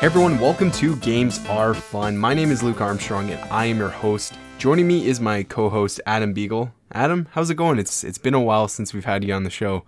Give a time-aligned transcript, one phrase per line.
[0.00, 2.16] Hey everyone, welcome to Games Are Fun.
[2.16, 4.32] My name is Luke Armstrong and I am your host.
[4.56, 6.72] Joining me is my co-host Adam Beagle.
[6.92, 7.80] Adam, how's it going?
[7.80, 9.82] It's it's been a while since we've had you on the show.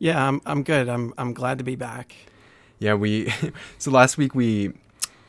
[0.00, 0.88] Yeah, I'm I'm good.
[0.88, 2.16] I'm I'm glad to be back.
[2.80, 3.32] Yeah, we
[3.78, 4.72] so last week we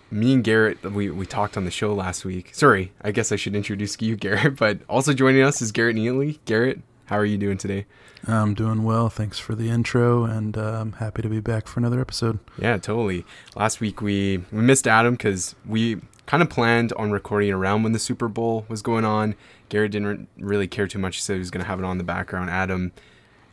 [0.09, 2.49] me and Garrett we, we talked on the show last week.
[2.51, 6.39] Sorry, I guess I should introduce you, Garrett, but also joining us is Garrett Neely.
[6.45, 7.85] Garrett, how are you doing today?
[8.27, 9.09] I'm doing well.
[9.09, 12.39] Thanks for the intro, and uh, I'm happy to be back for another episode.
[12.57, 13.25] Yeah, totally.
[13.55, 17.91] Last week we we missed Adam because we kind of planned on recording around when
[17.91, 19.35] the Super Bowl was going on.
[19.69, 21.17] Garrett didn't really care too much.
[21.17, 22.49] He said he was going to have it on in the background.
[22.49, 22.91] Adam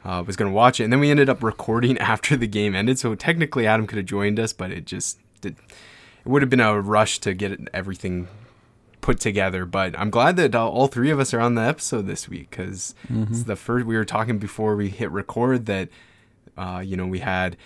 [0.05, 2.75] uh, was going to watch it, and then we ended up recording after the game
[2.75, 2.99] ended.
[2.99, 5.55] So technically, Adam could have joined us, but it just it,
[6.25, 8.29] it would have been a rush to get everything
[9.03, 9.67] put together.
[9.67, 12.95] But I'm glad that all three of us are on the episode this week because
[13.07, 13.31] mm-hmm.
[13.31, 13.85] it's the first.
[13.85, 15.91] We were talking before we hit record that
[16.57, 17.59] uh, you know we had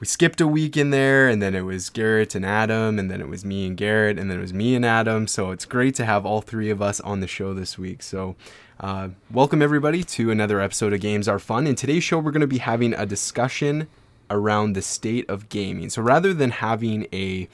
[0.00, 3.20] we skipped a week in there and then it was Garrett and Adam and then
[3.20, 5.28] it was me and Garrett and then it was me and Adam.
[5.28, 8.02] So it's great to have all three of us on the show this week.
[8.02, 8.34] So
[8.80, 11.68] uh, welcome everybody to another episode of Games Are Fun.
[11.68, 13.86] In today's show, we're going to be having a discussion
[14.28, 15.88] around the state of gaming.
[15.88, 17.48] So rather than having a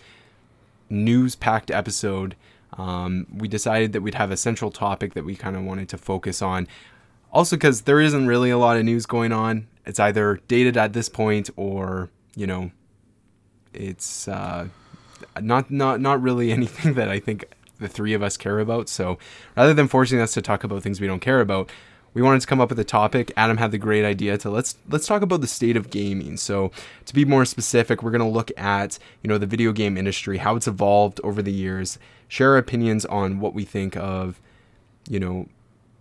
[0.88, 2.34] news packed episode,
[2.74, 5.98] um, we decided that we'd have a central topic that we kind of wanted to
[5.98, 6.68] focus on.
[7.32, 9.66] Also, because there isn't really a lot of news going on.
[9.84, 12.70] It's either dated at this point or, you know,
[13.72, 14.68] it's uh,
[15.40, 17.44] not not not really anything that I think
[17.78, 18.88] the three of us care about.
[18.88, 19.18] So
[19.56, 21.70] rather than forcing us to talk about things we don't care about,
[22.14, 23.32] we wanted to come up with a topic.
[23.36, 26.36] Adam had the great idea to let's let's talk about the state of gaming.
[26.36, 26.72] So
[27.06, 30.38] to be more specific, we're going to look at you know the video game industry,
[30.38, 34.40] how it's evolved over the years, share our opinions on what we think of,
[35.08, 35.48] you know,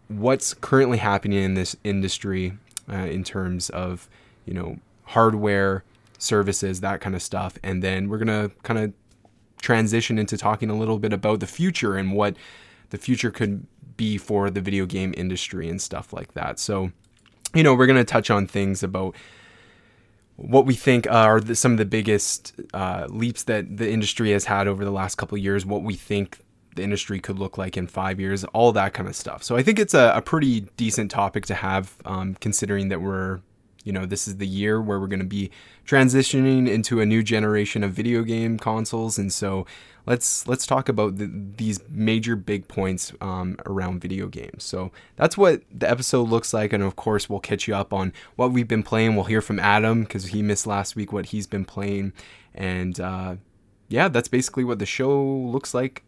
[0.07, 2.57] what's currently happening in this industry
[2.91, 4.07] uh, in terms of
[4.45, 5.83] you know hardware,
[6.17, 8.93] services, that kind of stuff, and then we're gonna kind of
[9.61, 12.35] transition into talking a little bit about the future and what
[12.89, 13.65] the future could
[13.97, 16.59] be for the video game industry and stuff like that.
[16.59, 16.91] So,
[17.53, 19.15] you know, we're going to touch on things about
[20.37, 24.45] what we think are the, some of the biggest uh, leaps that the industry has
[24.45, 26.39] had over the last couple years, what we think
[26.75, 29.43] the industry could look like in five years, all that kind of stuff.
[29.43, 33.41] So I think it's a, a pretty decent topic to have, um, considering that we're
[33.87, 35.49] you know, this is the year where we're going to be
[35.85, 39.65] transitioning into a new generation of video game consoles, and so
[40.07, 44.63] let's let's talk about the, these major big points um, around video games.
[44.63, 48.13] So that's what the episode looks like, and of course we'll catch you up on
[48.35, 49.15] what we've been playing.
[49.15, 52.13] We'll hear from Adam because he missed last week what he's been playing,
[52.55, 53.35] and uh,
[53.89, 56.03] yeah, that's basically what the show looks like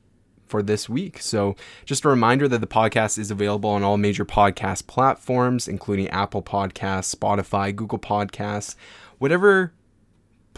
[0.47, 1.21] for this week.
[1.21, 1.55] So,
[1.85, 6.41] just a reminder that the podcast is available on all major podcast platforms, including Apple
[6.41, 8.75] Podcasts, Spotify, Google Podcasts,
[9.19, 9.73] whatever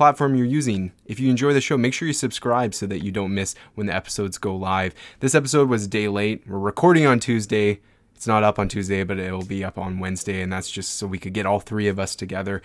[0.02, 0.92] platform you're using.
[1.06, 3.86] If you enjoy the show, make sure you subscribe so that you don't miss when
[3.86, 4.96] the episodes go live.
[5.20, 6.42] This episode was a day late.
[6.48, 7.82] We're recording on Tuesday.
[8.16, 10.96] It's not up on Tuesday, but it will be up on Wednesday, and that's just
[10.96, 12.64] so we could get all three of us together.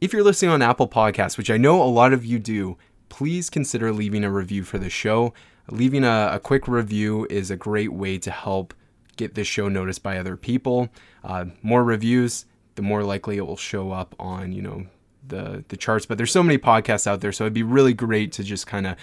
[0.00, 2.78] If you're listening on Apple Podcasts, which I know a lot of you do,
[3.08, 5.34] please consider leaving a review for the show
[5.72, 8.74] leaving a, a, quick review is a great way to help
[9.16, 10.88] get this show noticed by other people.
[11.24, 14.86] Uh, more reviews, the more likely it will show up on you know
[15.30, 16.06] the the charts.
[16.06, 18.86] But there's so many podcasts out there, so it'd be really great to just kind
[18.86, 18.96] of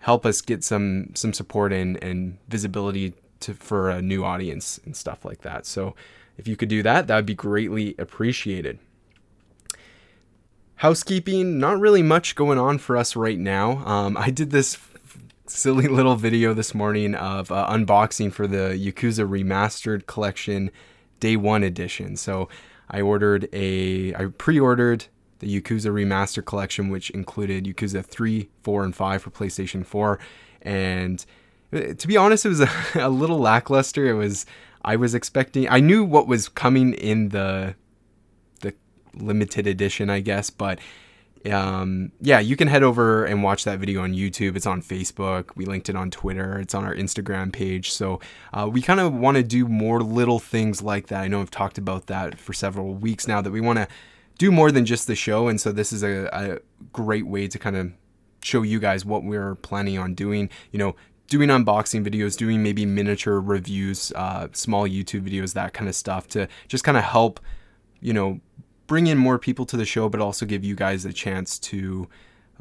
[0.00, 4.96] help us get some some support and and visibility to for a new audience and
[4.96, 5.66] stuff like that.
[5.66, 5.94] So
[6.38, 8.78] if you could do that, that would be greatly appreciated.
[10.76, 13.78] Housekeeping, not really much going on for us right now.
[13.86, 14.76] Um, I did this
[15.46, 20.70] silly little video this morning of uh, unboxing for the Yakuza Remastered Collection
[21.20, 22.16] Day 1 edition.
[22.16, 22.48] So
[22.90, 25.06] I ordered a, I pre ordered
[25.38, 30.18] the Yakuza Remastered Collection, which included Yakuza 3, 4, and 5 for PlayStation 4.
[30.62, 31.24] And
[31.72, 34.06] uh, to be honest, it was a, a little lackluster.
[34.06, 34.46] It was,
[34.84, 37.74] I was expecting, I knew what was coming in the,
[38.60, 38.74] the
[39.14, 40.78] limited edition, I guess, but
[41.52, 44.56] um, yeah, you can head over and watch that video on YouTube.
[44.56, 45.50] It's on Facebook.
[45.54, 46.58] We linked it on Twitter.
[46.58, 47.92] It's on our Instagram page.
[47.92, 48.20] So
[48.52, 51.22] uh, we kind of want to do more little things like that.
[51.22, 53.88] I know I've talked about that for several weeks now that we want to
[54.38, 55.48] do more than just the show.
[55.48, 56.58] And so this is a, a
[56.92, 57.92] great way to kind of
[58.42, 60.50] show you guys what we're planning on doing.
[60.72, 60.96] You know,
[61.28, 66.28] doing unboxing videos, doing maybe miniature reviews, uh, small YouTube videos, that kind of stuff
[66.28, 67.40] to just kind of help,
[68.00, 68.40] you know,
[68.86, 72.08] bring in more people to the show, but also give you guys a chance to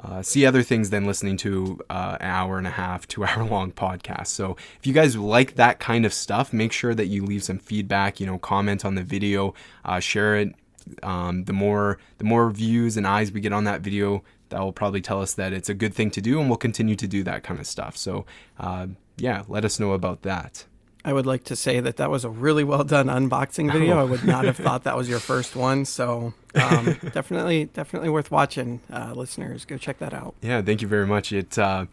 [0.03, 3.43] uh, see other things than listening to uh, an hour and a half, two hour
[3.43, 4.27] long podcast.
[4.27, 7.59] So if you guys like that kind of stuff, make sure that you leave some
[7.59, 8.19] feedback.
[8.19, 10.55] You know, comment on the video, uh, share it.
[11.03, 14.73] Um, the more the more views and eyes we get on that video, that will
[14.73, 17.23] probably tell us that it's a good thing to do, and we'll continue to do
[17.23, 17.97] that kind of stuff.
[17.97, 18.25] So,
[18.59, 18.87] uh,
[19.17, 20.65] yeah, let us know about that.
[21.05, 23.97] I would like to say that that was a really well done unboxing video.
[23.97, 24.01] Oh.
[24.01, 25.85] I would not have thought that was your first one.
[25.85, 29.65] So um, definitely, definitely worth watching, uh, listeners.
[29.65, 30.33] Go check that out.
[30.41, 31.31] Yeah, thank you very much.
[31.31, 31.85] It uh,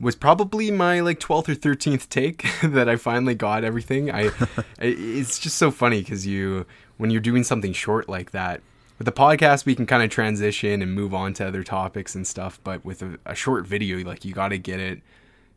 [0.00, 4.10] was probably my like 12th or 13th take that I finally got everything.
[4.10, 4.30] I
[4.78, 6.64] it's just so funny cuz you
[7.00, 8.60] when you're doing something short like that
[8.98, 12.26] with the podcast we can kind of transition and move on to other topics and
[12.26, 15.00] stuff, but with a, a short video like you got to get it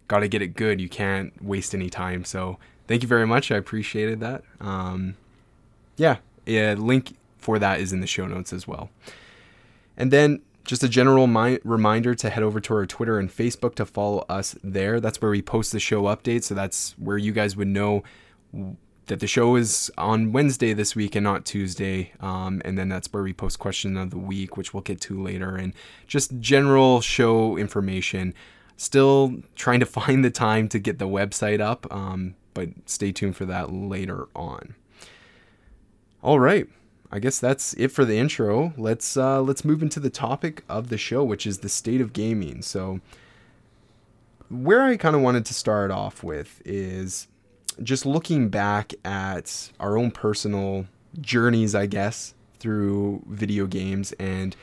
[0.07, 0.79] got to get it good.
[0.79, 2.23] You can't waste any time.
[2.23, 2.57] So,
[2.87, 3.51] thank you very much.
[3.51, 4.43] I appreciated that.
[4.61, 5.15] Um,
[5.97, 8.89] yeah, yeah, link for that is in the show notes as well.
[9.97, 13.75] And then just a general mi- reminder to head over to our Twitter and Facebook
[13.75, 15.01] to follow us there.
[15.01, 16.45] That's where we post the show updates.
[16.45, 18.03] So that's where you guys would know
[19.07, 22.13] that the show is on Wednesday this week and not Tuesday.
[22.19, 25.21] Um, and then that's where we post question of the week, which we'll get to
[25.21, 25.73] later, and
[26.07, 28.33] just general show information.
[28.77, 33.35] Still trying to find the time to get the website up, um, but stay tuned
[33.35, 34.75] for that later on.
[36.21, 36.67] All right.
[37.11, 38.73] I guess that's it for the intro.
[38.75, 42.11] Let's uh, let's move into the topic of the show, which is the state of
[42.11, 42.63] gaming.
[42.63, 43.01] So,
[44.49, 47.27] where I kind of wanted to start off with is
[47.81, 50.85] just looking back at our own personal
[51.19, 54.55] journeys, I guess, through video games, and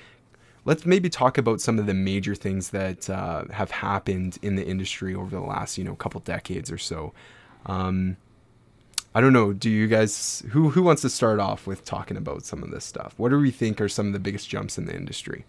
[0.65, 4.67] let's maybe talk about some of the major things that uh, have happened in the
[4.67, 7.13] industry over the last, you know, couple decades or so.
[7.67, 8.17] Um,
[9.15, 9.53] I don't know.
[9.53, 12.85] Do you guys who who wants to start off with talking about some of this
[12.85, 13.15] stuff?
[13.17, 15.45] What do we think are some of the biggest jumps in the industry?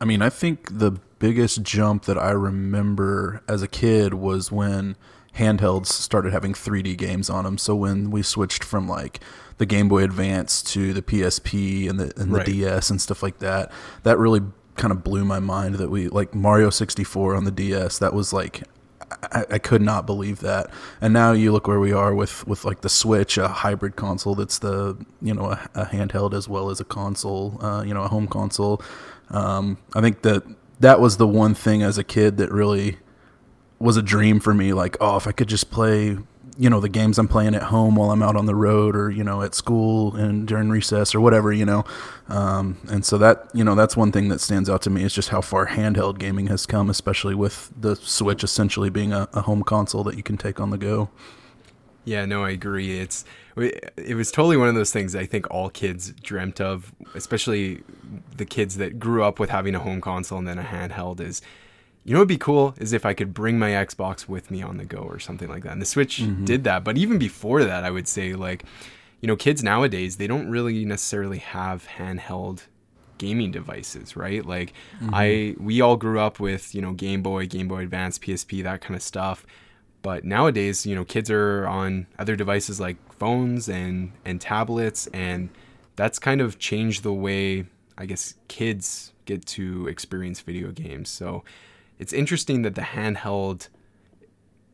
[0.00, 4.96] I mean, I think the biggest jump that I remember as a kid was when
[5.36, 7.58] handhelds started having 3D games on them.
[7.58, 9.20] So when we switched from like
[9.58, 12.46] the Game Boy Advance to the PSP and the and the Right.
[12.46, 13.70] DS and stuff like that,
[14.02, 14.42] that really
[14.76, 17.98] kind of blew my mind that we like Mario 64 on the DS.
[17.98, 18.62] That was like
[19.32, 20.70] I, I could not believe that.
[21.00, 24.34] And now you look where we are with with like the Switch, a hybrid console
[24.34, 28.02] that's the you know a, a handheld as well as a console, uh, you know
[28.02, 28.82] a home console.
[29.30, 30.42] Um, I think that
[30.80, 32.98] that was the one thing as a kid that really
[33.84, 34.72] was a dream for me.
[34.72, 36.16] Like, oh, if I could just play,
[36.56, 39.10] you know, the games I'm playing at home while I'm out on the road or,
[39.10, 41.84] you know, at school and during recess or whatever, you know.
[42.28, 45.12] Um, and so that, you know, that's one thing that stands out to me is
[45.12, 49.42] just how far handheld gaming has come, especially with the Switch essentially being a, a
[49.42, 51.10] home console that you can take on the go.
[52.06, 52.98] Yeah, no, I agree.
[52.98, 53.24] It's
[53.56, 57.82] it was totally one of those things I think all kids dreamt of, especially
[58.36, 61.40] the kids that grew up with having a home console and then a handheld is
[62.04, 64.76] you know what'd be cool is if I could bring my Xbox with me on
[64.76, 65.72] the go or something like that.
[65.72, 66.44] And the Switch mm-hmm.
[66.44, 68.64] did that, but even before that, I would say like
[69.24, 72.66] you know, kids nowadays, they don't really necessarily have handheld
[73.16, 74.44] gaming devices, right?
[74.44, 75.14] Like mm-hmm.
[75.14, 78.82] I we all grew up with, you know, Game Boy, Game Boy Advance, PSP, that
[78.82, 79.46] kind of stuff.
[80.02, 85.48] But nowadays, you know, kids are on other devices like phones and and tablets and
[85.96, 87.64] that's kind of changed the way
[87.96, 91.08] I guess kids get to experience video games.
[91.08, 91.44] So
[91.98, 93.68] it's interesting that the handheld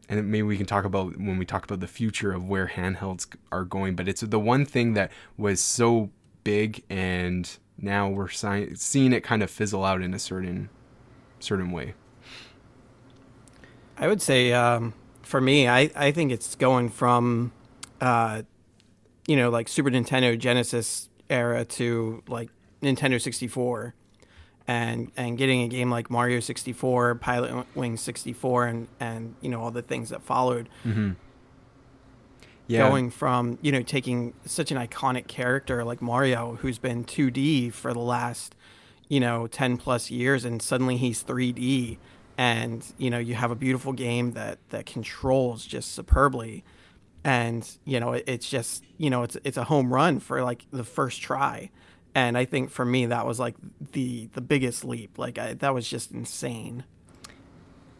[0.09, 3.27] and maybe we can talk about when we talk about the future of where handhelds
[3.53, 6.11] are going but it's the one thing that was so
[6.45, 10.69] big and now we're si- seeing it kind of fizzle out in a certain
[11.39, 11.95] certain way.
[13.97, 17.53] I would say um, for me, I, I think it's going from,
[18.01, 18.43] uh,
[19.27, 22.51] you know, like Super Nintendo Genesis era to like
[22.83, 23.95] Nintendo 64,
[24.71, 29.61] and and getting a game like Mario 64, Pilot Wing 64, and and you know
[29.61, 30.69] all the things that followed.
[30.85, 31.13] Mm-hmm.
[32.69, 32.89] yeah.
[32.89, 37.93] Going from you know taking such an iconic character like Mario, who's been 2D for
[37.93, 38.55] the last
[39.09, 41.99] you know 10 plus years, and suddenly he's 3D
[42.39, 46.63] and you know you have a beautiful game that that controls just superbly.
[47.25, 50.67] And you know it, it's just you know it's it's a home run for like
[50.71, 51.71] the first try
[52.15, 53.55] and i think for me that was like
[53.93, 55.19] the the biggest leap.
[55.19, 56.85] Like I, that was just insane.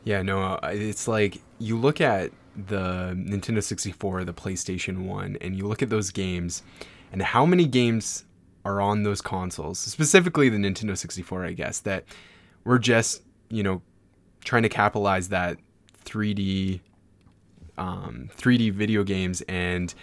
[0.05, 5.67] Yeah, no, it's like you look at the Nintendo 64, the PlayStation 1, and you
[5.67, 6.63] look at those games
[7.13, 8.25] and how many games
[8.65, 12.05] are on those consoles, specifically the Nintendo 64, I guess, that
[12.65, 13.83] were just, you know,
[14.43, 15.59] trying to capitalize that
[16.05, 16.81] 3D
[17.77, 19.95] um, 3D video games and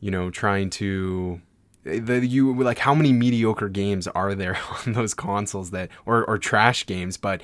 [0.00, 1.40] you know, trying to
[1.86, 6.38] the you like how many mediocre games are there on those consoles that or or
[6.38, 7.42] trash games, but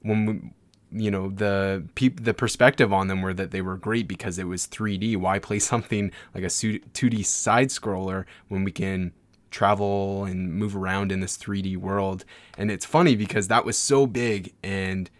[0.00, 1.84] when we, you know the
[2.16, 5.16] the perspective on them were that they were great because it was 3D.
[5.16, 9.12] Why play something like a 2D side scroller when we can
[9.50, 12.24] travel and move around in this 3D world.
[12.56, 15.10] And it's funny because that was so big and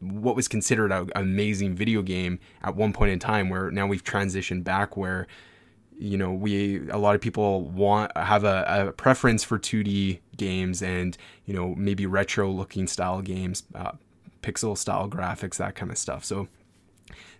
[0.00, 4.04] what was considered an amazing video game at one point in time where now we've
[4.04, 5.26] transitioned back where
[6.00, 10.82] you know we a lot of people want have a, a preference for 2d games
[10.82, 13.92] and you know maybe retro looking style games uh,
[14.42, 16.24] pixel style graphics that kind of stuff.
[16.24, 16.48] So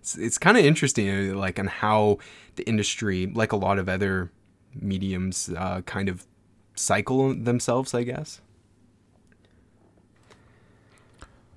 [0.01, 2.19] it's, it's kind of interesting uh, like on how
[2.57, 4.31] the industry like a lot of other
[4.75, 6.27] mediums uh, kind of
[6.75, 8.41] cycle themselves i guess.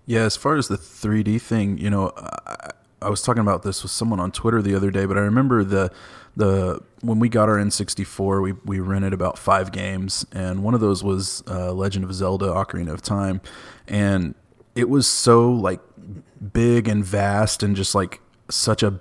[0.05, 3.83] Yeah as far as the 3d thing you know I, I was talking about this
[3.83, 5.91] with someone on twitter the other day but i remember the
[6.35, 10.81] the when we got our N64, we we rented about five games, and one of
[10.81, 13.41] those was uh, Legend of Zelda: Ocarina of Time,
[13.87, 14.35] and
[14.75, 15.79] it was so like
[16.53, 18.99] big and vast and just like such a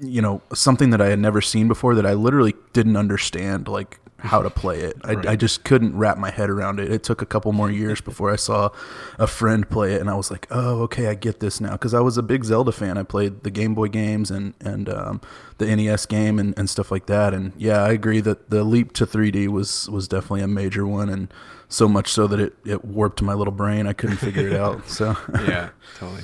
[0.00, 4.00] you know something that I had never seen before that I literally didn't understand like
[4.24, 4.96] how to play it.
[5.04, 5.26] I, right.
[5.28, 6.90] I, just couldn't wrap my head around it.
[6.90, 8.70] It took a couple more years before I saw
[9.18, 11.92] a friend play it, and I was like, "Oh, okay, I get this now." Because
[11.92, 12.96] I was a big Zelda fan.
[12.96, 15.20] I played the Game Boy games and and um,
[15.58, 17.34] the NES game and, and stuff like that.
[17.34, 21.10] And yeah, I agree that the leap to 3D was was definitely a major one,
[21.10, 21.32] and
[21.68, 23.86] so much so that it it warped my little brain.
[23.86, 24.88] I couldn't figure it out.
[24.88, 25.16] So
[25.46, 26.22] yeah, totally.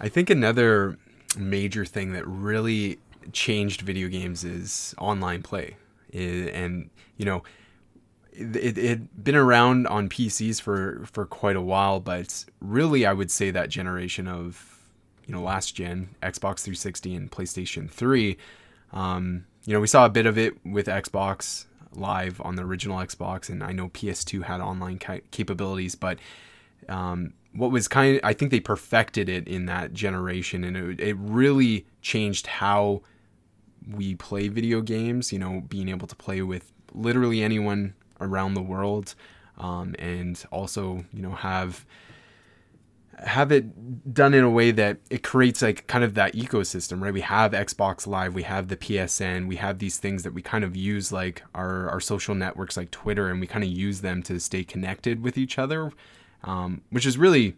[0.00, 0.98] I think another
[1.36, 2.98] major thing that really
[3.32, 5.76] changed video games is online play
[6.14, 7.42] and you know
[8.36, 13.30] it had been around on PCs for for quite a while, but really I would
[13.30, 14.80] say that generation of
[15.26, 18.36] you know last gen Xbox 360 and PlayStation 3.
[18.92, 22.98] Um, you know we saw a bit of it with Xbox Live on the original
[22.98, 26.18] Xbox, and I know PS2 had online ca- capabilities, but
[26.88, 31.00] um, what was kind of I think they perfected it in that generation, and it,
[31.00, 33.02] it really changed how
[33.88, 38.62] we play video games, you know, being able to play with literally anyone around the
[38.62, 39.14] world,
[39.58, 41.84] um, and also, you know, have
[43.18, 47.12] have it done in a way that it creates like kind of that ecosystem, right?
[47.12, 50.64] We have Xbox Live, we have the PSN, we have these things that we kind
[50.64, 54.22] of use like our, our social networks like Twitter, and we kind of use them
[54.24, 55.92] to stay connected with each other,
[56.42, 57.56] um, which is really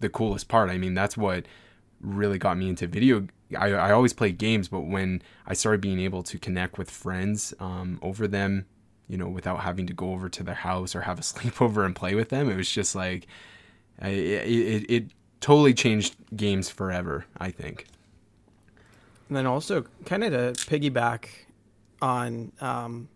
[0.00, 0.70] the coolest part.
[0.70, 1.46] I mean, that's what
[2.00, 3.26] really got me into video
[3.56, 7.54] I, I always played games, but when I started being able to connect with friends
[7.60, 8.66] um, over them,
[9.08, 11.94] you know, without having to go over to their house or have a sleepover and
[11.94, 13.26] play with them, it was just like,
[14.00, 15.04] it, it, it
[15.40, 17.86] totally changed games forever, I think.
[19.28, 21.26] And then also, kind of to piggyback
[22.00, 23.08] on, um,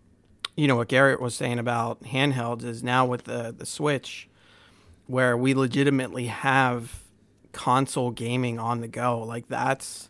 [0.57, 4.28] you know, what Garrett was saying about handhelds is now with the, the Switch,
[5.07, 7.02] where we legitimately have
[7.52, 9.21] console gaming on the go.
[9.21, 10.09] Like that's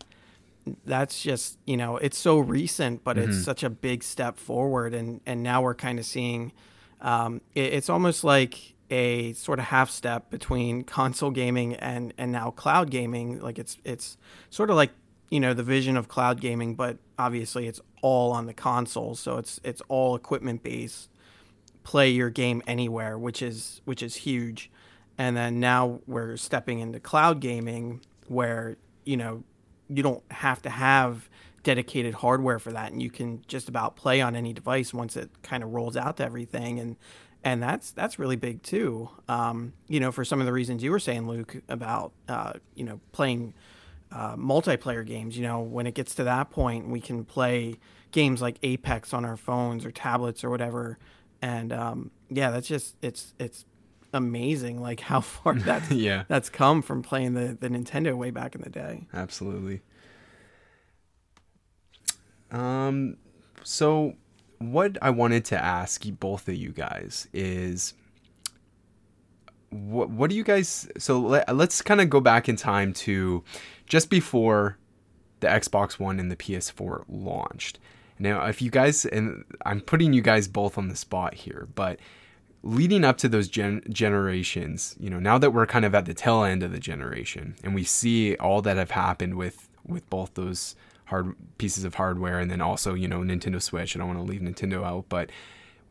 [0.85, 3.31] that's just you know it's so recent but mm-hmm.
[3.31, 6.53] it's such a big step forward and and now we're kind of seeing
[7.01, 12.33] um, it, it's almost like a sort of half step between console gaming and and
[12.33, 13.41] now cloud gaming.
[13.41, 14.17] Like it's it's
[14.51, 14.93] sort of like
[15.31, 19.39] you know the vision of cloud gaming but obviously it's all on the console so
[19.39, 21.09] it's it's all equipment based.
[21.83, 24.71] Play your game anywhere which is which is huge.
[25.19, 29.45] And then now we're stepping into cloud gaming where you know
[29.89, 31.29] you don't have to have
[31.63, 35.29] dedicated hardware for that and you can just about play on any device once it
[35.43, 36.97] kind of rolls out to everything and
[37.43, 39.09] and that's that's really big too.
[39.29, 42.85] Um, you know for some of the reasons you were saying luke about uh, you
[42.85, 43.55] know playing
[44.13, 47.75] uh, multiplayer games you know when it gets to that point we can play
[48.13, 50.99] games like apex on our phones or tablets or whatever
[51.43, 53.65] and um, yeah that's just it's it's
[54.13, 58.55] amazing like how far that's yeah that's come from playing the the Nintendo way back
[58.55, 59.07] in the day.
[59.13, 59.83] Absolutely.
[62.51, 63.17] Um
[63.63, 64.15] so
[64.59, 67.95] what I wanted to ask both of you guys is
[69.71, 73.43] what what do you guys so let, let's kind of go back in time to
[73.87, 74.79] just before
[75.41, 77.79] the Xbox 1 and the PS4 launched.
[78.19, 81.99] Now, if you guys and I'm putting you guys both on the spot here, but
[82.67, 86.15] leading up to those gen- generations, you know, now that we're kind of at the
[86.15, 90.35] tail end of the generation and we see all that have happened with with both
[90.35, 90.75] those
[91.07, 93.95] hard pieces of hardware and then also, you know, Nintendo Switch.
[93.95, 95.31] I don't want to leave Nintendo out, but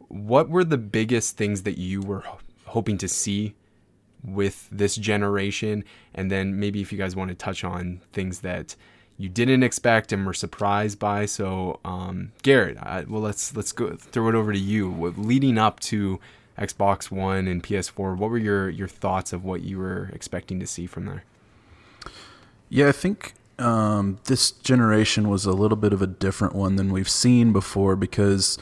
[0.09, 2.23] what were the biggest things that you were
[2.65, 3.55] hoping to see
[4.21, 8.75] with this generation and then maybe if you guys want to touch on things that
[9.17, 13.95] you didn't expect and were surprised by so um, garrett I, well let's let's go
[13.95, 16.19] throw it over to you leading up to
[16.57, 18.17] Xbox One and PS4.
[18.17, 21.23] What were your your thoughts of what you were expecting to see from there?
[22.69, 26.91] Yeah, I think um, this generation was a little bit of a different one than
[26.91, 28.57] we've seen before because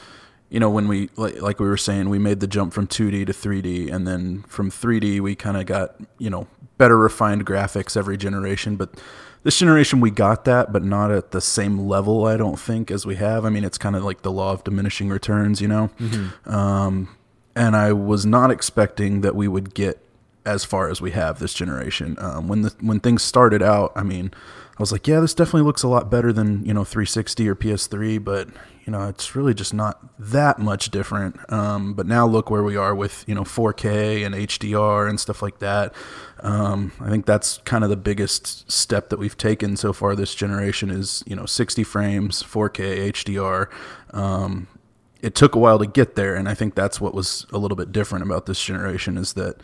[0.54, 3.26] you know, when we like, like we were saying, we made the jump from 2D
[3.26, 6.46] to 3D, and then from 3D we kind of got you know
[6.78, 8.76] better refined graphics every generation.
[8.76, 8.90] But
[9.42, 12.26] this generation we got that, but not at the same level.
[12.26, 13.44] I don't think as we have.
[13.44, 15.90] I mean, it's kind of like the law of diminishing returns, you know.
[15.98, 16.48] Mm-hmm.
[16.48, 17.16] Um,
[17.56, 20.00] and I was not expecting that we would get
[20.46, 22.16] as far as we have this generation.
[22.18, 24.30] Um, when the when things started out, I mean,
[24.76, 27.54] I was like, yeah, this definitely looks a lot better than you know 360 or
[27.54, 28.48] PS3, but
[28.84, 31.40] you know, it's really just not that much different.
[31.50, 35.42] Um, but now look where we are with you know 4K and HDR and stuff
[35.42, 35.94] like that.
[36.40, 40.34] Um, I think that's kind of the biggest step that we've taken so far this
[40.34, 43.68] generation is you know 60 frames, 4K HDR.
[45.24, 47.76] It took a while to get there, and I think that's what was a little
[47.76, 49.56] bit different about this generation is that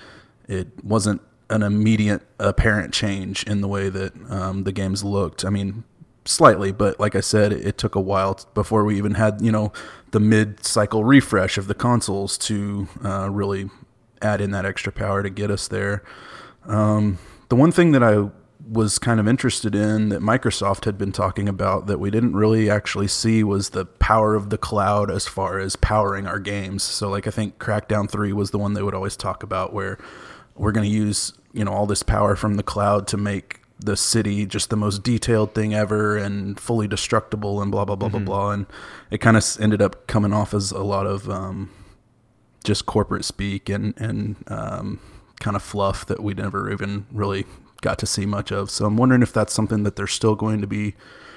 [0.48, 5.44] it wasn't an immediate apparent change in the way that um, the games looked.
[5.44, 5.84] I mean,
[6.24, 9.52] slightly, but like I said, it, it took a while before we even had you
[9.52, 9.72] know
[10.12, 13.68] the mid-cycle refresh of the consoles to uh, really
[14.22, 16.02] add in that extra power to get us there.
[16.64, 17.18] Um,
[17.50, 18.30] the one thing that I
[18.70, 22.70] was kind of interested in that Microsoft had been talking about that we didn't really
[22.70, 26.84] actually see was the power of the cloud as far as powering our games.
[26.84, 29.98] So like I think Crackdown 3 was the one they would always talk about where
[30.54, 33.96] we're going to use, you know, all this power from the cloud to make the
[33.96, 38.24] city just the most detailed thing ever and fully destructible and blah blah blah mm-hmm.
[38.24, 38.66] blah blah and
[39.10, 41.70] it kind of ended up coming off as a lot of um,
[42.62, 45.00] just corporate speak and and um,
[45.40, 47.46] kind of fluff that we never even really
[47.80, 48.70] got to see much of.
[48.70, 50.94] So I'm wondering if that's something that they're still going to be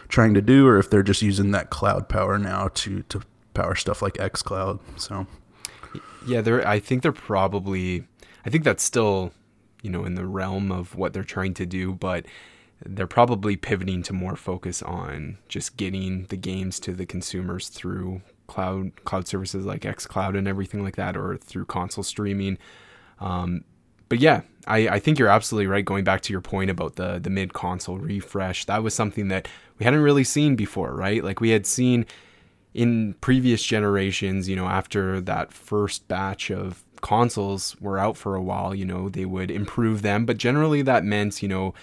[0.10, 3.22] trying to do, or if they're just using that cloud power now to to
[3.54, 4.80] power stuff like xCloud.
[4.98, 5.28] So
[6.26, 6.68] yeah, they're.
[6.68, 8.06] I think they're probably.
[8.46, 9.32] I think that's still,
[9.82, 12.26] you know, in the realm of what they're trying to do, but
[12.86, 18.22] they're probably pivoting to more focus on just getting the games to the consumers through
[18.48, 22.58] cloud cloud services like xCloud and everything like that, or through console streaming.
[23.20, 23.64] Um,
[24.10, 25.84] but yeah, I, I think you're absolutely right.
[25.84, 29.48] Going back to your point about the the mid console refresh, that was something that
[29.80, 31.24] we hadn't really seen before, right?
[31.24, 32.06] Like we had seen
[32.74, 38.42] in previous generations, you know, after that first batch of consoles were out for a
[38.42, 41.74] while, you know, they would improve them, but generally that meant, you know,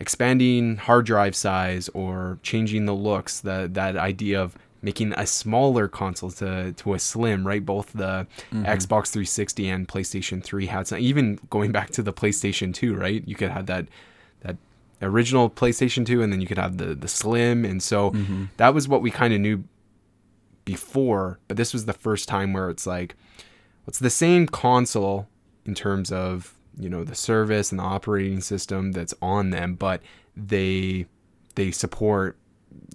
[0.00, 5.88] expanding hard drive size or changing the looks, that that idea of making a smaller
[5.88, 7.64] console to, to a slim, right?
[7.64, 8.64] Both the mm-hmm.
[8.64, 13.22] Xbox 360 and PlayStation 3 had some, even going back to the PlayStation 2, right?
[13.26, 13.86] You could have that
[14.40, 14.56] that
[15.02, 18.44] original PlayStation 2 and then you could have the the slim and so mm-hmm.
[18.56, 19.64] that was what we kind of knew
[20.64, 23.16] before, but this was the first time where it's like
[23.86, 25.28] it's the same console
[25.64, 30.00] in terms of, you know, the service and the operating system that's on them, but
[30.36, 31.06] they
[31.56, 32.36] they support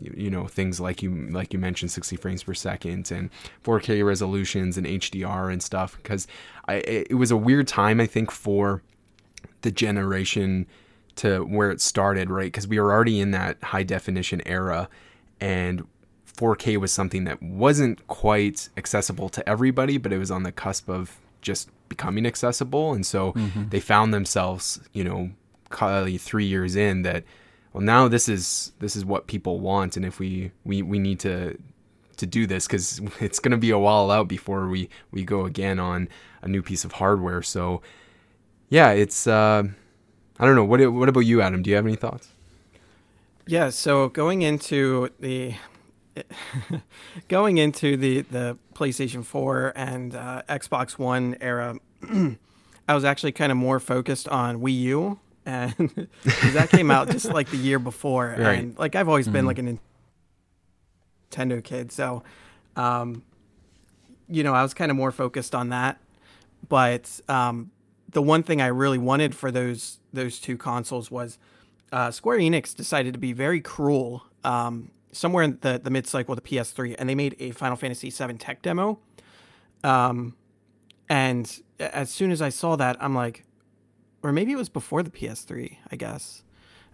[0.02, 3.30] you know things like you like you mentioned 60 frames per second and
[3.64, 6.28] 4K resolutions and HDR and stuff because
[6.68, 8.82] I it was a weird time I think for
[9.62, 10.68] the generation
[11.18, 14.90] to where it started right because we were already in that high definition era
[15.40, 15.88] and
[16.38, 20.90] 4K was something that wasn't quite accessible to everybody but it was on the cusp
[20.90, 23.70] of just becoming accessible and so mm-hmm.
[23.70, 25.32] they found themselves you know
[25.70, 27.24] probably 3 years in that
[27.76, 31.20] well now this is this is what people want and if we we, we need
[31.20, 31.58] to
[32.16, 35.46] to do this because it's going to be a while out before we we go
[35.46, 36.08] again on
[36.42, 37.42] a new piece of hardware.
[37.42, 37.82] So
[38.70, 39.64] yeah it's uh
[40.40, 40.64] i don't know.
[40.64, 41.64] What what about you adam?
[41.64, 42.30] Do you have any thoughts?
[43.46, 45.56] Yeah so going into the
[47.28, 51.76] going into the the PlayStation 4 and uh, Xbox One era,
[52.88, 56.08] I was actually kind of more focused on Wii U and
[56.54, 58.36] that came out just like the year before.
[58.38, 58.60] Right.
[58.60, 59.34] And like I've always mm-hmm.
[59.34, 59.78] been like a
[61.32, 62.24] Nintendo kid, so
[62.76, 63.24] um,
[64.28, 66.00] you know I was kind of more focused on that.
[66.68, 67.72] But um,
[68.10, 71.38] the one thing I really wanted for those those two consoles was
[71.92, 76.34] uh, Square Enix decided to be very cruel um, somewhere in the the mid cycle
[76.34, 79.00] of the PS3, and they made a Final Fantasy VII tech demo.
[79.84, 80.36] Um,
[81.08, 83.44] and as soon as I saw that, I'm like,
[84.26, 86.42] or maybe it was before the PS3, I guess,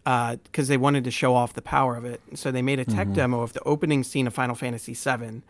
[0.04, 2.20] because uh, they wanted to show off the power of it.
[2.36, 3.14] So they made a tech mm-hmm.
[3.14, 5.42] demo of the opening scene of Final Fantasy VII,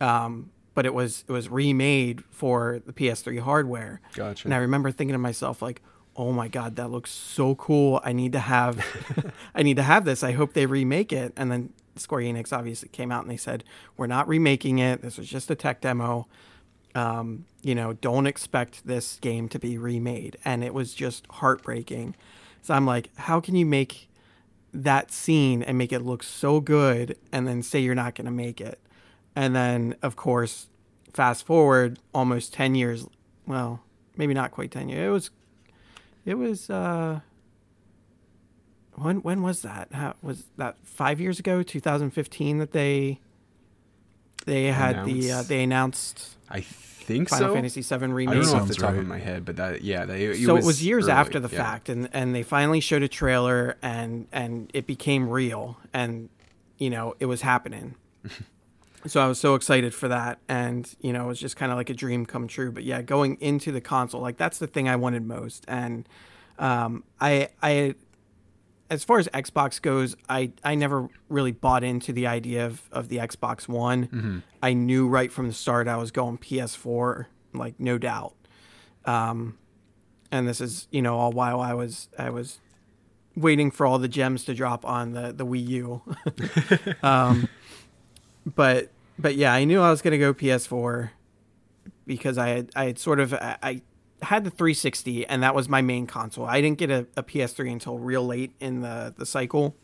[0.00, 4.00] um, but it was it was remade for the PS3 hardware.
[4.14, 4.46] Gotcha.
[4.46, 5.82] And I remember thinking to myself like,
[6.14, 8.00] oh my god, that looks so cool.
[8.04, 10.22] I need to have, I need to have this.
[10.22, 11.32] I hope they remake it.
[11.36, 13.64] And then Square Enix obviously came out and they said,
[13.96, 15.02] we're not remaking it.
[15.02, 16.28] This was just a tech demo
[16.96, 20.38] um, you know, don't expect this game to be remade.
[20.44, 22.16] And it was just heartbreaking.
[22.62, 24.08] So I'm like, how can you make
[24.72, 28.32] that scene and make it look so good and then say you're not going to
[28.32, 28.80] make it?
[29.36, 30.68] And then, of course,
[31.12, 33.06] fast forward almost 10 years,
[33.46, 33.82] well,
[34.16, 35.06] maybe not quite 10 years.
[35.06, 35.30] It was,
[36.24, 37.20] it was, uh,
[38.94, 39.92] when, when was that?
[39.92, 43.20] How, was that five years ago, 2015 that they,
[44.46, 47.54] they had the, uh, they announced I think Final so.
[47.54, 48.28] Fantasy VII remake.
[48.28, 48.54] I don't Remake.
[48.54, 48.98] know off the top right.
[48.98, 51.62] of my head, but that yeah, they, so it was years early, after the yeah.
[51.62, 56.28] fact and and they finally showed a trailer and and it became real and
[56.78, 57.94] you know it was happening
[59.06, 61.78] so i was so excited for that and you know it was just kind of
[61.78, 64.88] like a dream come true but yeah going into the console like that's the thing
[64.88, 66.08] i wanted most and
[66.58, 67.94] um i i
[68.88, 73.08] as far as xbox goes i i never really bought into the idea of of
[73.08, 74.42] the xbox one.
[74.62, 77.26] I knew right from the start i was going ps4
[77.58, 78.34] like no doubt.
[79.04, 79.56] Um,
[80.30, 82.58] and this is you know all while I was I was
[83.36, 86.02] waiting for all the gems to drop on the the Wii U.
[87.02, 87.48] um,
[88.44, 91.10] but but yeah, I knew I was gonna go PS4
[92.06, 93.82] because I had I had sort of I, I
[94.22, 96.46] had the 360 and that was my main console.
[96.46, 99.74] I didn't get a, a PS3 until real late in the the cycle,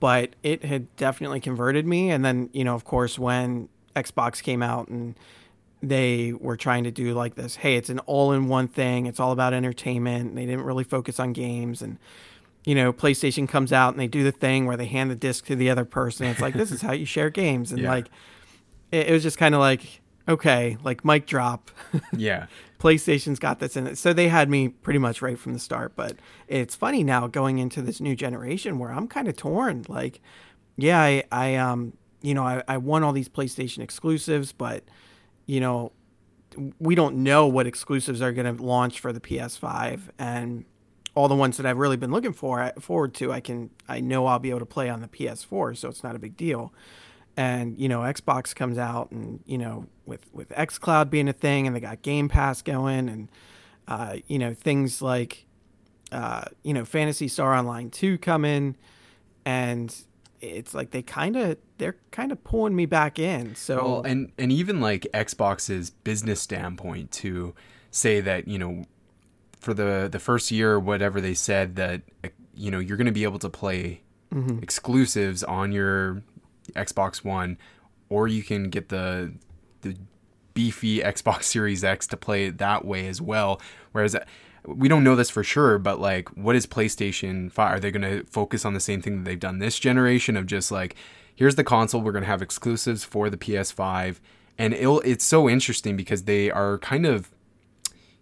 [0.00, 2.10] but it had definitely converted me.
[2.10, 5.14] And then you know of course when Xbox came out and
[5.82, 9.52] they were trying to do like this hey it's an all-in-one thing it's all about
[9.52, 11.98] entertainment they didn't really focus on games and
[12.64, 15.44] you know playstation comes out and they do the thing where they hand the disc
[15.44, 17.90] to the other person it's like this is how you share games and Yeah.
[17.90, 18.06] like
[18.90, 21.70] it, it was just kind of like okay like mic drop.
[22.16, 22.46] Yeah,
[22.78, 23.98] playstation's got this in it.
[23.98, 26.16] So they had me pretty much right from the start but
[26.48, 30.20] it's funny now going into this new generation where i'm kind of torn like
[30.76, 34.84] yeah i i um you know i, I won all these playstation exclusives but
[35.46, 35.92] you know,
[36.78, 40.64] we don't know what exclusives are going to launch for the PS5 and
[41.14, 44.26] all the ones that I've really been looking for forward to I can I know
[44.26, 46.72] I'll be able to play on the PS4 so it's not a big deal.
[47.36, 51.66] And you know, Xbox comes out and you know with with XCloud being a thing
[51.66, 53.28] and they got Game Pass going and
[53.88, 55.46] uh, you know things like
[56.12, 58.76] uh, you know Phantasy Star Online 2 come in
[59.44, 59.94] and
[60.40, 63.54] it's like they kind of they're kind of pulling me back in.
[63.54, 67.54] So well, and and even like Xbox's business standpoint to
[67.90, 68.84] say that you know
[69.60, 72.02] for the the first year or whatever they said that
[72.54, 74.00] you know you're going to be able to play
[74.34, 74.58] Mm-hmm.
[74.60, 76.20] exclusives on your
[76.74, 77.58] Xbox One,
[78.08, 79.32] or you can get the
[79.82, 79.96] the
[80.54, 83.60] beefy Xbox Series X to play it that way as well.
[83.92, 84.24] Whereas uh,
[84.66, 87.76] we don't know this for sure, but like, what is PlayStation 5?
[87.76, 90.46] Are they going to focus on the same thing that they've done this generation of
[90.46, 90.96] just like,
[91.36, 94.18] here's the console, we're going to have exclusives for the PS5.
[94.58, 97.30] And it's so interesting because they are kind of,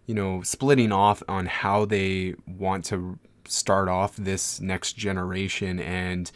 [0.06, 5.78] you know, splitting off on how they want to start off this next generation.
[5.78, 6.30] And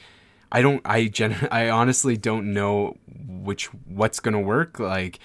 [0.50, 4.78] I don't, I gen, I honestly don't know which, what's going to work.
[4.78, 5.18] Like,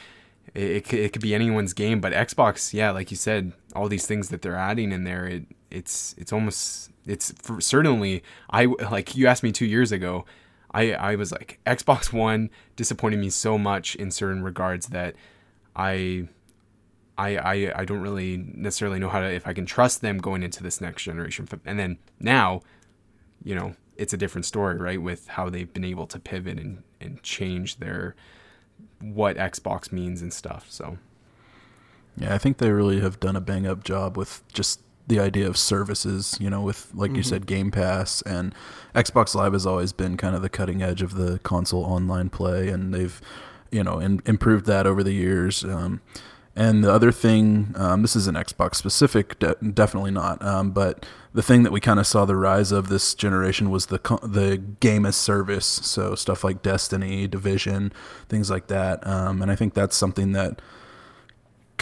[0.53, 3.87] it, it, could, it could be anyone's game but xbox yeah like you said all
[3.87, 8.65] these things that they're adding in there it it's it's almost it's for, certainly i
[8.65, 10.25] like you asked me two years ago
[10.71, 15.15] i i was like xbox one disappointed me so much in certain regards that
[15.75, 16.27] i
[17.15, 20.41] I, I, I don't really necessarily know how to if I can trust them going
[20.41, 21.47] into this next generation.
[21.63, 22.61] And then now,
[23.43, 25.01] you know, it's a different story, right?
[25.01, 28.15] With how they've been able to pivot and, and change their
[28.99, 30.67] what Xbox means and stuff.
[30.69, 30.97] So
[32.17, 35.47] Yeah, I think they really have done a bang up job with just the idea
[35.47, 38.55] of services, you know, with like you said, Game Pass and
[38.95, 42.69] Xbox Live has always been kind of the cutting edge of the console online play,
[42.69, 43.19] and they've,
[43.71, 45.63] you know, in, improved that over the years.
[45.63, 46.01] Um,
[46.55, 50.41] and the other thing, um, this is an Xbox specific, de- definitely not.
[50.43, 53.87] Um, but the thing that we kind of saw the rise of this generation was
[53.87, 55.65] the the game as service.
[55.65, 57.91] So stuff like Destiny, Division,
[58.29, 59.05] things like that.
[59.05, 60.61] Um, and I think that's something that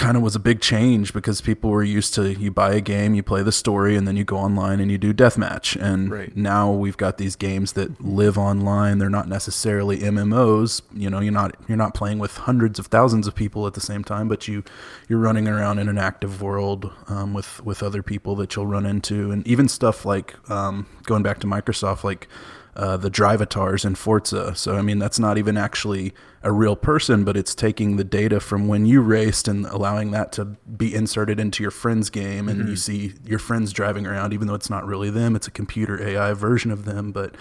[0.02, 3.14] kind of was a big change because people were used to you buy a game,
[3.14, 5.80] you play the story, and then you go online and you do deathmatch.
[5.80, 6.36] And Right.
[6.36, 8.98] now we've got these games that live online.
[8.98, 10.82] They're not necessarily MMOs.
[10.94, 13.82] You know, you're not you're not playing with hundreds of thousands of people at the
[13.82, 14.64] same time, but you
[15.08, 18.86] you're running around in an active world um, with with other people that you'll run
[18.86, 22.28] into, and even stuff like um, going back to Microsoft, like
[22.76, 24.56] uh, the drivatars in Forza.
[24.56, 28.40] So I mean, that's not even actually a real person, but it's taking the data
[28.40, 32.68] from when you raced and allowing that to be inserted into your friend's game, and
[32.68, 36.02] you see your friends driving around, even though it's not really them; it's a computer
[36.02, 37.12] AI version of them.
[37.12, 37.36] But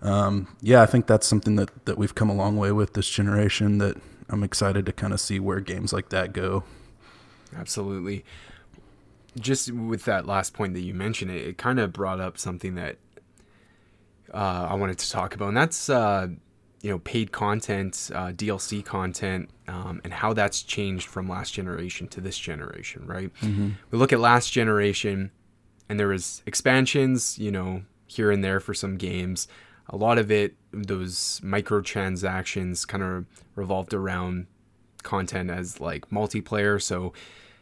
[0.00, 3.08] um, yeah, I think that's something that that we've come a long way with this
[3.08, 3.78] generation.
[3.78, 3.96] That
[4.30, 6.64] I'm excited to kind of see where games like that go.
[7.56, 8.24] absolutely.
[9.38, 12.74] Just with that last point that you mentioned, it, it kind of brought up something
[12.74, 12.96] that
[14.32, 16.28] uh, I wanted to talk about, and that's uh,
[16.80, 22.08] you know paid content, uh, DLC content, um, and how that's changed from last generation
[22.08, 23.04] to this generation.
[23.06, 23.32] Right.
[23.40, 23.70] Mm-hmm.
[23.90, 25.30] We look at last generation,
[25.88, 29.48] and there was expansions, you know, here and there for some games.
[29.90, 34.46] A lot of it, those microtransactions, kind of revolved around
[35.02, 36.80] content as like multiplayer.
[36.80, 37.12] So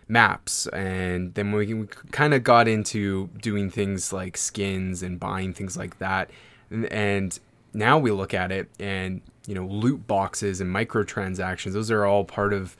[0.08, 5.76] maps and then we, kind of got into doing things like skins and buying things
[5.76, 6.30] like that
[6.70, 7.40] and, and
[7.72, 12.24] now we look at it and you know loot boxes and microtransactions those are all
[12.24, 12.76] part of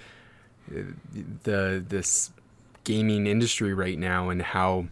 [0.71, 0.81] uh,
[1.45, 2.31] the this
[2.85, 4.87] gaming industry right now and how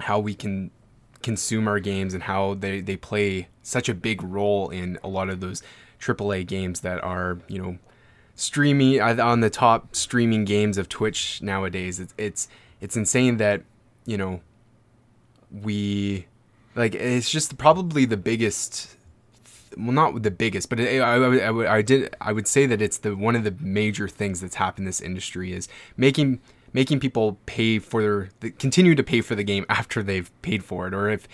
[0.00, 0.70] how we can
[1.22, 5.28] consume our games and how they, they play such a big role in a lot
[5.28, 5.62] of those
[6.00, 7.78] AAA games that are you know
[8.34, 12.00] streaming on the top streaming games of Twitch nowadays.
[12.00, 12.48] It's it's
[12.80, 13.62] it's insane that
[14.06, 14.40] you know
[15.50, 16.26] we
[16.74, 18.96] like it's just probably the biggest
[19.86, 22.98] well not the biggest but it, I, I, I, did i would say that it's
[22.98, 26.40] the one of the major things that's happened in this industry is making
[26.72, 28.02] making people pay for
[28.40, 31.26] their continue to pay for the game after they've paid for it or if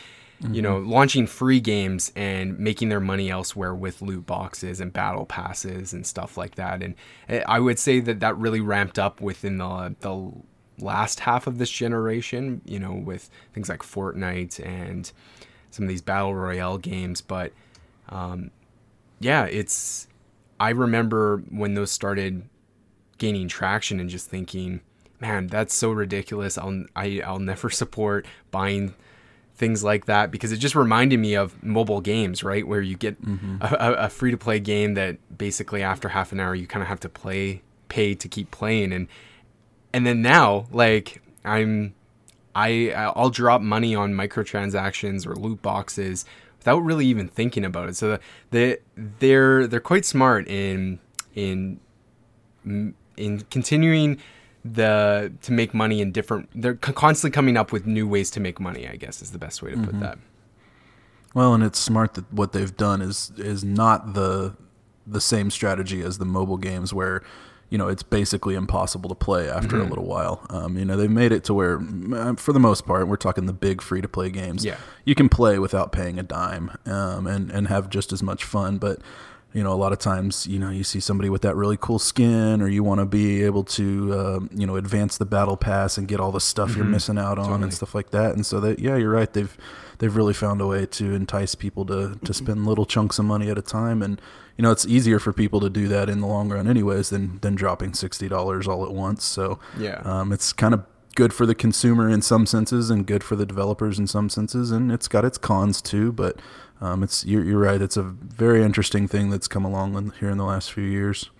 [0.43, 0.53] Mm-hmm.
[0.53, 5.25] you know, launching free games and making their money elsewhere with loot boxes and battle
[5.25, 6.83] passes and stuff like that.
[6.83, 6.95] And
[7.31, 10.33] eh, I would say that that really ramped up within the the
[10.79, 12.61] last half of this generation.
[12.67, 15.11] You know, with things like Fortnite and
[15.71, 17.23] some of these battle royale games.
[17.23, 17.55] But
[18.09, 18.51] um,
[19.21, 20.09] yeah, it's.
[20.59, 22.49] I remember when those started
[23.19, 24.81] gaining traction and just thinking,
[25.21, 26.59] man, that's so ridiculous.
[26.59, 28.95] I'll I, I'll never support buying
[29.57, 32.67] things like that because it just reminded me of mobile games, right?
[32.67, 33.57] Where you get mm-hmm.
[33.61, 36.89] a, a free to play game that basically after half an hour you kind of
[36.89, 39.09] have to play, pay to keep playing, and
[39.93, 41.95] and then now like I'm,
[42.55, 46.25] I I'll drop money on microtransactions or loot boxes
[46.67, 47.97] without really even thinking about it.
[47.97, 48.19] So
[48.51, 50.99] they they're they're quite smart in
[51.35, 51.79] in
[52.65, 54.19] in continuing
[54.65, 58.59] the to make money in different they're constantly coming up with new ways to make
[58.59, 59.93] money i guess is the best way to mm-hmm.
[59.93, 60.19] put that
[61.35, 64.57] well and it's smart that what they've done is is not the
[65.07, 67.23] the same strategy as the mobile games where
[67.71, 69.87] you know it's basically impossible to play after mm-hmm.
[69.87, 71.81] a little while um, you know they've made it to where
[72.37, 75.29] for the most part we're talking the big free to play games yeah you can
[75.29, 79.01] play without paying a dime um, and and have just as much fun but
[79.57, 81.99] you know, a lot of times, you know, you see somebody with that really cool
[81.99, 85.97] skin, or you want to be able to, uh, you know, advance the battle pass
[85.97, 86.81] and get all the stuff mm-hmm.
[86.81, 87.63] you're missing out on totally.
[87.63, 88.35] and stuff like that.
[88.35, 89.33] And so that, yeah, you're right.
[89.33, 89.57] They've
[89.97, 92.33] they've really found a way to entice people to to mm-hmm.
[92.33, 94.21] spend little chunks of money at a time, and
[94.57, 97.39] you know, it's easier for people to do that in the long run, anyways, than
[97.41, 99.25] than dropping sixty dollars all at once.
[99.25, 103.25] So yeah, um, it's kind of good for the consumer in some senses and good
[103.25, 106.41] for the developers in some senses, and it's got its cons too, but
[106.81, 107.83] um, it's you're, you're right.
[107.83, 111.31] It's a very interesting thing that's come along in, here in the last few years.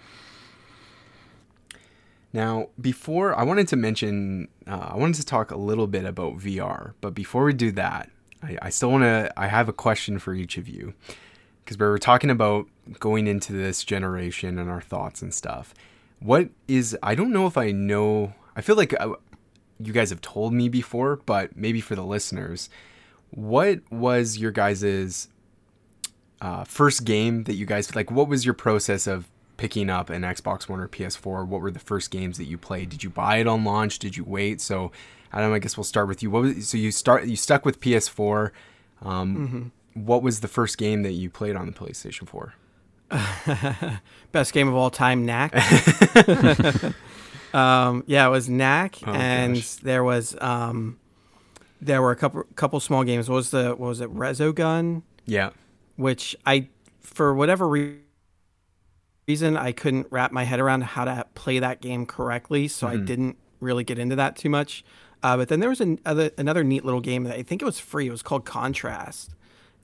[2.33, 6.39] Now, before I wanted to mention, uh, I wanted to talk a little bit about
[6.39, 8.11] VR, but before we do that,
[8.43, 9.33] I, I still want to.
[9.37, 10.95] I have a question for each of you
[11.67, 12.69] because we were talking about
[13.01, 15.75] going into this generation and our thoughts and stuff.
[16.21, 16.97] What is?
[17.03, 18.35] I don't know if I know.
[18.55, 19.15] I feel like I, uh,
[19.81, 22.71] you guys have told me before, but maybe for the listeners,
[23.31, 25.29] what was your guys's
[26.41, 28.13] uh, first game that you guys like?
[28.13, 31.47] What was your process of picking up an Xbox One or PS4?
[31.47, 32.91] What were the first games that you played?
[32.91, 33.99] Did you buy it on launch?
[33.99, 34.61] Did you wait?
[34.61, 34.93] So,
[35.33, 35.53] I don't.
[35.53, 36.31] I guess we'll start with you.
[36.31, 38.53] What was so you start you stuck with PS4?
[39.03, 39.69] Um, mm-hmm.
[39.97, 42.55] What was the first game that you played on the PlayStation 4?
[44.33, 45.55] Best game of all time, Knack.
[47.55, 49.75] um, yeah, it was Knack, oh, and gosh.
[49.77, 50.99] there was um,
[51.81, 53.29] there were a couple couple small games.
[53.29, 54.15] What was the what was it?
[54.15, 55.03] Resogun.
[55.25, 55.51] Yeah.
[55.97, 56.69] Which I,
[57.01, 57.97] for whatever re-
[59.27, 63.03] reason, I couldn't wrap my head around how to play that game correctly, so mm-hmm.
[63.03, 64.85] I didn't really get into that too much.
[65.23, 67.65] Uh, but then there was an, other, another neat little game that I think it
[67.65, 68.07] was free.
[68.07, 69.35] It was called Contrast,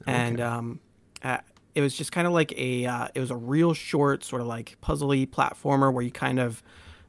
[0.03, 0.13] okay.
[0.13, 0.81] and um,
[1.23, 1.39] uh,
[1.75, 4.49] it was just kind of like a uh, it was a real short sort of
[4.49, 6.63] like puzzly platformer where you kind of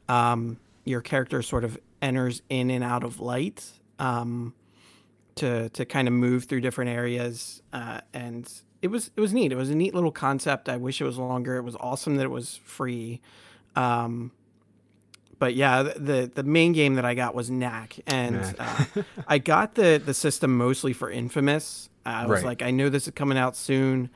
[0.10, 3.72] um, your character sort of enters in and out of light.
[4.00, 4.54] Um,
[5.36, 8.50] to to kind of move through different areas, uh, and
[8.82, 9.52] it was it was neat.
[9.52, 10.70] It was a neat little concept.
[10.70, 11.58] I wish it was longer.
[11.58, 13.22] It was awesome that it was free.
[13.76, 14.32] Um,
[15.40, 18.86] but yeah, the the main game that I got was Knack, and uh,
[19.28, 21.90] I got the the system mostly for Infamous.
[22.06, 22.46] I was right.
[22.46, 24.10] like, I know this is coming out soon.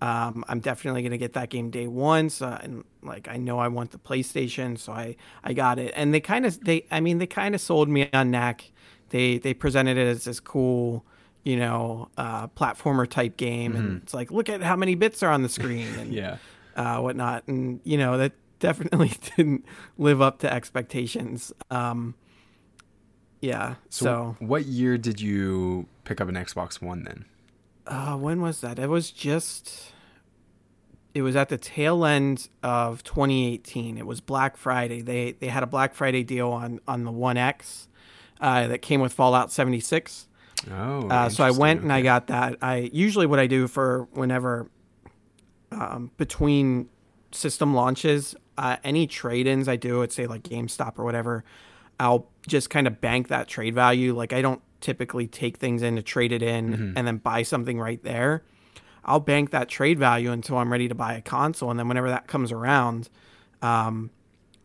[0.00, 2.28] Um, I'm definitely gonna get that game day one.
[2.28, 5.92] So and like I know I want the PlayStation, so I I got it.
[5.94, 8.72] And they kind of they I mean they kind of sold me on Knack
[9.10, 11.04] they they presented it as this cool
[11.44, 15.30] you know, uh, platformer type game, and it's like, look at how many bits are
[15.30, 16.12] on the screen, and Mm-hmm.
[16.12, 16.36] Yeah.
[16.76, 19.64] uh, whatnot, and you know that definitely didn't
[19.98, 21.52] live up to expectations.
[21.70, 22.14] Um,
[23.40, 27.24] yeah, so, what year did you pick up an Xbox One then?
[27.86, 28.78] Uh, when was that?
[28.78, 29.92] It was just.
[31.14, 33.98] It was at the tail end of 2018.
[33.98, 35.02] It was Black Friday.
[35.02, 37.88] They they had a Black Friday deal on on the One X
[38.40, 40.26] uh, that came with Fallout 76.
[40.70, 41.08] Oh.
[41.08, 42.56] Uh, so I went and I got that.
[42.62, 44.70] I usually what I do for whenever
[45.70, 46.88] um, between
[47.30, 51.44] system launches, uh, any trade-ins I do at say like GameStop or whatever,
[51.98, 54.14] I'll just kind of bank that trade value.
[54.14, 56.98] Like I don't typically take things in to trade it in Mm-hmm.
[56.98, 58.42] and then buy something right there.
[59.04, 62.10] I'll bank that trade value until I'm ready to buy a console, and then whenever
[62.10, 63.08] that comes around,
[63.62, 64.10] um,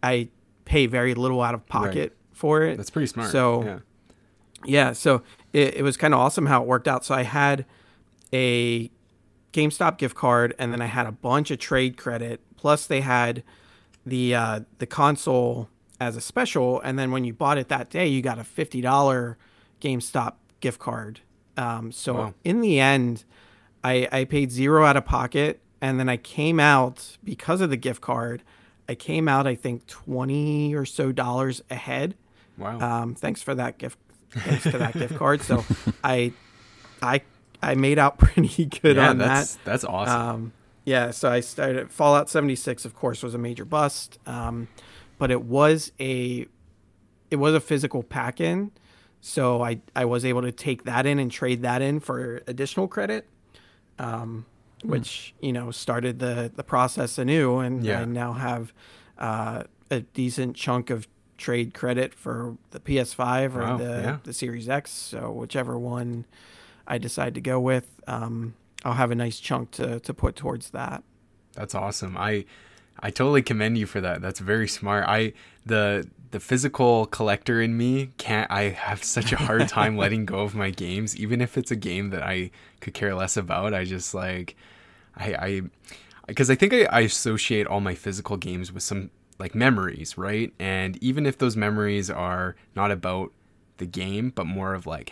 [0.04, 0.28] I
[0.66, 2.78] pay very little out of pocket for it.
[2.78, 3.32] That's pretty smart.
[3.32, 3.80] So yeah.
[4.66, 7.04] yeah, so it, it was kind of awesome how it worked out.
[7.06, 7.66] So I had
[8.32, 8.92] a
[9.54, 12.42] GameStop gift card, and then I had a bunch of trade credit.
[12.58, 13.44] Plus, they had
[14.06, 18.06] the uh, the console as a special, and then when you bought it that day,
[18.06, 19.38] you got a fifty dollar
[19.82, 21.22] GameStop gift card.
[21.56, 22.34] Um, so Wow.
[22.44, 23.24] in the end,
[23.84, 27.78] I, I paid zero out of pocket, and then I came out because of the
[27.78, 28.44] gift card.
[28.90, 32.16] I came out, I think, twenty or so dollars ahead.
[32.58, 32.80] Wow.
[32.80, 34.00] Um, thanks for that gift.
[34.32, 35.42] Thanks to that gift card.
[35.42, 35.64] So
[36.04, 36.32] I,
[37.02, 37.22] I,
[37.62, 39.66] I made out pretty good yeah, on that's that.
[39.66, 40.22] that's awesome.
[40.22, 40.54] Um,
[40.86, 41.12] yeah.
[41.12, 42.86] So I started Fallout 76.
[42.86, 44.20] Of course, was a major bust.
[44.26, 44.68] Um,
[45.18, 46.46] but it was a,
[47.32, 48.72] it was a physical pack in.
[49.22, 52.88] So I I was able to take that in and trade that in for additional
[52.88, 53.28] credit.
[54.00, 54.46] Um,
[54.84, 58.02] which you know started the the process anew, and Yeah.
[58.02, 58.74] I now have
[59.18, 64.18] uh, a decent chunk of trade credit for the PS5 or Wow, the yeah.
[64.24, 64.92] the Series X.
[64.92, 66.26] So whichever one
[66.88, 68.54] I decide to go with, um,
[68.86, 71.04] I'll have a nice chunk to to put towards that.
[71.54, 72.16] That's awesome.
[72.16, 72.46] I
[73.00, 74.22] I totally commend you for that.
[74.22, 75.06] That's very smart.
[75.08, 75.34] I
[75.66, 80.40] the the physical collector in me can't I have such a hard time letting go
[80.40, 83.74] of my games even if it's a game that I could care less about.
[83.74, 84.56] I just like
[85.16, 85.62] I I
[86.28, 89.10] because I think I, I associate all my physical games with some
[89.40, 90.54] like memories, right?
[90.60, 93.32] And even if those memories are not about
[93.78, 95.12] the game, but more of like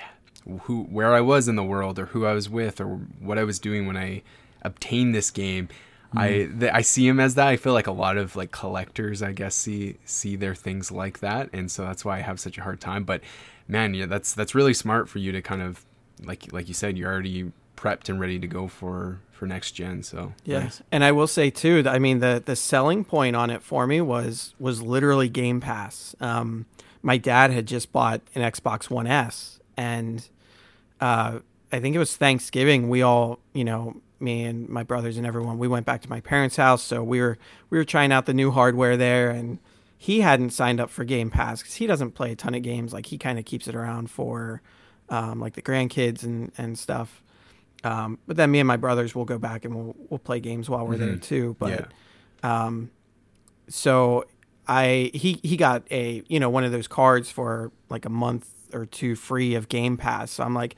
[0.63, 3.43] who where I was in the world or who I was with or what I
[3.43, 4.21] was doing when I
[4.62, 5.69] obtained this game.
[6.13, 6.28] I
[6.60, 7.48] th- I see him as that.
[7.48, 11.20] I feel like a lot of like collectors, I guess, see see their things like
[11.20, 13.04] that, and so that's why I have such a hard time.
[13.04, 13.22] But
[13.68, 15.86] man, yeah, that's that's really smart for you to kind of
[16.24, 20.02] like like you said, you're already prepped and ready to go for for next gen.
[20.04, 20.82] So Yeah, nice.
[20.91, 21.84] and I will say too.
[21.84, 25.60] that I mean, the the selling point on it for me was was literally Game
[25.60, 26.15] Pass.
[26.22, 26.65] Um,
[27.02, 30.28] my dad had just bought an Xbox One S, and
[31.02, 31.39] uh,
[31.72, 32.88] I think it was Thanksgiving.
[32.89, 36.19] We all, you know, me and my brothers and everyone, we went back to my
[36.21, 36.82] parents' house.
[36.84, 37.38] So we were
[37.69, 39.60] we were trying out the new hardware there, and
[39.97, 42.93] he hadn't signed up for Game Pass because he doesn't play a ton of games.
[42.93, 44.62] Like he kind of keeps it around for
[45.10, 47.21] um, like the grandkids and and stuff.
[47.84, 50.69] Um, but then me and my brothers will go back and we'll we'll play games
[50.69, 51.21] while we're there Mhm.
[51.21, 51.56] too.
[51.60, 51.69] But
[52.43, 52.65] Yeah.
[52.65, 52.89] um,
[53.67, 54.25] so
[54.67, 58.49] I he he got a you know one of those cards for like a month
[58.73, 60.32] or two free of Game Pass.
[60.32, 60.75] So I'm like,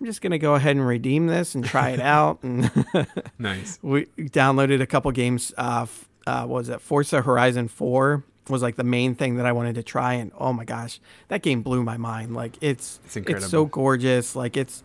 [0.00, 2.42] I'm just gonna go ahead and redeem this and try it out.
[2.42, 2.70] And
[3.38, 3.78] nice.
[3.82, 5.52] we downloaded a couple games.
[5.58, 9.46] Uh, f- uh, what was it Forza Horizon Four was like the main thing that
[9.46, 12.34] I wanted to try, and oh my gosh, that game blew my mind.
[12.34, 14.34] Like it's It's it's so gorgeous.
[14.34, 14.82] Like it's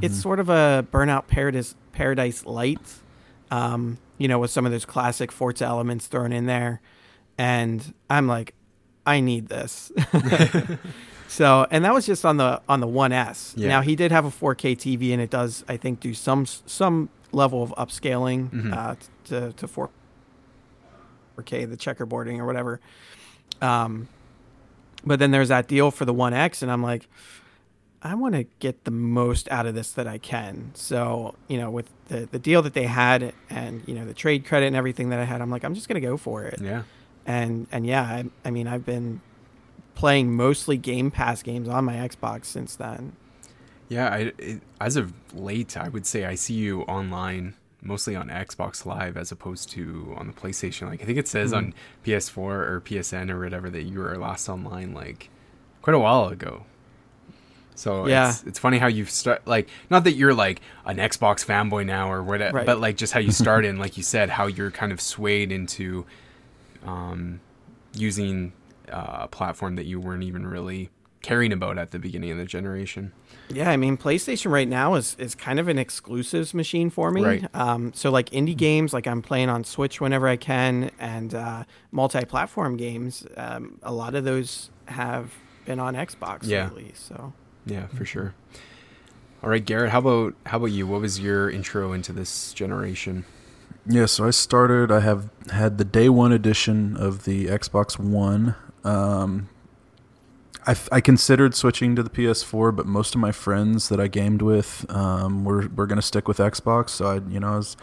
[0.00, 2.80] it's sort of a Burnout Paradise Paradise Light,
[3.50, 6.80] um, you know, with some of those classic Forza elements thrown in there,
[7.36, 8.54] and I'm like,
[9.04, 9.92] I need this.
[11.34, 13.54] so, and that was just on the on the One S.
[13.56, 13.68] Yeah.
[13.68, 17.08] Now he did have a 4K TV, and it does, I think, do some some
[17.32, 18.72] level of upscaling Mhm.
[18.76, 18.94] uh,
[19.24, 19.66] to to
[21.36, 22.80] 4K, the checkerboarding or whatever.
[23.60, 24.08] Um,
[25.04, 27.08] but then there's that deal for the One X, and I'm like,
[28.02, 30.70] I want to get the most out of this that I can.
[30.74, 34.44] So, you know, with the, the deal that they had and, you know, the trade
[34.44, 36.60] credit and everything that I had, I'm like, I'm just going to go for it.
[36.60, 36.82] Yeah.
[37.24, 39.22] And, and yeah, I, I mean, I've been
[39.94, 43.12] playing mostly Game Pass games on my Xbox since then.
[43.88, 48.28] Yeah, I, it, as of late, I would say I see you online mostly on
[48.28, 50.88] Xbox Live as opposed to on the PlayStation.
[50.88, 51.56] Like I think it says Hmm.
[51.56, 51.74] on
[52.04, 55.28] PS4 or PSN or whatever that you were last online like
[55.82, 56.64] quite a while ago.
[57.74, 58.30] So Yeah.
[58.30, 62.10] it's, it's funny how you've start like not that you're like an Xbox fanboy now
[62.10, 62.66] or whatever, Right.
[62.66, 65.52] but like just how you started and like you said how you're kind of swayed
[65.52, 66.06] into
[66.86, 67.40] um,
[67.94, 68.52] using
[68.90, 70.90] uh, a platform that you weren't even really
[71.22, 73.10] caring about at the beginning of the generation.
[73.48, 77.22] Yeah, I mean, PlayStation right now is is kind of an exclusives machine for me.
[77.24, 77.44] Right.
[77.54, 81.64] Um, so like indie games, like I'm playing on Switch whenever I can, and uh,
[81.92, 85.32] multi-platform games, um, a lot of those have
[85.64, 86.64] been on Xbox Yeah.
[86.64, 86.92] lately.
[86.94, 87.32] So
[87.66, 88.34] Yeah, for sure.
[89.42, 90.86] All right, Garrett, how about how about you?
[90.86, 93.24] What was your intro into this generation?
[93.86, 94.90] Yeah, so I started.
[94.90, 98.54] I have had the day one edition of the Xbox One.
[98.84, 99.48] Um,
[100.66, 104.08] I, f- I considered switching to the PS4, but most of my friends that I
[104.08, 106.90] gamed with um, were were going to stick with Xbox.
[106.90, 107.76] So I, you know, I was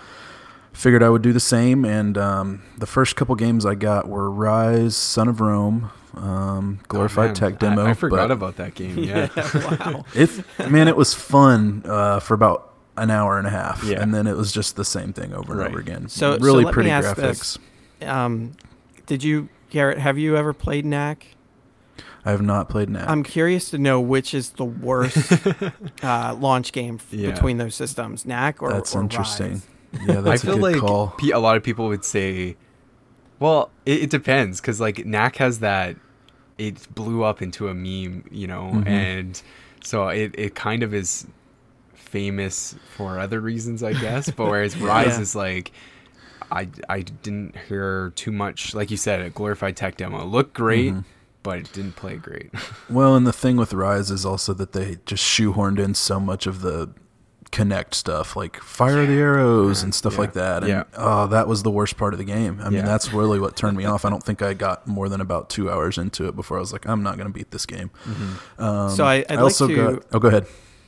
[0.74, 1.86] figured I would do the same.
[1.86, 7.32] And um, the first couple games I got were Ryse, Son of Rome, um, glorified
[7.32, 7.86] Oh, tech demo.
[7.86, 8.98] I, I forgot but about that game.
[9.04, 9.28] Yeah.
[9.36, 10.04] wow.
[10.16, 10.44] it.
[10.72, 14.02] Man, it was fun uh, for about an hour and a half, Yeah.
[14.02, 15.70] and then it was just the same thing over and Right.
[15.70, 16.08] over again.
[16.10, 17.58] So- so really let me pretty ask graphics.
[18.00, 18.10] this.
[18.10, 18.54] Um,
[19.06, 19.98] did you, Garrett?
[19.98, 21.36] Have you ever played Knack?
[22.24, 23.10] I have not played Knack.
[23.10, 25.18] I'm curious to know which is the worst
[26.04, 27.32] uh, launch game f- Yeah.
[27.32, 29.54] between those systems, Knack or That's or interesting.
[29.56, 29.62] Ryse?
[30.08, 31.08] Yeah, that's I feel a good like call.
[31.18, 32.56] pe- a lot of people would say,
[33.40, 35.98] well, it, it depends because like Knack has that,
[36.58, 38.88] it blew up into a meme, you know, Mhm.
[38.88, 39.42] and
[39.84, 41.28] so it, it kind of is
[41.94, 44.30] famous for other reasons, I guess.
[44.30, 45.20] But whereas Ryse Yeah.
[45.20, 45.72] is like,
[46.52, 50.22] I, I didn't hear too much, like you said, a glorified tech demo.
[50.22, 51.06] It looked great, Mhm.
[51.44, 52.52] but it didn't play great.
[52.90, 56.46] Well, and the thing with Ryse is also that they just shoehorned in so much
[56.46, 56.90] of the
[57.52, 60.64] Kinect stuff, like fire the arrows Yeah, and stuff yeah, like that.
[60.64, 60.84] And yeah.
[60.96, 62.60] oh, that was the worst part of the game.
[62.64, 64.06] I mean, that's really what turned me off.
[64.06, 66.72] I don't think I got more than about two hours into it before I was
[66.72, 67.92] like, I'm not going to beat this game.
[68.58, 70.04] Um, So I- I'd like also to- got.
[70.14, 70.48] Oh, go ahead.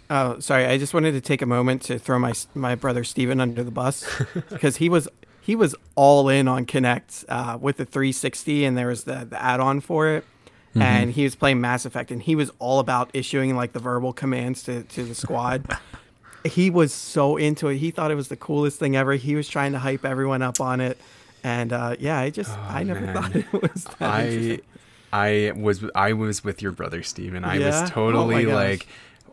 [0.10, 0.66] Oh, sorry.
[0.66, 3.72] I just wanted to take a moment to throw my my brother Steven under the
[3.72, 4.06] bus
[4.50, 5.08] because he was
[5.46, 9.42] he was all in on Kinect uh, with the 360, and there was the, the
[9.42, 10.26] add-on for it,
[10.72, 10.82] Mm-hmm.
[10.82, 14.12] and he was playing Mass Effect, and he was all about issuing like the verbal
[14.12, 15.78] commands to to the squad.
[16.46, 17.78] he was so into it.
[17.78, 19.14] He thought it was the coolest thing ever.
[19.14, 20.98] He was trying to hype everyone up on it,
[21.44, 23.14] and uh, yeah, I just Oh, I never man.
[23.14, 24.02] thought it was that.
[24.02, 24.60] I.
[25.16, 27.46] I was I was with your brother Steven.
[27.46, 27.68] I Yeah?
[27.84, 28.54] was Oh totally gosh.
[28.56, 28.88] like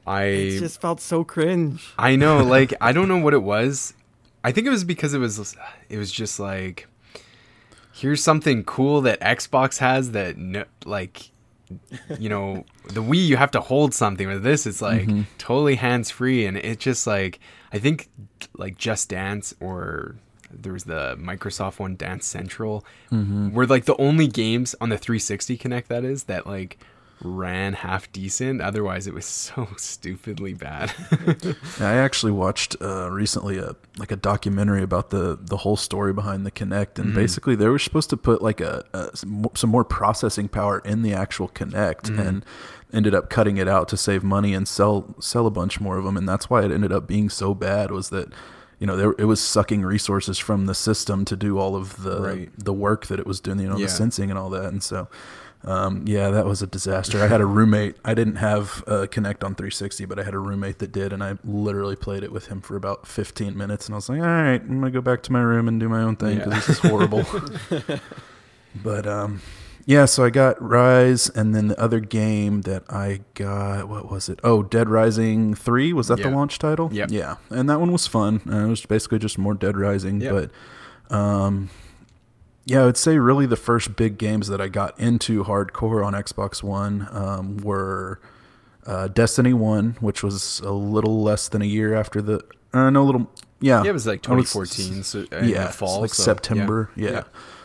[0.07, 1.95] I It just felt so cringe.
[1.99, 3.95] I know like I don't know what it was.
[4.45, 5.57] I think it was because it was
[5.89, 6.87] it was just like
[7.93, 11.31] here's something cool that Xbox has that no, like
[12.19, 15.23] you know the Wii you have to hold something with this it's like Mm-hmm.
[15.39, 17.39] totally hands free and it just like
[17.73, 18.09] I think
[18.57, 20.17] like Just Dance or
[20.53, 23.53] there was the Microsoft one Dance Central Mm-hmm.
[23.53, 26.79] were like the only games on the 360 Kinect that is that like
[27.23, 30.93] ran half decent otherwise it was so stupidly bad
[31.81, 36.47] I actually watched uh, recently a like a documentary about the the whole story behind
[36.47, 40.49] the Kinect, and basically they were supposed to put like a, a some more processing
[40.49, 42.45] power in the actual Kinect, and
[42.93, 46.05] ended up cutting it out to save money and sell sell a bunch more of
[46.05, 47.91] them, and that's why it ended up being so bad.
[47.91, 48.33] Was that
[48.79, 52.21] you know there, it was sucking resources from the system to do all of the
[52.21, 52.51] Right.
[52.59, 53.87] the work that it was doing, you know, Yeah.
[53.87, 55.09] the sensing and all that, and so.
[55.63, 57.23] Um, yeah, that was a disaster.
[57.23, 57.97] I had a roommate.
[58.03, 61.23] I didn't have uh, Kinect on 360, but I had a roommate that did, and
[61.23, 63.87] I literally played it with him for about 15 minutes.
[63.87, 65.89] And I was like, "All right, I'm gonna go back to my room and do
[65.89, 66.59] my own thing because Yeah.
[66.61, 67.25] this is horrible."
[68.83, 69.43] but um,
[69.87, 74.29] yeah, so I got Ryse, and then the other game that I got, what was
[74.29, 74.41] it?
[74.45, 75.93] Oh, Dead Rising 3.
[75.93, 76.89] Was that the launch title?
[76.93, 78.41] Yeah, Yeah, and that one was fun.
[78.51, 80.51] Uh, it was basically just more Dead Rising, Yep.
[81.09, 81.71] but um,
[82.65, 86.13] yeah, I would say really the first big games that I got into hardcore on
[86.15, 88.21] Xbox One um, were
[88.87, 92.41] uh, Destiny One, which was a little less than a year after the.
[92.73, 93.31] Uh, no, a little.
[93.61, 96.91] Yeah, Yeah, it was like I was- 2014, so yeah, the fall, like so, September.
[96.97, 97.11] Yeah.
[97.11, 97.23] yeah.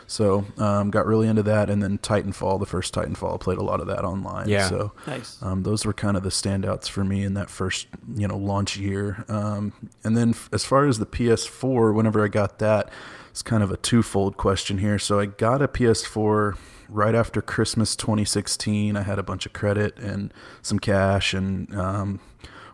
[0.08, 3.64] So um, got really into that, and then Titanfall, the first Titanfall, I played a
[3.64, 4.48] lot of that online.
[4.48, 4.68] Yeah.
[4.70, 5.42] So Nice.
[5.42, 8.78] um, those were kind of the standouts for me in that first, you know, launch
[8.78, 9.26] year.
[9.30, 9.74] Um,
[10.04, 12.92] and then f- as far as the PS4, whenever I got that,
[13.36, 14.98] it's kind of a twofold question here.
[14.98, 16.58] So I got a PS4
[16.88, 18.96] right after Christmas 2016.
[18.96, 22.22] I had a bunch of credit and some cash, and um,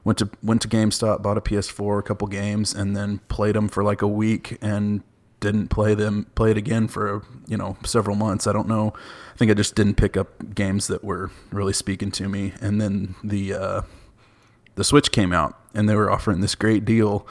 [0.03, 3.69] went to went to GameStop, bought a PS4, a couple games, and then played them
[3.69, 5.01] for like a week and
[5.39, 8.93] didn't play them play it again for you know several months i don't know
[9.33, 12.79] i think i just didn't pick up games that were really speaking to me and
[12.79, 13.81] then the uh
[14.75, 17.25] the switch came out and they were offering this great deal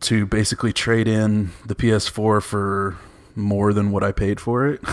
[0.00, 2.96] to basically trade in the ps4 for
[3.36, 4.80] more than what i paid for it.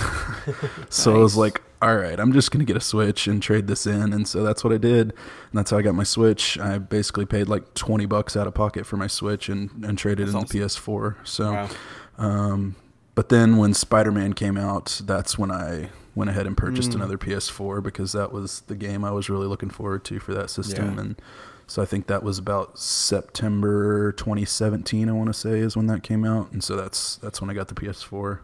[0.89, 3.86] So i was like all right i'm just gonna get a switch and trade this
[3.86, 4.14] in.
[4.14, 5.10] And so that's what i did.
[5.12, 6.58] And that's how i got my switch.
[6.60, 10.28] I basically paid like 20 bucks out of pocket for my switch and and traded
[10.28, 11.70] That's in the ps4 so Wow.
[12.18, 12.76] um,
[13.16, 17.18] but then when Spider Man came out, that's when I went ahead and purchased another
[17.18, 20.93] PS4 because that was the game I was really looking forward to for that system.
[20.93, 21.01] Yeah.
[21.01, 21.22] And
[21.68, 25.09] so I think that was about September 2017.
[25.09, 27.53] I want to say is when that came out, and so that's that's when I
[27.53, 28.39] got the PS4.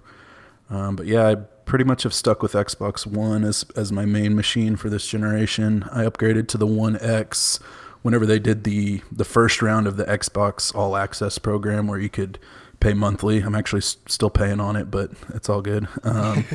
[0.69, 4.36] Um, but yeah, I pretty much have stuck with Xbox One as as my main
[4.36, 5.84] machine for this generation.
[5.91, 7.59] I upgraded to the One X
[8.01, 12.09] whenever they did the the first round of the Xbox All Access program, where you
[12.09, 12.39] could
[12.80, 13.39] pay monthly.
[13.39, 15.88] I'm actually s- still paying on it, but it's all good.
[16.03, 16.45] Um,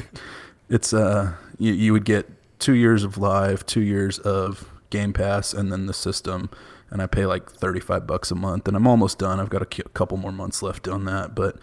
[0.68, 5.52] it's uh, you, you would get two years of live, two years of Game Pass,
[5.52, 6.50] and then the system.
[6.90, 9.40] And I pay like 35 bucks a month, and I'm almost done.
[9.40, 11.56] I've got a couple more months left on that, but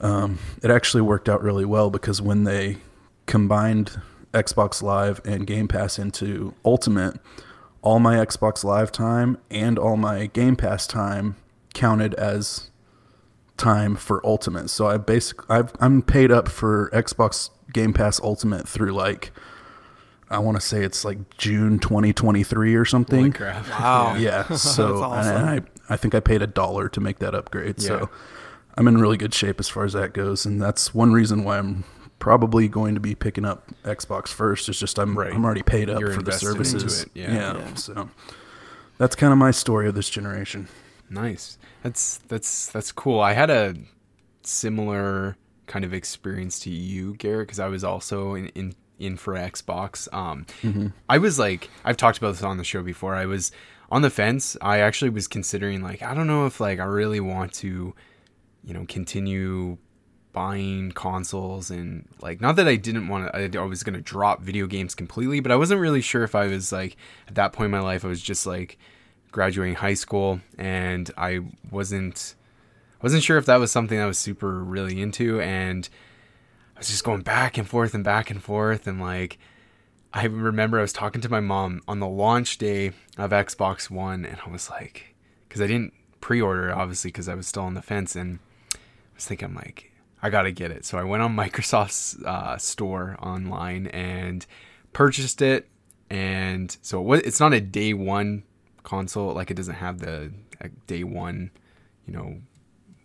[0.00, 2.78] um, it actually worked out really well because when they
[3.26, 4.00] combined
[4.32, 7.18] Xbox Live and Game Pass into Ultimate,
[7.82, 11.36] all my Xbox Live time and all my Game Pass time
[11.74, 12.70] counted as
[13.56, 14.70] time for Ultimate.
[14.70, 19.32] So I basically I've, I'm paid up for Xbox Game Pass Ultimate through like
[20.30, 23.18] I want to say it's like June 2023 or something.
[23.18, 23.66] Holy crap.
[23.80, 24.14] Wow.
[24.14, 24.44] Yeah.
[24.56, 25.66] So That's and awesome.
[25.88, 27.76] I I think I paid a dollar to make that upgrade.
[27.82, 27.86] Yeah.
[27.88, 28.10] So
[28.76, 31.58] I'm in really good shape as far as that goes, and that's one reason why
[31.58, 31.84] I'm
[32.20, 34.68] probably going to be picking up Xbox first.
[34.68, 35.32] Is just I'm Right.
[35.34, 37.02] I'm already paid up You're for the invested into services.
[37.02, 37.56] it, yeah.
[37.56, 37.74] Yeah.
[37.74, 38.08] So
[38.98, 40.68] that's kind of my story of this generation.
[41.08, 41.58] Nice.
[41.82, 43.18] That's that's that's cool.
[43.20, 43.74] I had a
[44.42, 49.34] similar kind of experience to you, Garrett, because I was also in, in in for
[49.34, 50.12] Xbox.
[50.14, 50.46] Um,
[51.08, 53.14] I was like, I've talked about this on the show before.
[53.16, 53.50] I was
[53.90, 54.56] on the fence.
[54.60, 57.94] I actually was considering like, I don't know if like I really want to,
[58.62, 59.78] you know, continue
[60.32, 64.00] buying consoles and like not that I didn't want to I, I was going to
[64.00, 66.96] drop video games completely but I wasn't really sure if I was like
[67.26, 68.78] at that point in my life I was just like
[69.32, 71.40] graduating high school and I
[71.72, 72.36] wasn't
[73.02, 75.88] wasn't sure if that was something I was super really into and
[76.80, 79.38] was just going back and forth and back and forth and like
[80.14, 84.24] I remember I was talking to my mom on the launch day of Xbox One
[84.24, 85.14] and I was like
[85.50, 88.38] cuz I didn't pre-order it, obviously cuz I was still on the fence and
[88.74, 88.78] I
[89.14, 90.86] was thinking like I got to get it.
[90.86, 94.46] So I went on Microsoft's uh, store online and
[94.94, 95.68] purchased it
[96.08, 98.42] and so it was, it's not a day 1
[98.84, 100.32] console like it doesn't have the
[100.86, 101.50] day 1,
[102.06, 102.40] you know,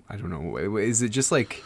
[0.10, 0.78] I don't know.
[0.78, 1.62] Is it just like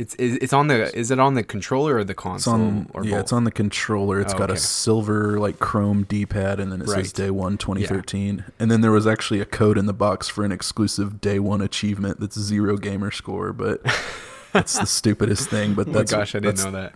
[0.00, 2.90] it's is it's on the is it on the controller or the It's console on
[2.94, 3.20] or yeah, both?
[3.20, 4.20] it's on the controller.
[4.20, 7.04] It's Oh, got a silver like chrome D-pad, and then it Right.
[7.04, 8.44] says Day One 2013.
[8.58, 11.60] And then there was actually a code in the box for an exclusive Day One
[11.60, 13.82] achievement that's zero gamer score, but
[14.52, 15.74] that's the stupidest thing.
[15.74, 16.94] But Oh my that's gosh, I didn't know that.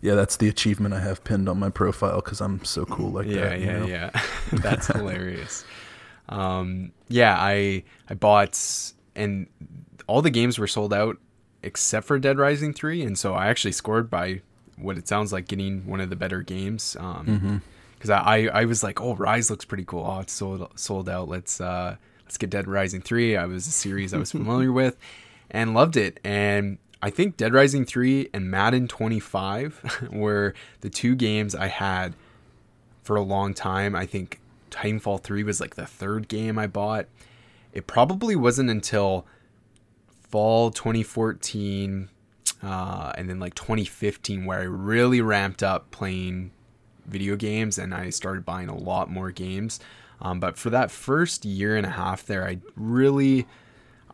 [0.00, 3.26] Yeah, that's the achievement I have pinned on my profile because I'm so cool like
[3.26, 3.60] yeah, that.
[3.60, 3.86] you yeah, know?
[3.86, 4.10] yeah.
[4.52, 5.64] That's hilarious.
[6.28, 8.58] Um, yeah, I I bought
[9.14, 9.46] and
[10.06, 11.16] all the games were sold out
[11.66, 14.40] except for Dead Rising three, and so I actually scored by
[14.76, 16.96] what it sounds like getting one of the better games.
[16.98, 17.62] Um,
[17.96, 20.04] because I, I I was like, oh, Ryse looks pretty cool.
[20.06, 21.28] Oh, it's sold sold out.
[21.28, 23.36] Let's uh let's get Dead Rising three.
[23.36, 24.96] I was a series I was familiar with
[25.50, 26.20] and loved it.
[26.24, 31.66] And I think Dead Rising three and Madden twenty five were the two games I
[31.66, 32.14] had
[33.02, 33.94] for a long time.
[33.94, 34.40] I think
[34.70, 37.06] Titanfall 3 was like the third game I bought.
[37.72, 39.26] It probably wasn't until
[40.36, 42.10] fall 2014
[42.62, 46.50] uh, and then like 2015 where I really ramped up playing
[47.06, 49.80] video games and I started buying a lot more games.
[50.20, 53.46] Um, but for that first year and a half there, I really,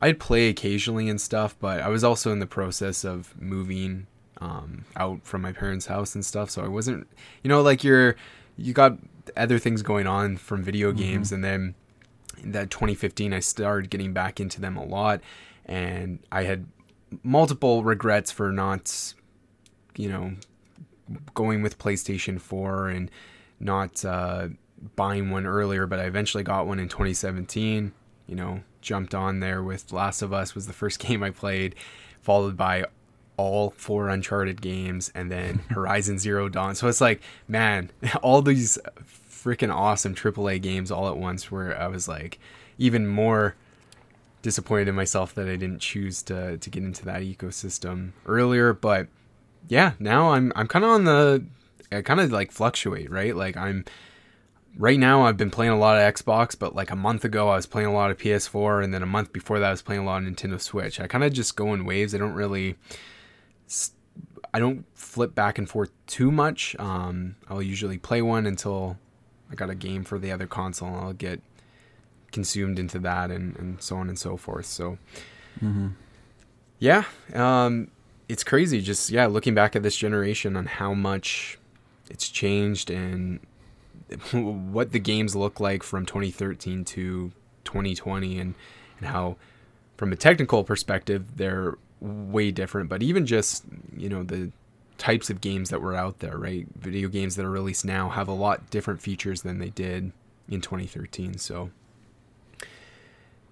[0.01, 4.07] I'd play occasionally and stuff, but I was also in the process of moving
[4.41, 6.51] um, out from my parents' house and stuff.
[6.51, 7.09] So I wasn't,
[7.43, 8.15] you know, like you're,
[8.57, 8.97] you got
[9.37, 11.33] other things going on from video games.
[11.33, 11.75] And then
[12.41, 15.21] in that 2015, I started getting back into them a lot.
[15.67, 16.67] And I had
[17.23, 19.15] multiple regrets for not,
[19.97, 20.33] you know,
[21.35, 23.11] going with PlayStation 4 and
[23.61, 24.49] not uh,
[24.97, 27.93] buying one earlier, but I eventually got one in 2017.
[28.27, 31.75] You know, jumped on there with Last of Us was the first game I played,
[32.21, 32.85] followed by
[33.37, 36.75] all four Uncharted games and then Horizon Zero Dawn.
[36.75, 37.91] So it's like, man,
[38.23, 42.39] all these freaking awesome AAA games all at once where I was like
[42.79, 43.57] even more
[44.43, 49.09] disappointed in myself that I didn't choose to to get into that ecosystem earlier, but
[49.69, 51.45] yeah, now I'm I'm kind of on the
[51.91, 53.35] I kind of like fluctuate, right?
[53.35, 53.85] Like I'm
[54.77, 57.57] right now I've been playing a lot of Xbox, but like a month ago I
[57.57, 60.03] was playing a lot of PS4 and then a month before that I was playing
[60.03, 61.01] a lot of Nintendo Switch.
[61.01, 62.15] I kind of just go in waves.
[62.15, 62.77] I don't really
[64.55, 66.77] I don't flip back and forth too much.
[66.79, 68.99] Um, I'll usually play one until
[69.51, 71.41] I got a game for the other console and I'll get
[72.33, 74.67] consumed into that and, and so on and so forth.
[74.67, 74.99] So
[76.79, 77.05] yeah,
[77.35, 77.91] um,
[78.29, 81.59] it's crazy just yeah looking back at this generation on how much
[82.11, 83.41] it's changed and
[84.33, 87.31] what the games look like from 2013 to
[87.65, 88.55] 2020 and
[88.99, 89.37] and how
[89.97, 92.89] from a technical perspective they're way different.
[92.89, 93.65] But even just
[93.97, 94.51] you know the
[94.99, 96.67] types of games that were out there right?
[96.79, 100.13] Video games that are released now have a lot different features than they did
[100.49, 101.71] in 2013 so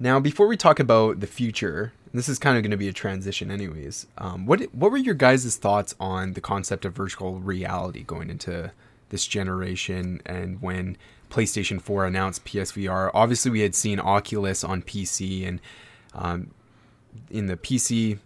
[0.01, 2.93] now before we talk about the future this is kind of going to be a
[2.93, 8.03] transition anyways um, what what were your guys' thoughts on the concept of virtual reality
[8.03, 8.73] going into
[9.11, 10.97] this generation and when
[11.31, 13.11] PlayStation 4 announced PSVR.
[13.15, 15.61] Obviously, we had seen Oculus on PC and
[16.15, 16.51] um,
[17.31, 18.19] in the PC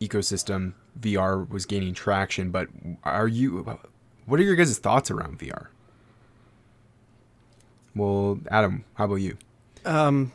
[0.00, 2.50] ecosystem, VR was gaining traction.
[2.50, 2.68] But
[3.02, 3.78] are you?
[4.26, 5.66] What are your guys' thoughts around VR?
[7.96, 9.36] Well, Adam, how about you?
[9.84, 10.32] Um,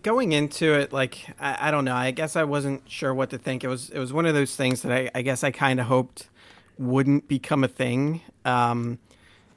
[0.00, 1.94] going into it, like I, I don't know.
[1.94, 3.64] I guess I wasn't sure what to think.
[3.64, 5.86] It was it was one of those things that I, I guess I kind of
[5.86, 6.28] hoped
[6.78, 8.22] wouldn't become a thing.
[8.44, 8.98] Um,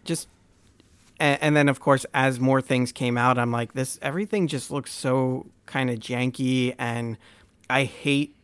[0.04, 0.28] just
[1.20, 4.72] and, and, then of course as more things came out, I'm like this everything just
[4.72, 7.18] looks so kind of janky, and
[7.70, 8.36] I hate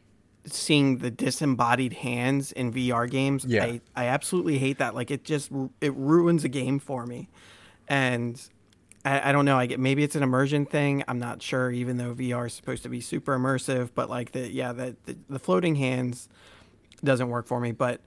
[0.45, 3.45] seeing the disembodied hands in VR games.
[3.45, 3.65] Yeah.
[3.65, 4.95] I, I absolutely hate that.
[4.95, 7.27] Like it just it ruins a game for me,
[7.87, 8.41] and.
[9.03, 9.57] I, I don't know.
[9.57, 11.03] I get maybe it's an immersion thing.
[11.07, 11.71] I'm not sure.
[11.71, 15.17] Even though VR is supposed to be super immersive, but like the yeah the, the,
[15.29, 16.29] the floating hands
[17.03, 17.71] doesn't work for me.
[17.71, 18.01] But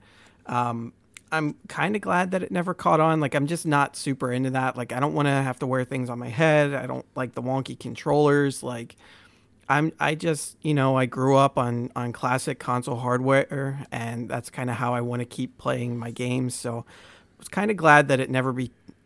[0.45, 0.93] um,
[1.31, 3.19] I'm kind of glad that it never caught on.
[3.19, 4.77] Like, I'm just not super into that.
[4.77, 6.73] Like, I don't want to have to wear things on my head.
[6.73, 8.63] I don't like the wonky controllers.
[8.63, 8.95] Like,
[9.67, 14.49] I'm I just you know I grew up on on classic console hardware, and that's
[14.49, 16.53] kind of how I want to keep playing my games.
[16.55, 18.53] So, I was kind of glad that it never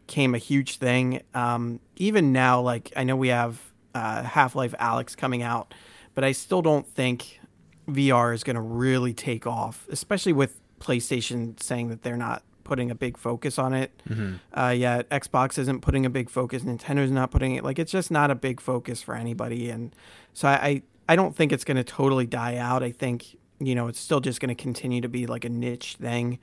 [0.09, 1.21] became a huge thing.
[1.35, 3.61] Um, even now, like I know we have
[3.93, 5.71] uh, Half Life Alyx coming out,
[6.15, 7.39] but I still don't think
[7.87, 12.89] VR is going to really take off, especially with PlayStation saying that they're not putting
[12.89, 14.37] a big focus on it mm-hmm.
[14.59, 15.07] uh, yet.
[15.11, 16.63] Xbox isn't putting a big focus.
[16.63, 17.63] Nintendo's not putting it.
[17.63, 19.69] Like it's just not a big focus for anybody.
[19.69, 19.95] And
[20.33, 22.81] so I I, I don't think it's going to totally die out.
[22.81, 25.97] I think you know it's still just going to continue to be like a niche
[26.01, 26.39] thing.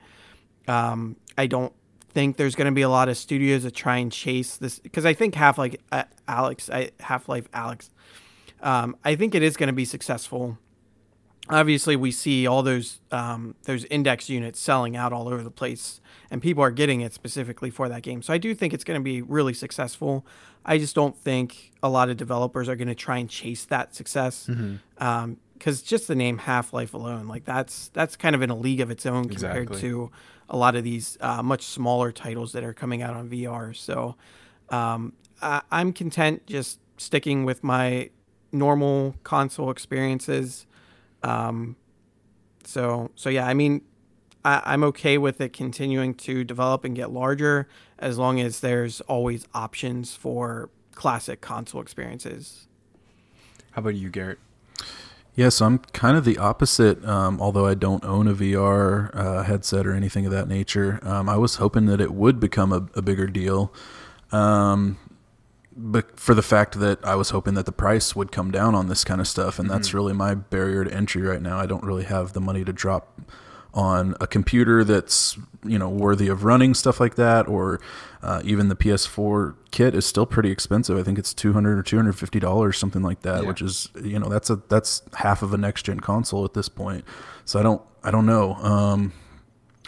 [0.69, 1.73] Um, I don't
[2.09, 5.05] think there's going to be a lot of studios that try and chase this because
[5.05, 7.89] I think Half like uh, Alyx, I, Half Life Alyx,
[8.61, 10.57] Um, I think it is going to be successful.
[11.49, 16.01] Obviously we see all those um, those index units selling out all over the place
[16.29, 18.21] and people are getting it specifically for that game.
[18.21, 20.25] So i do think it's going to be really successful.
[20.65, 23.95] I just don't think a lot of developers are going to try and chase that
[23.95, 24.47] success.
[24.49, 25.03] Mm-hmm.
[25.03, 25.37] um,
[25.81, 29.05] just the name half-life alone like that's that's kind of in a league of its
[29.05, 29.81] own compared exactly.
[29.81, 30.11] to
[30.49, 34.15] a lot of these uh, much smaller titles that are coming out on vr so
[34.69, 38.09] um, I- i'm content just sticking with my
[38.51, 40.65] normal console experiences
[41.23, 41.75] um,
[42.63, 43.81] so so yeah, I mean,
[44.43, 47.67] I, I'm okay with it continuing to develop and get larger
[47.99, 52.67] as long as there's always options for classic console experiences.
[53.71, 54.39] How about you, Garrett?
[55.37, 57.05] Yes, I'm kind of the opposite.
[57.05, 61.29] Um, although I don't own a VR uh, headset or anything of that nature, um,
[61.29, 63.71] I was hoping that it would become a, a bigger deal.
[64.31, 64.97] Um,
[65.75, 68.87] but for the fact that I was hoping that the price would come down on
[68.87, 69.77] this kind of stuff, and mm-hmm.
[69.77, 71.59] that's really my barrier to entry right now.
[71.59, 73.21] I don't really have the money to drop
[73.77, 77.79] on a computer that's you know worthy of running stuff like that, or
[78.23, 80.97] uh, even the PS4 kit is still pretty expensive.
[80.97, 83.47] I think it's two hundred or two hundred fifty dollars, something like that, yeah.
[83.47, 86.67] which is you know that's a that's half of a next gen console at this
[86.67, 87.05] point.
[87.45, 88.55] So I don't I don't know.
[88.55, 89.13] Um,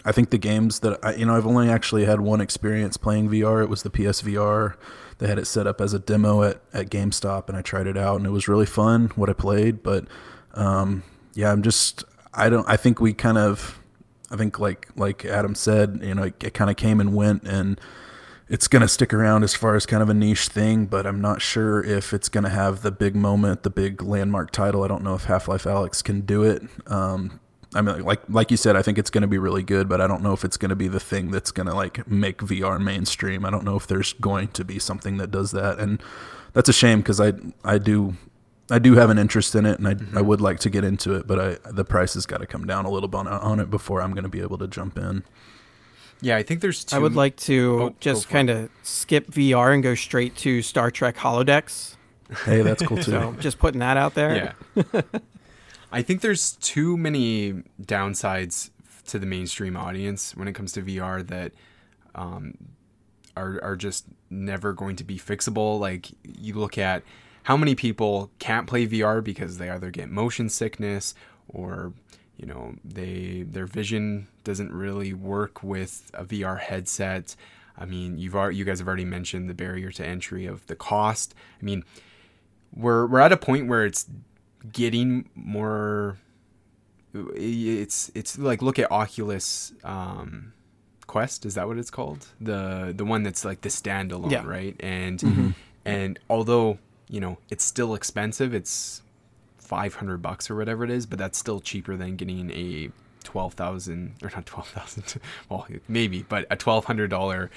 [0.04, 3.28] I think the games that I, you know I've only actually had one experience playing
[3.28, 3.62] VR.
[3.62, 4.76] It was the PSVR
[5.18, 7.98] they had it set up as a demo at, at GameStop, and I tried it
[7.98, 9.82] out, and it was really fun what I played.
[9.82, 10.06] But
[10.54, 11.02] um,
[11.34, 13.79] yeah, I'm just I don't I think we kind of
[14.30, 17.44] I think like like Adam said, you know, it, it kind of came and went,
[17.44, 17.80] and
[18.48, 21.20] it's going to stick around as far as kind of a niche thing, but I'm
[21.20, 24.82] not sure if it's going to have the big moment, the big landmark title.
[24.82, 26.62] I don't know if Half Life Alyx can do it.
[26.86, 27.40] Um,
[27.74, 30.00] I mean, like like you said, I think it's going to be really good, but
[30.00, 32.38] I don't know if it's going to be the thing that's going to like make
[32.38, 33.44] VR mainstream.
[33.44, 36.02] I don't know if there's going to be something that does that, and
[36.52, 37.32] that's a shame because I
[37.64, 38.16] I do
[38.70, 40.16] I do have an interest in it, and I, mm-hmm.
[40.16, 42.66] I would like to get into it, but I the price has got to come
[42.66, 44.96] down a little bit on, on it before I'm going to be able to jump
[44.96, 45.24] in.
[46.22, 46.84] Yeah, I think there's.
[46.84, 46.96] Two...
[46.96, 50.90] I would like to oh, just kind of skip VR and go straight to Star
[50.90, 51.96] Trek holodecks.
[52.44, 53.02] Hey, that's cool too.
[53.10, 54.54] so just putting that out there.
[54.76, 55.02] Yeah.
[55.92, 58.70] I think there's too many downsides
[59.08, 61.52] to the mainstream audience when it comes to VR that
[62.14, 62.54] um,
[63.36, 65.80] are are just never going to be fixable.
[65.80, 67.02] Like you look at
[67.44, 71.14] how many people can't play VR because they either get motion sickness
[71.48, 71.92] or
[72.36, 77.36] you know they their vision doesn't really work with a VR headset.
[77.78, 80.76] I mean, you've already, you guys have already mentioned the barrier to entry of the
[80.76, 81.34] cost.
[81.60, 81.82] I mean,
[82.74, 84.06] we're we're at a point where it's
[84.72, 86.18] getting more.
[87.34, 90.52] It's it's like look at Oculus um,
[91.06, 91.44] Quest.
[91.44, 92.26] Is that what it's called?
[92.40, 94.44] The the one that's like the standalone, Yeah.
[94.46, 94.76] right?
[94.80, 95.50] And Mm-hmm.
[95.84, 96.78] and although
[97.10, 99.02] you know it's still expensive, it's
[99.58, 102.90] five hundred bucks or whatever it is, but that's still cheaper than getting a
[103.24, 105.20] twelve thousand or not twelve thousand.
[105.48, 107.50] Well, maybe, but a twelve hundred dollar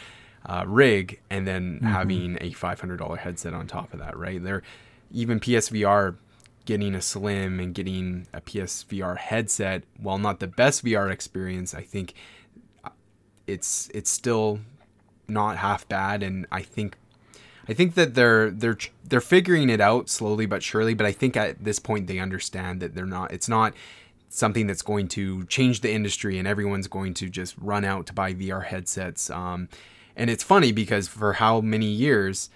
[0.45, 4.43] uh, rig and then having a five hundred dollar headset on top of that, right?
[4.43, 4.63] There,
[5.11, 6.15] even PSVR
[6.65, 11.81] getting a slim and getting a PSVR headset, while not the best VR experience, I
[11.81, 12.13] think
[12.83, 12.89] uh,
[13.47, 14.59] it's it's still
[15.27, 16.97] not half bad, and I think
[17.67, 20.93] I think that they're they're they're figuring it out slowly but surely.
[20.93, 23.31] But I think at this point they understand that they're not.
[23.31, 23.73] It's not
[24.29, 28.13] something that's going to change the industry, and everyone's going to just run out to
[28.13, 29.29] buy VR headsets.
[29.29, 29.69] Um,
[30.15, 32.49] and it's funny because for how many years,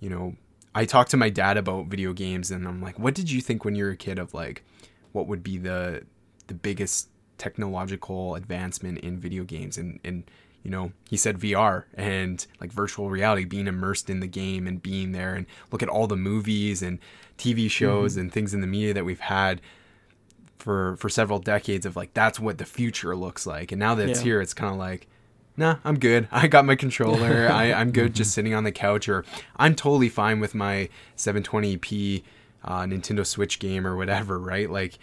[0.00, 0.36] you know,
[0.74, 3.64] I talked to my dad about video games, and I'm like, "What did you think
[3.64, 4.64] when you were a kid of like
[5.12, 6.04] what would be the
[6.46, 10.24] the biggest technological advancement in video games?" And and
[10.64, 14.82] you know, he said VR and like virtual reality, being immersed in the game and
[14.82, 16.98] being there, and look at all the movies and
[17.38, 19.60] TV shows and things in the media that we've had
[20.58, 23.70] for for several decades of like that's what the future looks like.
[23.72, 24.24] And now that it's Yeah.
[24.24, 25.06] here, it's kind of like,
[25.56, 26.28] nah, I'm good.
[26.32, 27.48] I got my controller.
[27.50, 29.24] I, I'm good just sitting on the couch, or
[29.56, 32.22] I'm totally fine with my 720p
[32.64, 34.70] uh, Nintendo Switch game or whatever, right?
[34.70, 34.98] Like,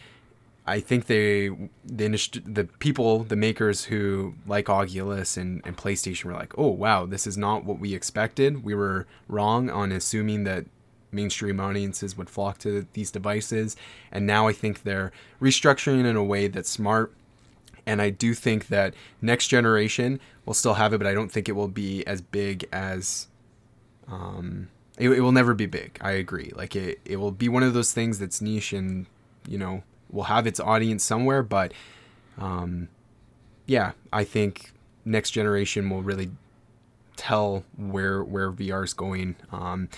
[0.66, 1.50] I think they,
[1.84, 7.06] the the people, the makers who like Oculus and, and PlayStation were like, oh wow,
[7.06, 8.64] this is not what we expected.
[8.64, 10.66] We were wrong on assuming that
[11.12, 13.76] mainstream audiences would flock to these devices,
[14.12, 17.14] and now I think they're restructuring in a way that's smart.
[17.88, 21.50] And I do think that next generation will still have it, but I don't think
[21.50, 23.28] it will be as big as
[24.08, 25.98] um, it, it will never be big.
[26.02, 26.52] I agree.
[26.56, 29.08] Like it, it will be one of those things that's niche and
[29.48, 29.82] you know
[30.12, 31.44] will have its audience somewhere.
[31.44, 31.74] But
[32.38, 32.90] um,
[33.66, 34.72] yeah, I think
[35.06, 36.32] next generation will really
[37.16, 39.36] tell where where VR is going.
[39.52, 39.90] Um,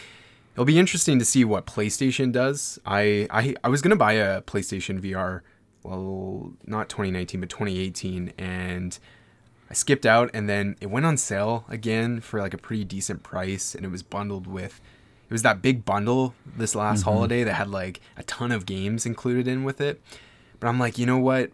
[0.54, 2.80] it'll be interesting to see what PlayStation does.
[2.86, 5.42] I I, I was gonna buy a PlayStation VR,
[5.84, 8.98] well, not 2019 but 2018, and
[9.70, 13.24] I skipped out, and then it went on sale again for like a pretty decent
[13.24, 14.80] price, and it was bundled with.
[15.34, 17.10] It was that big bundle this last mm-hmm.
[17.10, 20.00] holiday that had like a ton of games included in with it.
[20.60, 21.50] But I'm like, you know what?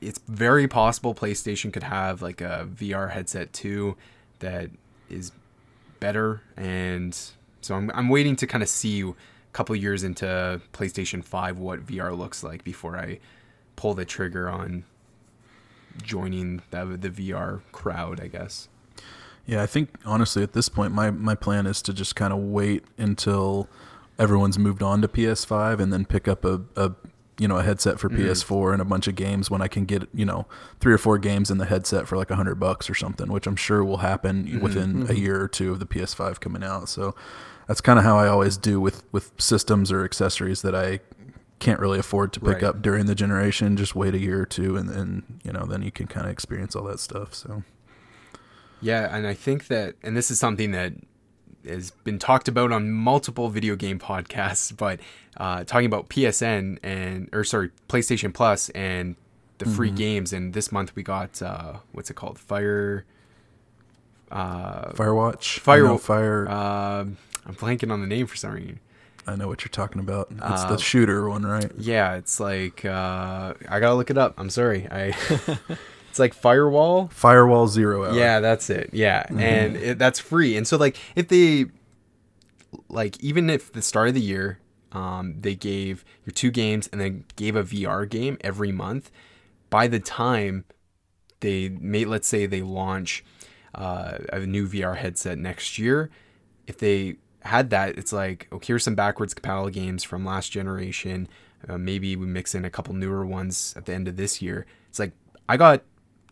[0.00, 3.96] It's very possible PlayStation could have like a VR headset too
[4.38, 4.70] that
[5.08, 5.32] is
[5.98, 7.18] better and
[7.60, 9.14] so I'm, I'm waiting to kind of see a
[9.52, 13.18] couple years into PlayStation 5 what VR looks like before I
[13.74, 14.84] pull the trigger on
[16.04, 18.68] joining the, the VR crowd, I guess.
[19.50, 22.38] Yeah, I think honestly at this point my my plan is to just kind of
[22.38, 23.68] wait until
[24.16, 26.92] everyone's moved on to PS5 and then pick up a, a
[27.36, 28.28] you know a headset for mm-hmm.
[28.28, 30.46] PS4 and a bunch of games when I can get you know
[30.78, 33.48] three or four games in the headset for like a hundred bucks or something, which
[33.48, 34.60] I'm sure will happen mm-hmm.
[34.60, 35.16] within a mm-hmm.
[35.16, 36.88] year or two of the PS5 coming out.
[36.88, 37.16] So
[37.66, 41.00] that's kind of how I always do with with systems or accessories that I
[41.58, 42.62] can't really afford to pick Right.
[42.62, 43.76] up during the generation.
[43.76, 46.30] Just wait a year or two and then you know then you can kind of
[46.30, 47.34] experience all that stuff.
[47.34, 47.64] So
[48.80, 50.92] Yeah, and I think that, and this is something that
[51.66, 55.00] has been talked about on multiple video game podcasts, but
[55.36, 59.16] uh, talking about PSN and, or sorry, PlayStation Plus and
[59.58, 60.32] the free games.
[60.32, 62.38] And this month we got, uh, what's it called?
[62.38, 63.04] Fire.
[64.30, 66.48] Uh, Firewatch, Fire- know Fire.
[66.48, 67.16] um
[67.46, 68.78] I'm blanking on the name for some reason.
[69.26, 70.28] I know what you're talking about.
[70.30, 71.70] It's Uh, the shooter one, right?
[71.76, 74.34] Yeah, it's like uh, I gotta look it up.
[74.38, 74.86] I'm sorry.
[74.90, 75.14] I
[76.20, 77.08] like Firewall.
[77.08, 78.14] Firewall Zero Hour.
[78.14, 78.90] Yeah, that's it.
[78.92, 80.56] Yeah, and it, that's free.
[80.56, 81.66] And so like if they
[82.88, 84.58] like even if the start of the year
[84.92, 89.10] um, they gave your two games and then gave a VR game every month,
[89.68, 90.64] by the time
[91.40, 93.24] they made let's say they launch
[93.74, 96.10] uh, a new VR headset next year,
[96.66, 101.28] if they had that, it's like okay, here's some backwards compatible games from last generation.
[101.68, 104.66] Uh, maybe we mix in a couple newer ones at the end of this year.
[104.88, 105.12] It's like
[105.48, 105.82] I got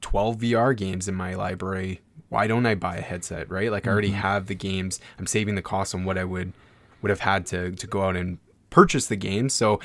[0.01, 2.01] 12 VR games in my library.
[2.29, 3.71] Why don't I buy a headset, right?
[3.71, 5.01] Like I already have the games.
[5.19, 6.53] I'm saving the cost on what I would
[7.01, 8.39] would have had to to go out and
[8.71, 9.49] purchase the game.
[9.49, 9.81] So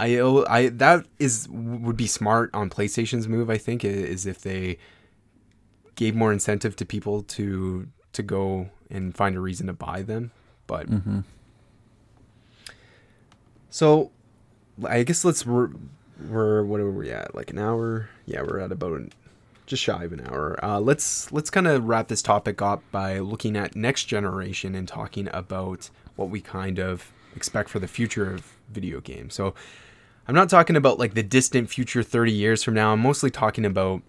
[0.00, 3.50] I I that is would be smart on PlayStation's move.
[3.50, 4.78] I think is if they
[5.94, 10.32] gave more incentive to people to to go and find a reason to buy them.
[10.66, 11.20] But mm-hmm.
[13.70, 14.10] so
[14.84, 15.68] I guess let's re-
[16.28, 17.34] we're what are we at?
[17.34, 18.08] Like an hour?
[18.26, 19.12] Yeah, we're at about an,
[19.66, 20.58] just shy of an hour.
[20.62, 24.86] Uh, let's let's kind of wrap this topic up by looking at next generation and
[24.86, 29.34] talking about what we kind of expect for the future of video games.
[29.34, 29.54] So
[30.26, 32.92] I'm not talking about like the distant future 30 years from now.
[32.92, 34.02] I'm mostly talking about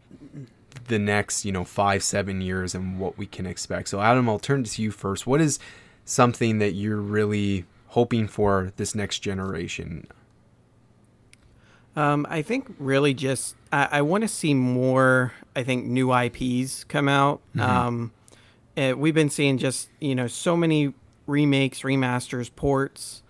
[0.88, 3.90] the next, you know, five, seven years and what we can expect.
[3.90, 5.26] So, Adam, I'll turn to you first.
[5.26, 5.60] What is
[6.06, 10.08] something that you're really hoping for this next generation?
[11.96, 15.34] Um, I think really just I, I want to see more.
[15.56, 17.42] I think new IPs come out.
[17.56, 17.62] Mm-hmm.
[17.62, 18.12] Um,
[18.76, 20.94] it, we've been seeing just you know so many
[21.28, 23.24] remakes, remasters, ports.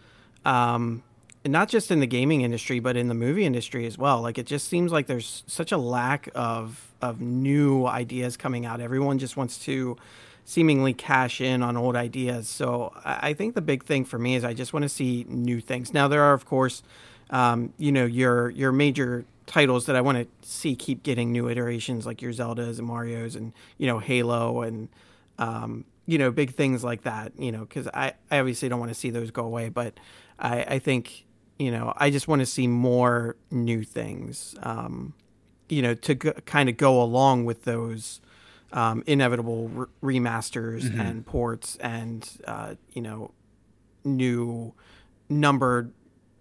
[0.44, 1.04] Um,
[1.46, 4.22] not just in the gaming industry, but in the movie industry as well.
[4.22, 8.82] Like it just seems like there's such a lack of of new ideas coming out.
[8.82, 9.96] Everyone just wants to
[10.44, 12.48] seemingly cash in on old ideas.
[12.48, 15.60] So I think the big thing for me is I just want to see new
[15.60, 15.94] things.
[15.94, 16.84] Now there are of course,
[17.30, 21.50] um, you know, your your major titles that I want to see keep getting new
[21.50, 24.90] iterations, like your Zeldas and Mario's, and you know Halo and
[25.38, 27.34] um, you know big things like that.
[27.38, 30.00] You know, because I, I obviously don't want to see those go away, but
[30.40, 31.26] I, I think
[31.58, 35.14] you know, I just want to see more new things, um,
[35.70, 38.20] you know, to g- kind of go along with those
[38.74, 41.00] um, inevitable re- remasters mm-hmm.
[41.00, 43.32] and ports and, uh, you know,
[44.04, 44.74] new
[45.30, 45.92] numbered,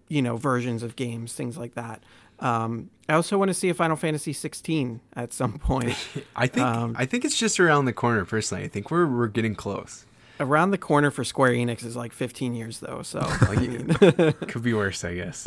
[0.07, 2.03] you know, versions of games, things like that.
[2.39, 5.97] Um, I also want to see a Final Fantasy 16 at some point.
[6.35, 8.25] I think um, I think it's just around the corner.
[8.25, 10.05] Personally, I think we're we're getting close
[10.39, 13.87] around the corner for Square Enix is like 15 years though, so I mean,
[14.47, 15.45] could be worse, I guess.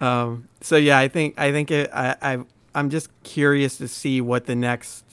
[0.00, 2.38] um, so yeah, I think I think it, I, I
[2.74, 5.04] I'm just curious to see what the next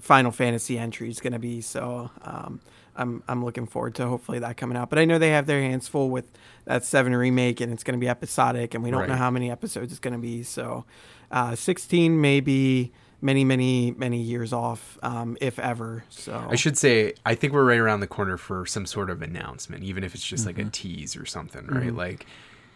[0.00, 1.60] Final Fantasy entry is going to be.
[1.60, 2.60] So um,
[2.96, 4.90] I'm I'm looking forward to hopefully that coming out.
[4.90, 6.26] But I know they have their hands full with
[6.64, 9.08] that seven remake, and it's going to be episodic, and we don't right.
[9.08, 10.42] know how many episodes it's going to be.
[10.42, 10.84] So
[11.30, 16.04] uh, 16 maybe many, many, many years off, um, if ever.
[16.10, 19.22] So I should say, I think we're right around the corner for some sort of
[19.22, 20.48] announcement, even if it's just mm-hmm.
[20.48, 20.70] like a mm-hmm.
[20.70, 21.86] tease or something, right?
[21.86, 21.96] Mm-hmm.
[21.96, 22.26] Like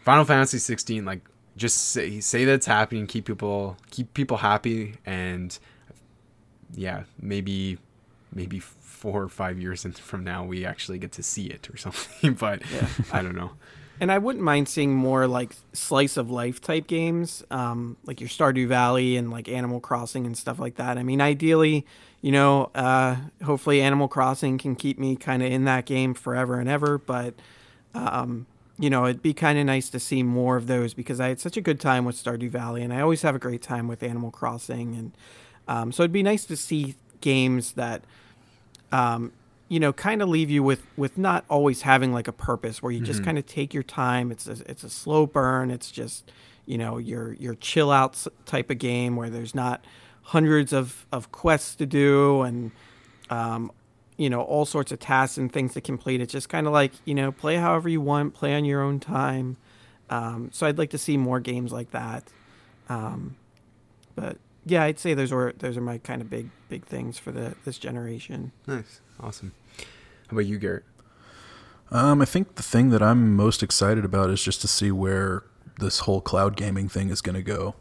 [0.05, 1.21] Final Fantasy 16, like
[1.57, 5.59] just say say that's happening, keep people keep people happy, and
[6.75, 7.79] yeah, maybe
[8.33, 8.63] maybe
[8.97, 12.35] four or five years from now we actually get to see it or something.
[12.41, 12.89] but yeah.
[13.13, 13.53] I don't know.
[14.01, 18.29] And I wouldn't mind seeing more like slice of life type games, um, like your
[18.29, 20.99] Stardew Valley and like Animal Crossing and stuff like that.
[20.99, 21.87] I mean, ideally,
[22.21, 26.59] you know, uh, hopefully Animal Crossing can keep me kind of in that game forever
[26.59, 26.99] and ever.
[26.99, 27.35] But,
[27.95, 28.47] um,
[28.79, 31.41] you know, it'd be kind of nice to see more of those because I had
[31.41, 34.03] such a good time with Stardew Valley and I always have a great time with
[34.03, 34.95] Animal Crossing.
[34.95, 35.13] And
[35.69, 38.05] um, so it'd be nice to see games that
[38.93, 39.33] um,
[39.69, 42.93] you know kind of leave you with with not always having like a purpose where
[42.93, 43.27] you just mm-hmm.
[43.27, 44.31] kind of take your time.
[44.31, 45.71] It's a, it's a slow burn.
[45.71, 46.31] It's just
[46.67, 49.85] you know your your chill out type of game where there's not
[50.23, 52.71] hundreds of of quests to do and
[53.31, 53.71] um,
[54.17, 56.21] you know all sorts of tasks and things to complete.
[56.21, 59.01] It's just kind of like you know play however you want play on your own
[59.01, 59.57] time.
[60.09, 62.23] Um, so i'd like to see more games like that.
[62.89, 63.35] Um,
[64.15, 67.33] but yeah i'd say those are those are my kind of big big things for
[67.33, 69.53] the this generation nice Awesome.
[69.79, 70.85] How about you, Garrett?
[71.91, 75.45] Um, I think the thing that I'm most excited about is just to see where
[75.79, 77.75] this whole cloud gaming thing is going to go.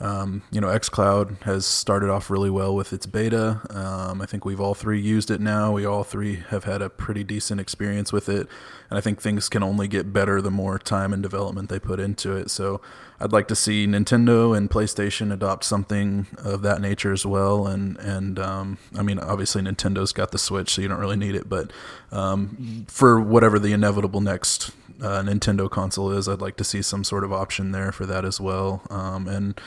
[0.00, 3.60] Um, you know, xCloud has started off really well with its beta.
[3.70, 5.70] Um, I think we've all three used it now.
[5.70, 8.48] We all three have had a pretty decent experience with it.
[8.90, 12.00] And I think things can only get better the more time and development they put
[12.00, 12.50] into it.
[12.50, 12.80] So
[13.22, 17.68] I'd like to see Nintendo and PlayStation adopt something of that nature as well.
[17.68, 21.36] And, and um, I mean, obviously, Nintendo's got the Switch, so you don't really need
[21.36, 21.48] it.
[21.48, 21.70] But
[22.10, 27.04] um, for whatever the inevitable next uh, Nintendo console is, I'd like to see some
[27.04, 28.82] sort of option there for that as well.
[28.90, 29.60] Um, and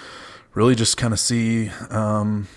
[0.53, 2.49] really just kind of see um,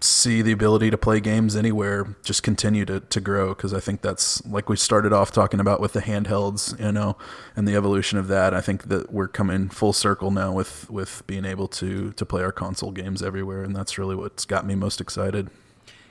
[0.00, 4.00] see the ability to play games anywhere just continue to, to grow because I think
[4.00, 7.16] that's like we started off talking about with the handhelds, you know,
[7.56, 8.54] and the evolution of that.
[8.54, 12.42] I think that we're coming full circle now with with being able to to play
[12.42, 15.50] our console games everywhere, and that's really what's got me most excited.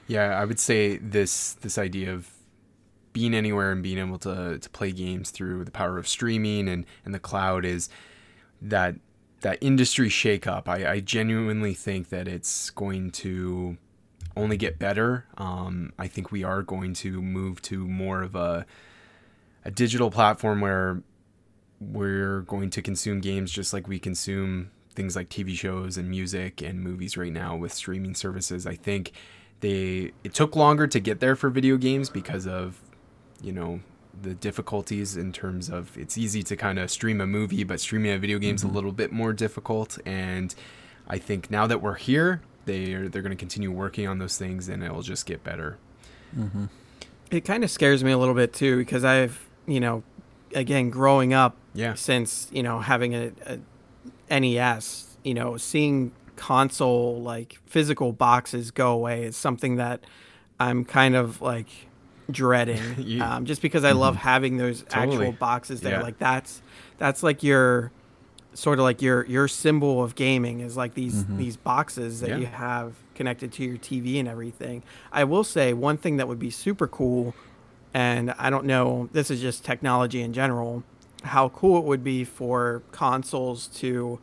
[0.08, 2.30] Yeah, I would say this this idea of
[3.14, 6.86] being anywhere and being able to to play games through the power of streaming and
[7.06, 7.90] and the cloud is
[8.62, 8.96] that
[9.42, 10.68] that industry shakeup.
[10.68, 13.78] I, I genuinely think that it's going to
[14.36, 15.26] only get better.
[15.38, 18.66] Um, I think we are going to move to more of a
[19.66, 21.02] a digital platform where
[21.82, 26.62] we're going to consume games just like we consume things like TV shows and music
[26.62, 28.66] and movies right now with streaming services.
[28.66, 29.12] I think
[29.60, 32.82] they it took longer to get there for video games because of
[33.42, 33.82] you know
[34.22, 38.12] the difficulties in terms of it's easy to kind of stream a movie, but streaming
[38.12, 38.76] a video game is a mm-hmm.
[38.76, 39.98] little bit more difficult.
[40.06, 40.54] And
[41.08, 44.68] I think now that we're here, they're they're going to continue working on those things,
[44.70, 45.78] and it'll just get better.
[46.38, 46.66] Mm-hmm.
[47.32, 50.04] It kind of scares me a little bit too because I've, you know,
[50.54, 51.94] again, growing up Yeah.
[51.94, 53.32] since, you know, having a,
[54.30, 60.02] a NES, you know, seeing console like physical boxes go away is something that
[60.60, 61.68] I'm kind of like
[62.32, 65.18] dreading You- um, just because I love having those Totally.
[65.28, 65.94] actual boxes there.
[66.00, 66.02] Yeah.
[66.04, 66.62] Like that's
[66.98, 67.92] that's like your
[68.54, 72.38] sort of like your your symbol of gaming is like these these boxes that Yeah.
[72.38, 74.84] you have connected to your TV and everything.
[75.12, 77.34] I will say one thing that would be super cool
[77.94, 80.84] and I don't know, this is just technology in general,
[81.24, 84.20] how cool it would be for consoles to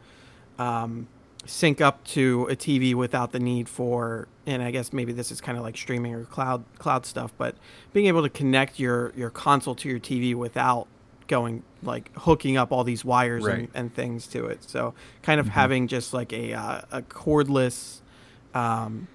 [0.59, 1.09] um,
[1.47, 5.41] sync up to a TV without the need for, and I guess maybe this is
[5.41, 7.57] kind of like streaming or cloud cloud stuff, but
[7.93, 10.87] being able to connect your your console to your TV without
[11.27, 13.59] going like hooking up all these wires Right.
[13.61, 14.63] and, and things to it.
[14.65, 18.01] So kind of having just like a uh, a cordless
[18.55, 19.09] um,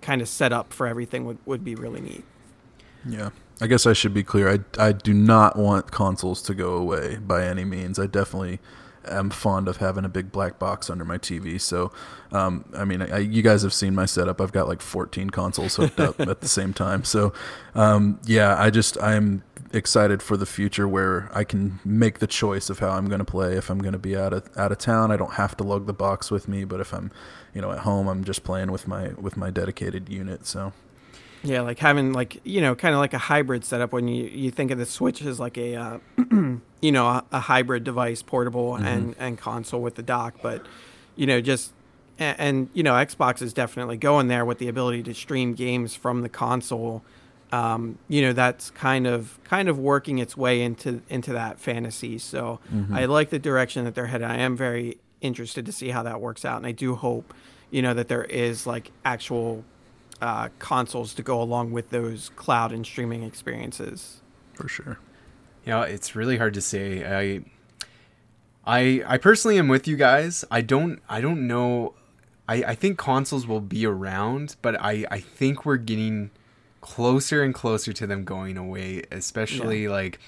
[0.00, 2.24] kind of setup for everything would, would be really neat.
[3.06, 3.30] Yeah.
[3.60, 4.48] I guess I should be clear.
[4.48, 7.98] I, I do not want consoles to go away by any means.
[7.98, 8.60] I definitely
[9.10, 11.60] am fond of having a big black box under my TV.
[11.60, 11.92] So,
[12.32, 14.40] um, I mean, I, you guys have seen my setup.
[14.40, 17.04] I've got like 14 consoles hooked up at the same time.
[17.04, 17.32] So,
[17.74, 19.42] um, yeah, I just, I'm
[19.72, 23.24] excited for the future where I can make the choice of how I'm going to
[23.24, 23.54] play.
[23.54, 25.86] If I'm going to be out of, out of town, I don't have to lug
[25.86, 26.64] the box with me.
[26.64, 27.10] But if I'm,
[27.54, 30.46] you know, at home, I'm just playing with my, with my dedicated unit.
[30.46, 30.72] So,
[31.42, 34.50] Yeah, like having like you know kind of like a hybrid setup when you you
[34.50, 35.98] think of the Switch as like a uh,
[36.80, 40.66] you know a, a hybrid device, portable and and console with the dock, but
[41.16, 41.72] you know just
[42.18, 45.94] and, and you know Xbox is definitely going there with the ability to stream games
[45.94, 47.02] from the console.
[47.50, 52.18] Um, you know that's kind of kind of working its way into into that fantasy.
[52.18, 52.58] So
[52.92, 54.28] I like the direction that they're headed.
[54.28, 57.32] I am very interested to see how that works out, and I do hope
[57.70, 59.64] you know that there is like actual
[60.20, 64.20] uh, consoles to go along with those cloud and streaming experiences.
[64.54, 64.98] for sure.
[65.64, 67.04] Yeah, it's really hard to say.
[67.04, 67.44] I
[68.66, 70.44] I I personally am with you guys.
[70.50, 71.94] I don't I don't know
[72.48, 76.30] I, I think consoles will be around, but I, I think we're getting
[76.80, 80.18] closer and closer to them going away, especially like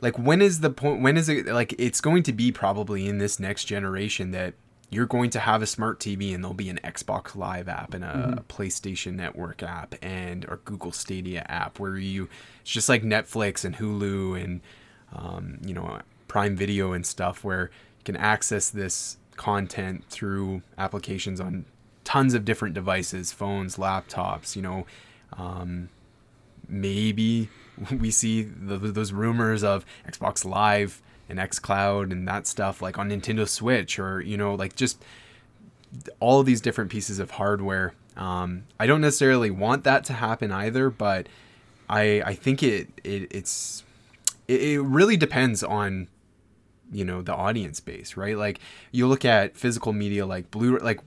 [0.00, 3.18] like when is the point when is it like it's going to be probably in
[3.18, 4.54] this next generation that
[4.90, 8.04] you're going to have a smart TV and there'll be an Xbox Live app and
[8.04, 12.28] a, PlayStation Network app and or Google Stadia app where you
[12.60, 14.60] it's just like Netflix and Hulu and
[15.12, 21.40] um, you know Prime Video and stuff where you can access this content through applications
[21.40, 21.66] on
[22.04, 24.86] tons of different devices, phones, laptops, you know,
[25.36, 25.88] um,
[26.68, 27.48] maybe
[27.98, 33.10] we see the, those rumors of Xbox Live and xCloud and that stuff like on
[33.10, 35.02] Nintendo Switch or you know like just
[36.20, 37.94] all these different pieces of hardware.
[38.16, 41.28] Um, I don't necessarily want that to happen either, but
[41.88, 43.84] I I think it, it it's
[44.48, 46.08] it, it really depends on
[46.90, 48.36] you know the audience base, right?
[48.36, 48.60] Like
[48.90, 51.00] you look at physical media like blue like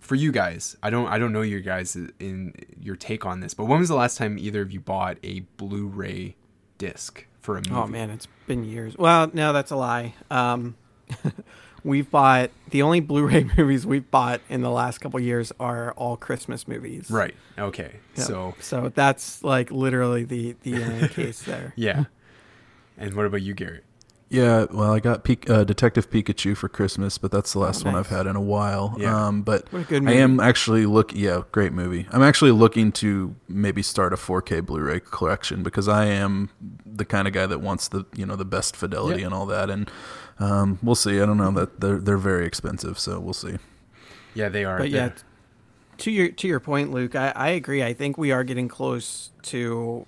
[0.00, 3.54] for you guys, I don't I don't know your guys in your take on this,
[3.54, 6.34] but when was the last time either of you bought a Blu-ray
[6.78, 7.70] disc for a movie?
[7.72, 8.94] Oh man, it's been years.
[8.98, 10.12] Well, no, that's a lie.
[10.30, 10.76] Um,
[11.82, 16.18] we've bought the only Blu-ray movies we've bought in the last couple years are all
[16.18, 17.10] Christmas movies.
[17.10, 17.34] Right.
[17.58, 18.00] Okay.
[18.16, 18.26] Yep.
[18.26, 21.72] So so that's like literally the the only case there.
[21.74, 22.04] yeah.
[22.98, 23.84] And what about you, Garrett?
[24.30, 27.94] Yeah, well, I got Pik- uh, Detective Pikachu for Christmas, but that's the last one
[27.94, 28.94] I've had in a while.
[28.98, 29.26] Yeah.
[29.28, 31.14] Um, but What a good I am actually look.
[31.14, 32.06] Yeah, great movie.
[32.10, 36.50] I'm actually looking to maybe start a 4K Blu-ray collection because I am
[36.84, 39.26] the kind of guy that wants the you know the best fidelity Yeah.
[39.26, 39.70] and all that.
[39.70, 39.90] And
[40.38, 41.20] um, we'll see.
[41.22, 43.56] I don't know that they're they're very expensive, so we'll see.
[44.34, 44.78] Yeah, they are.
[44.78, 45.12] But yeah,
[45.98, 47.82] to your to your point, Luke, I, I agree.
[47.82, 50.06] I think we are getting close to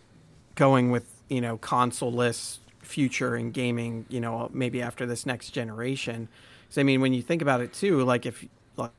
[0.57, 2.59] going with you know console-less
[2.91, 4.05] future in gaming.
[4.09, 6.29] You know, maybe after this next generation.
[6.69, 8.45] 'Cause, I mean, when you think about it too, like if
[8.77, 8.93] like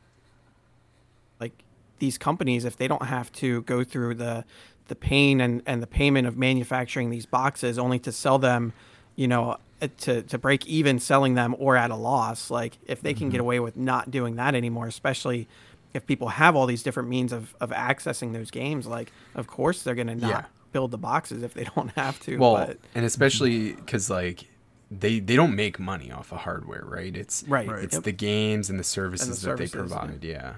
[1.40, 1.54] like
[2.00, 4.46] these companies, if they don't have to go through the
[4.88, 8.74] the pain and, and the payment of manufacturing these boxes only to sell them,
[9.16, 13.02] you know, uh, to, to break even selling them or at a loss, like if
[13.02, 15.48] they can get away with not doing that anymore, especially
[15.94, 19.82] if people have all these different means of, of accessing those games, like of course
[19.84, 20.46] they're going to not Yeah.
[20.72, 22.38] Build the boxes if they don't have to.
[22.38, 24.50] well, but and especially because like
[24.90, 27.16] they they don't make money off of hardware, right?
[27.16, 27.68] It's right.
[27.68, 27.84] Right.
[27.84, 28.04] It's Yep.
[28.04, 29.88] the games and the services, that services, they yeah.
[29.88, 30.24] provide.
[30.24, 30.54] Yeah.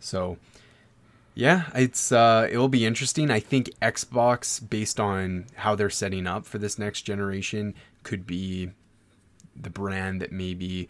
[0.00, 0.38] So
[1.34, 3.30] Yeah, it's uh, it'll be interesting.
[3.30, 8.70] I think Xbox, based on how they're setting up for this next generation, could be
[9.54, 10.88] the brand that maybe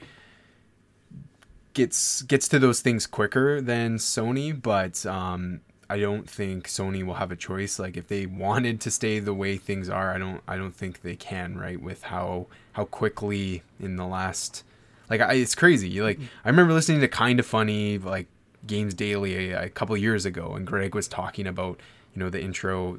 [1.74, 4.60] gets gets to those things quicker than Sony.
[4.60, 7.78] But um, I don't think Sony will have a choice.
[7.78, 11.02] Like if they wanted to stay the way things are, I don't I don't think
[11.02, 11.56] they can.
[11.58, 14.64] Right with how how quickly in the last
[15.08, 16.00] like I, it's crazy.
[16.00, 18.26] Like I remember listening to Kind of Funny like
[18.66, 21.80] Games Daily a, a couple years ago, and Greg was talking about
[22.14, 22.98] you know the intro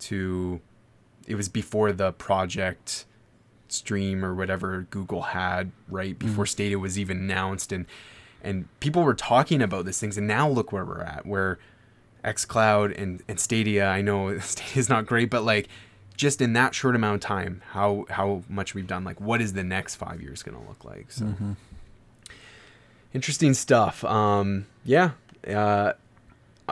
[0.00, 0.60] to
[1.26, 3.04] it was before the project
[3.68, 6.48] stream or whatever Google had right before mm.
[6.48, 7.84] Stadia was even announced and
[8.42, 11.58] and people were talking about these things and now look where we're at where
[12.24, 15.68] xCloud and, and Stadia I know Stadia is not great but like
[16.16, 19.52] just in that short amount of time how how much we've done like what is
[19.52, 21.52] the next 5 years going to look like so mm-hmm.
[23.14, 25.10] interesting stuff um yeah
[25.46, 25.92] uh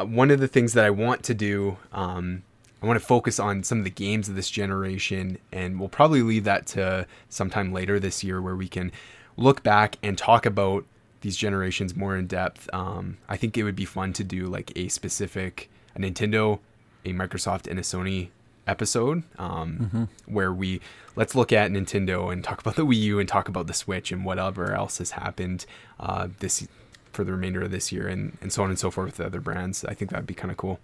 [0.04, 2.42] one of the things that I want to do um
[2.82, 6.22] I want to focus on some of the games of this generation, and we'll probably
[6.22, 8.92] leave that to sometime later this year where we can
[9.36, 10.84] look back and talk about
[11.26, 12.70] these generations more in depth.
[12.72, 16.60] Um, I think it would be fun to do like a specific a Nintendo,
[17.04, 18.28] a Microsoft, and a Sony
[18.68, 20.32] episode um, mm-hmm.
[20.32, 20.80] where we
[21.16, 24.12] let's look at Nintendo and talk about the Wii U and talk about the Switch
[24.12, 25.66] and whatever else has happened
[25.98, 26.68] uh, this
[27.12, 29.26] for the remainder of this year and, and so on and so forth with the
[29.26, 29.84] other brands.
[29.84, 30.78] I think that'd be kind of cool.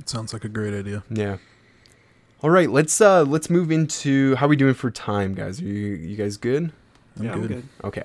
[0.00, 1.04] It sounds like a great idea.
[1.08, 1.36] Yeah.
[2.42, 5.60] All right, let's uh let's move into how we doing for time, guys.
[5.60, 6.72] Are you you guys good?
[7.16, 7.42] I'm yeah, good.
[7.42, 7.68] I'm good.
[7.84, 8.02] Okay.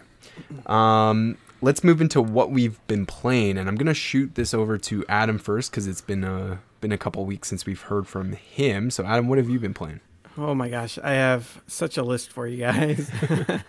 [0.66, 4.80] Um let's move into what we've been playing and I'm going to shoot this over
[4.80, 8.34] to Adam first cuz it's been a been a couple weeks since we've heard from
[8.34, 8.90] him.
[8.90, 10.02] So Adam, what have you been playing?
[10.38, 13.12] Oh my gosh, I have such a list for you guys.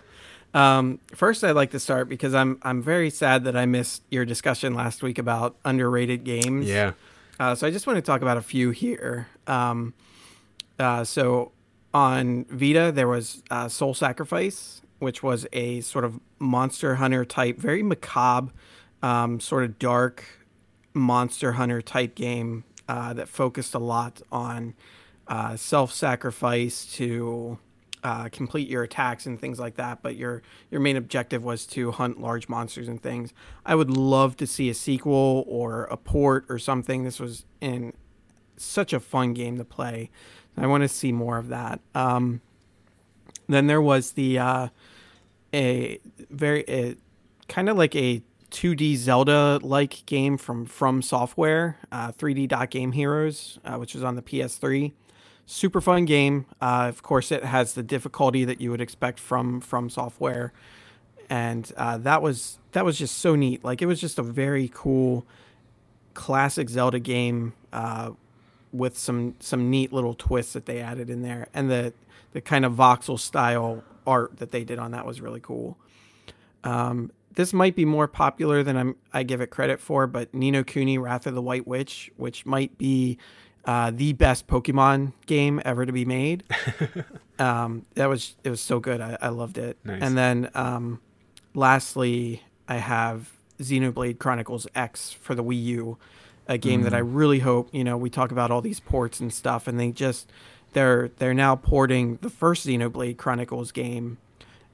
[0.54, 4.24] um, first, I'd like to start because I'm I'm very sad that I missed your
[4.24, 6.68] discussion last week about underrated games.
[6.68, 6.92] Yeah.
[7.40, 9.28] Uh, so I just want to talk about a few here.
[9.46, 9.94] Um,
[10.78, 11.52] uh, so
[11.92, 17.58] on Vita, there was uh, Soul Sacrifice, which was a sort of monster hunter type,
[17.58, 18.52] very macabre,
[19.02, 20.24] um, sort of dark
[20.94, 24.74] monster hunter type game uh, that focused a lot on
[25.26, 27.58] uh, self sacrifice to
[28.04, 30.02] uh, complete your attacks and things like that.
[30.02, 30.40] But your
[30.70, 33.34] your main objective was to hunt large monsters and things.
[33.66, 37.02] I would love to see a sequel or a port or something.
[37.02, 37.92] This was in
[38.56, 40.10] such a fun game to play.
[40.56, 41.80] I want to see more of that.
[41.92, 42.40] Um,
[43.48, 44.68] then there was the uh,
[45.54, 45.98] a
[46.30, 46.96] very
[47.48, 52.92] kind of like a 2D Zelda like game from From Software, uh, 3D Dot Game
[52.92, 54.92] Heroes, uh, which was on the PS3
[55.46, 56.46] super fun game.
[56.60, 60.52] Uh, of course, it has the difficulty that you would expect from from software,
[61.28, 63.64] and uh, that was that was just so neat.
[63.64, 65.26] Like it was just a very cool,
[66.14, 68.12] classic Zelda game uh,
[68.72, 71.92] with some some neat little twists that they added in there, and the
[72.32, 75.78] the kind of voxel style art that they did on that was really cool.
[76.64, 80.62] Um, this might be more popular than I'm, I give it credit for, but Nino
[80.62, 83.18] Cooney, Kuni Wrath of the White Witch, which might be
[83.64, 86.44] uh, the best Pokemon game ever to be made.
[87.38, 89.00] um, that was it was so good.
[89.00, 89.78] I, I loved it.
[89.84, 90.02] Nice.
[90.02, 91.00] And then um,
[91.54, 95.98] lastly, I have Xenoblade Chronicles X for the Wii U,
[96.48, 96.84] a game mm.
[96.84, 97.68] that I really hope.
[97.72, 100.30] You know, we talk about all these ports and stuff, and they just
[100.72, 104.18] they're they're now porting the first Xenoblade Chronicles game,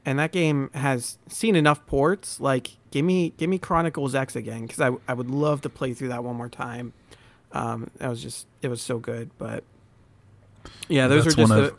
[0.05, 2.41] and that game has seen enough ports.
[2.41, 5.95] Like, give me give me Chronicles X again because I I would love to play
[5.95, 6.93] through that one more time.
[7.53, 9.31] Um, that was just it was so good.
[9.39, 9.65] But
[10.89, 11.49] yeah, those That's are just.
[11.51, 11.75] The,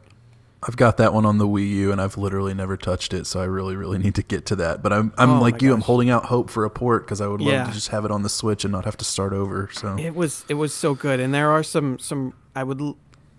[0.61, 3.39] I've got that one on the Wii U, and I've literally never touched it, so
[3.39, 4.83] I really, really need to get to that.
[4.83, 5.75] But I'm, I'm oh like you, gosh.
[5.75, 7.63] I'm holding out hope for a port because I would love yeah.
[7.63, 9.69] to just have it on the Switch and not have to start over.
[9.71, 12.81] So it was, it was so good, and there are some, some I would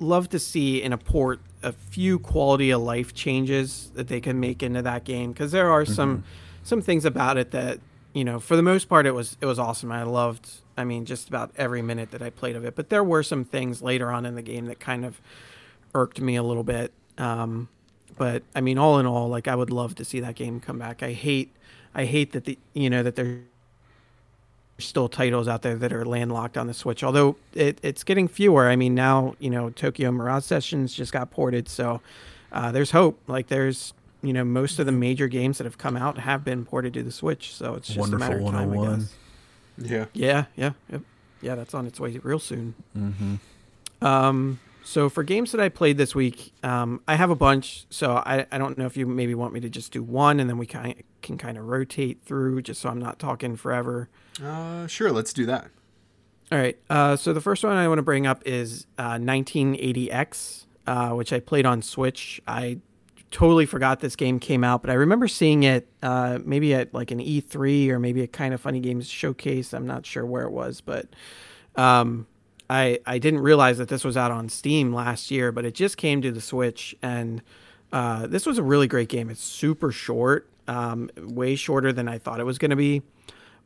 [0.01, 4.41] love to see in a port a few quality of life changes that they can
[4.41, 6.27] make into that game because there are some, mm-hmm.
[6.65, 7.81] some things about it that
[8.13, 9.93] you know, for the most part, it was, it was awesome.
[9.93, 10.51] I loved
[10.81, 12.75] I mean, just about every minute that I played of it.
[12.75, 15.21] But there were some things later on in the game that kind of
[15.95, 16.93] irked me a little bit.
[17.19, 17.69] Um,
[18.17, 20.79] but I mean, all in all, like I would love to see that game come
[20.79, 21.03] back.
[21.03, 21.55] I hate,
[21.95, 23.41] I hate that the you know that there's
[24.81, 27.02] still titles out there that are landlocked on the Switch.
[27.02, 28.69] Although it, it's getting fewer.
[28.69, 32.01] I mean, now you know Tokyo Mirage Sessions just got ported, so
[32.52, 33.20] uh, there's hope.
[33.27, 36.65] Like there's you know most of the major games that have come out have been
[36.65, 38.73] ported to the Switch, so it's just Wonderful a matter of time.
[38.73, 39.15] I oh guess.
[39.78, 40.05] Yeah.
[40.12, 41.02] Yeah, yeah, yep.
[41.43, 42.74] Yeah, that's on its way real soon.
[42.97, 44.07] Mm-hmm.
[44.07, 44.59] Um,
[44.91, 47.87] so for games that I played this week, um, I have a bunch.
[47.91, 50.51] So I, I don't know if you maybe want me to just do one and
[50.51, 54.09] then we kind can kind of rotate through just so I'm not talking forever.
[54.43, 55.69] Uh, sure, let's do that.
[56.51, 56.77] All right.
[56.91, 61.33] Uh, so the first one I want to bring up is uh, 198X, uh, which
[61.33, 62.43] I played on Switch.
[62.49, 62.79] I
[63.31, 67.12] totally forgot this game came out, but I remember seeing it uh, maybe at like
[67.12, 69.73] an E3 or maybe a kind of funny games showcase.
[69.73, 71.07] I'm not sure where it was, but
[71.77, 72.27] um,
[72.71, 75.97] I I didn't realize that this was out on Steam last year, but it just
[75.97, 77.43] came to the Switch, and
[77.93, 79.29] uh, this was a really great game.
[79.29, 83.03] It's super short, um, way shorter than I thought it was going to be,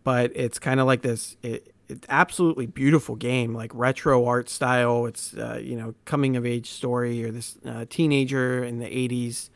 [0.02, 1.36] but it's kind of like this.
[1.42, 5.04] It, it's absolutely beautiful game, like retro art style.
[5.04, 9.50] It's uh, you know coming of age story or this uh, teenager in the 80s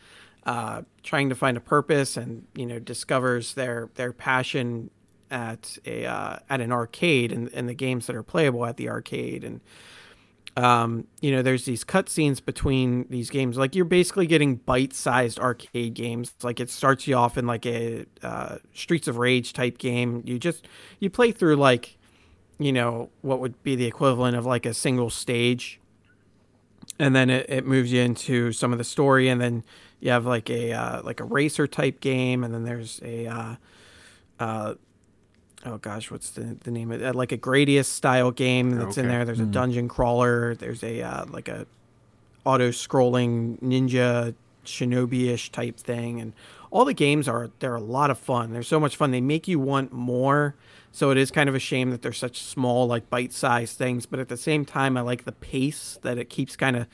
[0.48, 4.90] uh, trying to find a purpose and you know discovers their their passion
[5.30, 8.88] at a uh, at an arcade and, and the games that are playable at the
[8.88, 9.44] arcade.
[9.44, 9.60] And
[10.56, 13.56] um, you know there's these cutscenes between these games.
[13.56, 16.34] Like you're basically getting bite-sized arcade games.
[16.42, 20.22] Like it starts you off in like a uh, streets of rage type game.
[20.26, 20.66] You just
[20.98, 21.98] you play through like
[22.58, 25.80] you know what would be the equivalent of like a single stage.
[26.98, 29.28] And then it, it moves you into some of the story.
[29.28, 29.62] And then
[30.00, 32.42] you have like a uh, like a racer type game.
[32.42, 33.54] And then there's a uh,
[34.40, 34.74] uh,
[35.68, 39.02] oh gosh what's the, the name of it like a gradius style game that's okay.
[39.02, 39.48] in there there's mm.
[39.48, 41.66] a dungeon crawler there's a uh, like a
[42.44, 44.34] auto scrolling ninja
[44.64, 46.32] shinobi-ish type thing and
[46.70, 49.48] all the games are they're a lot of fun they're so much fun they make
[49.48, 50.54] you want more
[50.90, 54.06] so it is kind of a shame that they're such small, like bite-sized things.
[54.06, 56.86] But at the same time, I like the pace that it keeps kind of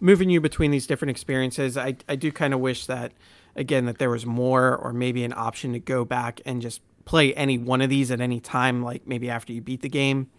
[0.00, 1.76] moving you between these different experiences.
[1.76, 3.12] I I do kind of wish that
[3.56, 6.80] again that there was more, or maybe an option to go back and just
[7.10, 10.30] play any one of these at any time, like maybe after you beat the game.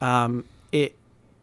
[0.00, 0.94] Um, it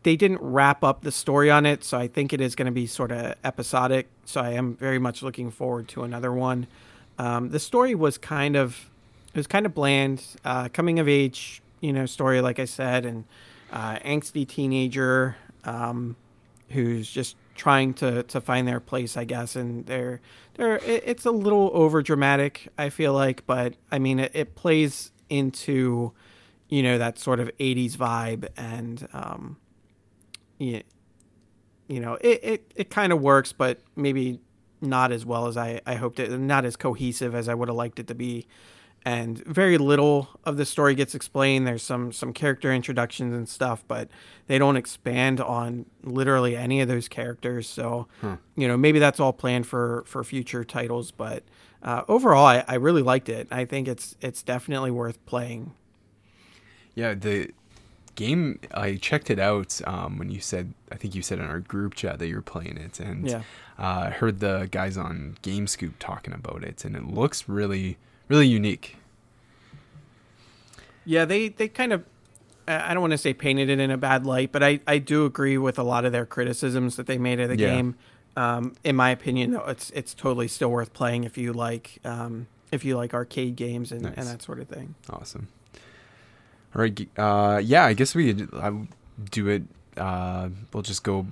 [0.03, 2.71] they didn't wrap up the story on it, so I think it is going to
[2.71, 4.07] be sort of episodic.
[4.23, 6.67] So I am very much looking forward to another one.
[7.19, 8.89] Um, the story was kind of
[9.33, 13.05] it was kind of bland, uh, coming of age, you know, story like I said,
[13.05, 13.25] and
[13.73, 15.35] uh, angsty teenager
[15.65, 16.15] um,
[16.69, 19.55] who's just trying to to find their place, I guess.
[19.55, 20.19] And they're
[20.55, 24.55] they're it, it's a little over dramatic, I feel like, but I mean, it, it,
[24.55, 26.11] plays into
[26.69, 29.57] you know that sort of '80s vibe, and um,
[30.57, 30.81] yeah,
[31.87, 34.39] you know, it it, it kind of works, but maybe
[34.81, 37.77] not as well as I, I hoped it, not as cohesive as I would have
[37.77, 38.47] liked it to be
[39.03, 41.65] and very little of the story gets explained.
[41.65, 44.09] There's some some character introductions and stuff, but
[44.47, 47.67] they don't expand on literally any of those characters.
[47.67, 48.37] So, huh.
[48.55, 51.11] you know, maybe that's all planned for for future titles.
[51.11, 51.43] But
[51.81, 53.47] uh, overall, I, I really liked it.
[53.49, 55.73] I think it's it's definitely worth playing.
[56.93, 57.51] Yeah, the
[58.15, 61.59] game I checked it out um, when you said I think you said in our
[61.59, 63.41] group chat that you were playing it, and yeah.
[63.79, 67.97] uh, I heard the guys on GameScoop talking about it, and it looks really
[68.31, 68.95] really unique.
[71.05, 72.05] Yeah, they they kind of
[72.67, 75.25] I don't want to say painted it in a bad light, but I, I do
[75.25, 77.75] agree with a lot of their criticisms that they made of the yeah.
[77.75, 77.95] game.
[78.37, 82.47] Um, in my opinion, though, it's it's totally still worth playing if you like um,
[82.71, 84.13] if you like arcade games and, nice.
[84.15, 84.95] and that sort of thing.
[85.09, 85.49] Awesome.
[86.73, 88.71] All right, uh, yeah, I guess we could uh,
[89.29, 89.63] do it.
[89.97, 91.27] Uh, we'll just go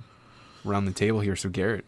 [0.66, 1.36] around the table here.
[1.36, 1.86] So Garrett.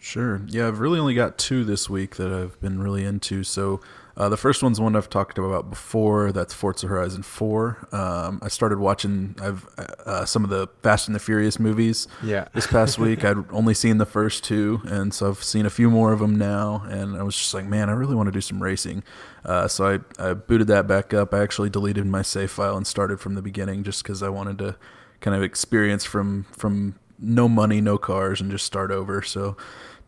[0.00, 0.40] Sure.
[0.46, 3.42] Yeah, I've really only got two this week that I've been really into.
[3.42, 3.80] So
[4.18, 6.32] uh, the first one's one I've talked about before.
[6.32, 7.88] That's Forza Horizon 4.
[7.92, 12.08] Um, I started watching I've uh, some of the Fast and the Furious movies.
[12.20, 12.48] Yeah.
[12.52, 15.88] This past week, I'd only seen the first two, and so I've seen a few
[15.88, 16.82] more of them now.
[16.88, 19.04] And I was just like, man, I really want to do some racing.
[19.44, 21.32] Uh, so I, I booted that back up.
[21.32, 24.58] I actually deleted my save file and started from the beginning just because I wanted
[24.58, 24.76] to
[25.20, 29.22] kind of experience from from no money, no cars, and just start over.
[29.22, 29.56] So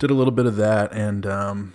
[0.00, 1.74] did a little bit of that, and um,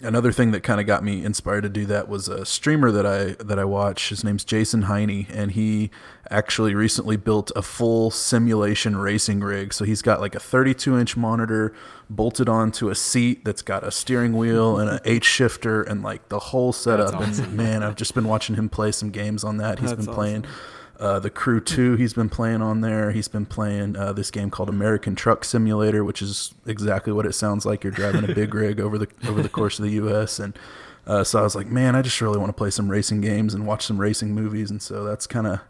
[0.00, 3.06] another thing that kind of got me inspired to do that was a streamer that
[3.06, 4.10] I that I watch.
[4.10, 5.90] His name's Jason Heine, and he
[6.30, 9.72] actually recently built a full simulation racing rig.
[9.72, 11.72] So he's got like a 32 inch monitor
[12.10, 16.28] bolted onto a seat that's got a steering wheel and an H shifter and like
[16.28, 17.14] the whole setup.
[17.14, 17.44] Awesome.
[17.44, 19.78] And man, I've just been watching him play some games on that.
[19.78, 20.44] He's that's been playing.
[20.44, 23.10] Awesome uh, the Crew 2, he's been playing on there.
[23.10, 27.34] He's been playing uh, this game called American Truck Simulator, which is exactly what it
[27.34, 27.84] sounds like.
[27.84, 30.38] You're driving a big rig over the over the course of the U.S.
[30.38, 30.58] And
[31.06, 33.52] uh, so I was like, man, I just really want to play some racing games
[33.52, 34.70] and watch some racing movies.
[34.70, 35.60] And so that's kind of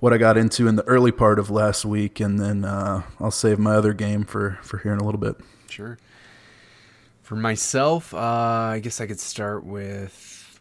[0.00, 2.20] what I got into in the early part of last week.
[2.20, 5.36] And then uh, I'll save my other game for, for here in a little bit.
[5.68, 5.98] Sure.
[7.22, 10.60] For myself, uh, I guess I could start with.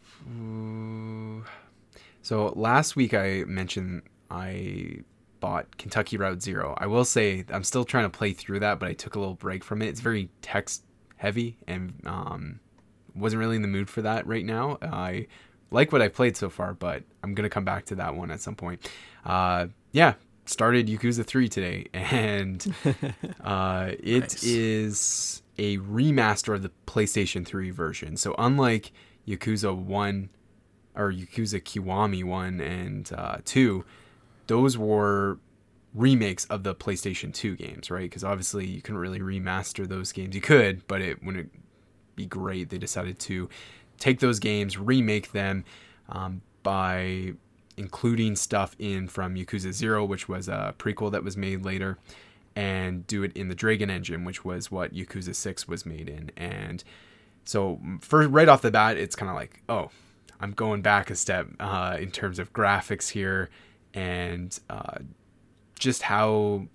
[2.21, 5.01] So last week I mentioned I
[5.39, 6.73] bought Kentucky Route Zero.
[6.77, 9.35] I will say I'm still trying to play through that, but I took a little
[9.35, 9.87] break from it.
[9.87, 10.83] It's very text
[11.17, 12.59] heavy and um,
[13.15, 14.77] wasn't really in the mood for that right now.
[14.81, 15.27] I
[15.69, 18.41] like what I played so far, but I'm gonna come back to that one at
[18.41, 18.89] some point.
[19.25, 20.13] Uh, yeah,
[20.45, 22.73] started Yakuza 3 today, and
[23.43, 24.43] uh, it Nice.
[24.43, 28.17] is a remaster of the PlayStation 3 version.
[28.17, 28.91] So unlike
[29.27, 30.29] Yakuza 1
[30.95, 33.83] or Yakuza Kiwami 1 and uh, 2,
[34.53, 35.39] those were
[35.95, 38.03] remakes of the PlayStation 2 games, right?
[38.03, 40.35] Because obviously you couldn't really remaster those games.
[40.35, 41.51] You could, but it wouldn't
[42.15, 42.69] be great.
[42.69, 43.49] They decided to
[43.97, 45.65] take those games, remake them
[46.07, 47.33] um, by
[47.77, 51.97] including stuff in from Yakuza 0, which was a prequel that was made later,
[52.55, 56.29] and do it in the Dragon Engine, which was what Yakuza 6 was made in.
[56.37, 56.83] And
[57.43, 59.89] so, for right off the bat, it's kind of like, oh,
[60.39, 63.49] I'm going back a step uh, in terms of graphics here
[63.93, 64.99] and uh,
[65.77, 66.67] just how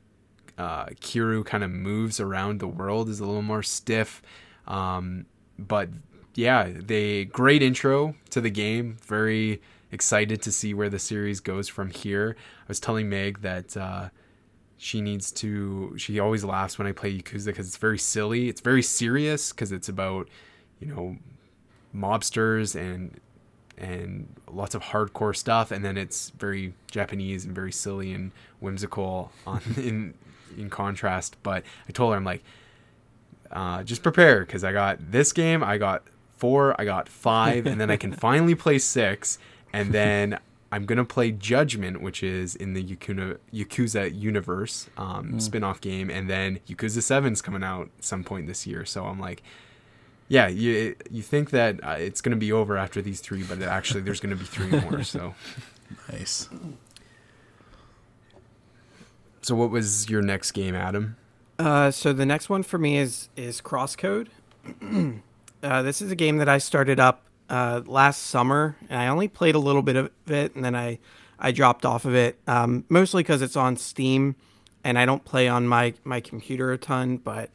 [0.56, 4.22] uh, Kiryu kind of moves around the world is a little more stiff.
[4.66, 5.26] Um,
[5.58, 5.88] but
[6.34, 8.96] yeah, they great intro to the game.
[9.04, 12.36] Very excited to see where the series goes from here.
[12.38, 14.10] I was telling Meg that uh,
[14.76, 15.94] she needs to.
[15.96, 18.48] She always laughs when I play Yakuza because it's very silly.
[18.48, 20.28] It's very serious because it's about
[20.80, 21.16] you know
[21.94, 23.18] mobsters and
[23.78, 29.30] and lots of hardcore stuff and then it's very japanese and very silly and whimsical
[29.46, 30.14] on in
[30.56, 31.36] in contrast.
[31.42, 32.42] But i told her i'm like
[33.50, 36.02] uh, just prepare because i got this game i got
[36.36, 39.38] four i got five and then i can finally play six
[39.72, 40.38] and then
[40.70, 46.28] i'm gonna play judgment which is in the yakuza, yakuza universe um, spin-off game and
[46.28, 48.84] then yakuza 7's coming out some point this year.
[48.84, 49.42] So i'm like
[50.28, 53.62] yeah, you you think that uh, it's going to be over after these three, but
[53.62, 55.02] actually there's going to be three more.
[55.04, 55.34] So,
[56.12, 56.48] Nice.
[59.42, 61.16] so what was your next game, Adam?
[61.58, 64.28] Uh, so the next one for me is is Crosscode.
[65.62, 69.28] uh, this is a game that I started up uh, last summer, and I only
[69.28, 70.98] played a little bit of it, and then I
[71.38, 74.36] I dropped off of it, um, mostly because it's on Steam,
[74.84, 77.16] and I don't play on my my computer a ton.
[77.16, 77.50] But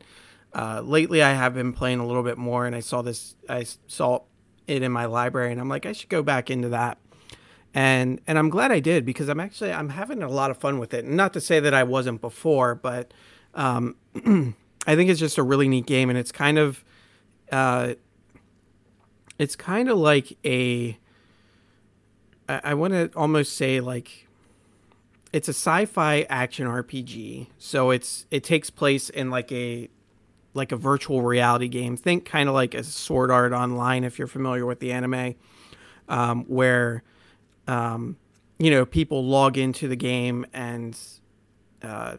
[0.53, 3.65] uh, lately, I have been playing a little bit more, and I saw this I
[3.87, 4.21] saw
[4.67, 6.97] it in my library, and I'm like, I should go back into that
[7.73, 10.79] and and I'm glad I did because I'm actually I'm having a lot of fun
[10.79, 11.05] with it.
[11.05, 13.13] Not to say that I wasn't before, but
[13.55, 13.95] um,
[14.85, 16.83] I think it's just a really neat game, and it's kind of
[17.51, 17.95] uh,
[19.39, 20.97] it's kind of like a
[22.47, 24.27] I, I want to almost say like
[25.31, 27.47] it's a sci-fi action RPG.
[27.57, 29.89] So it's it takes place in like a
[30.53, 31.97] like a virtual reality game.
[31.97, 35.35] Think kind of like a Sword Art Online if you're familiar with the anime,
[36.09, 37.03] um, where
[37.67, 38.17] um,
[38.59, 40.97] you know people log into the game and
[41.81, 42.17] uh,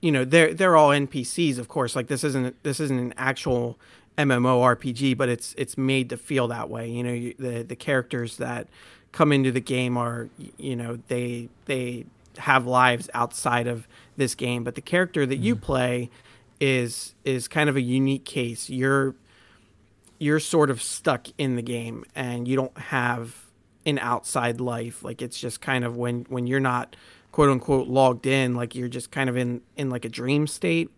[0.00, 1.96] you know they're they're all NPCs, of course.
[1.96, 3.78] Like this isn't this isn't an actual
[4.18, 6.88] MMORPG, but it's it's made to feel that way.
[6.88, 8.68] You know, you, the the characters that
[9.12, 10.28] come into the game are
[10.58, 12.06] you know they they
[12.38, 16.10] have lives outside of this game, but the character that you play
[16.60, 18.70] is is kind of a unique case.
[18.70, 19.14] You're
[20.18, 23.46] you're sort of stuck in the game and you don't have
[23.84, 25.02] an outside life.
[25.02, 26.96] Like it's just kind of when when you're not
[27.32, 30.90] quote unquote logged in like you're just kind of in in like a dream state.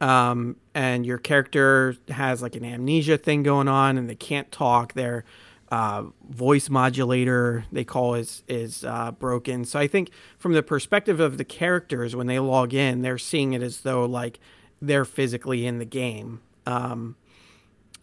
[0.00, 4.92] Um and your character has like an amnesia thing going on and they can't talk.
[4.92, 5.24] Their
[5.68, 9.64] uh, voice modulator they call is is uh, broken.
[9.64, 13.52] So i think from the perspective of the characters when they log in they're seeing
[13.52, 14.38] it as though like
[14.86, 17.16] they're physically in the game um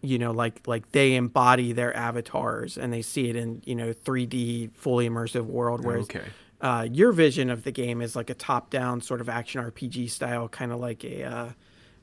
[0.02, 3.92] you know like like they embody their avatars and they see it in you know
[3.92, 6.28] 3d fully immersive world whereas Okay.
[6.60, 10.48] uh, your vision of the game is like a top-down sort of action RPG style,
[10.48, 11.48] kind of like a, uh,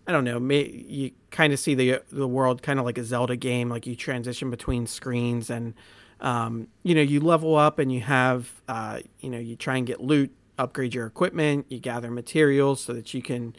[0.06, 3.04] I don't know, may, you kind of see the the world kind of like a
[3.04, 5.74] Zelda game, like you transition between screens and,
[6.20, 9.88] um, you know, you level up and you have, uh, you know, you try and
[9.88, 13.56] get loot, upgrade your equipment, you gather materials so that you can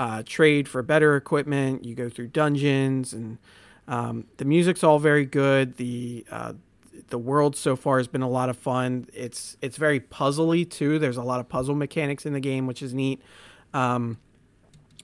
[0.00, 1.84] uh, trade for better equipment.
[1.84, 3.38] You go through dungeons and
[3.86, 5.76] um, the music's all very good.
[5.76, 6.54] The uh,
[7.08, 9.06] the world so far has been a lot of fun.
[9.12, 10.98] It's it's very puzzly too.
[10.98, 13.20] There's a lot of puzzle mechanics in the game, which is neat.
[13.72, 14.18] Um,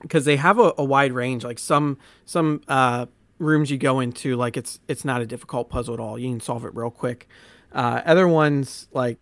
[0.01, 1.45] because they have a, a wide range.
[1.45, 3.07] Like some some uh,
[3.39, 6.19] rooms you go into, like it's it's not a difficult puzzle at all.
[6.19, 7.29] You can solve it real quick.
[7.73, 9.19] Uh, other ones like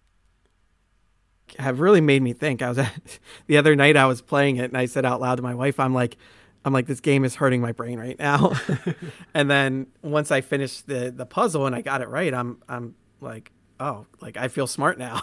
[1.58, 2.62] have really made me think.
[2.62, 5.36] I was at, the other night I was playing it and I said out loud
[5.36, 6.16] to my wife, I'm like,
[6.64, 8.52] I'm like, this game is hurting my brain right now.
[9.34, 12.94] and then once I finished the the puzzle and I got it right, I'm I'm
[13.20, 15.22] like, oh, like I feel smart now.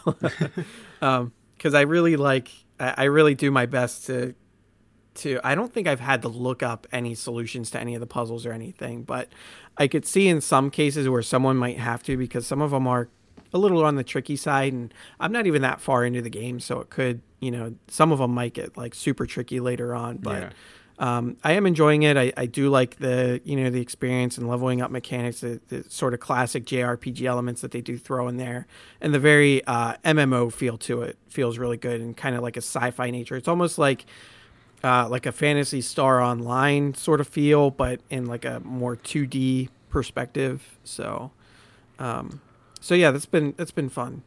[1.01, 2.49] um, because I really like
[2.79, 4.33] I, I really do my best to
[5.15, 8.07] to I don't think I've had to look up any solutions to any of the
[8.07, 9.29] puzzles or anything, but
[9.77, 12.87] I could see in some cases where someone might have to because some of them
[12.87, 13.09] are
[13.55, 16.59] a little on the tricky side, and I'm not even that far into the game,
[16.59, 20.17] so it could, you know, some of them might get like super tricky later on.
[20.17, 20.41] But
[20.99, 21.17] Yeah.
[21.17, 22.17] um, I am enjoying it.
[22.17, 25.83] I, I do like the you know the experience and leveling up mechanics, the, the
[25.89, 28.67] sort of classic JRPG elements that they do throw in there,
[29.01, 32.57] and the very uh, MMO feel to it feels really good and kind of like
[32.57, 33.35] a sci-fi nature.
[33.37, 34.05] It's almost like
[34.83, 39.69] uh, like a Phantasy Star Online sort of feel, but in like a more 2D
[39.89, 40.77] perspective.
[40.83, 41.31] So,
[41.99, 42.41] um,
[42.85, 44.21] so yeah, that's been that's been fun.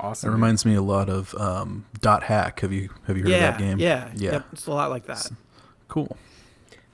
[0.00, 0.30] Awesome.
[0.30, 2.60] It reminds me a lot of um, Dot Hack.
[2.60, 3.78] Have you have you heard yeah, of that game?
[3.78, 4.32] yeah, yeah.
[4.32, 5.30] Yep, it's a lot like that.
[5.88, 6.16] Cool.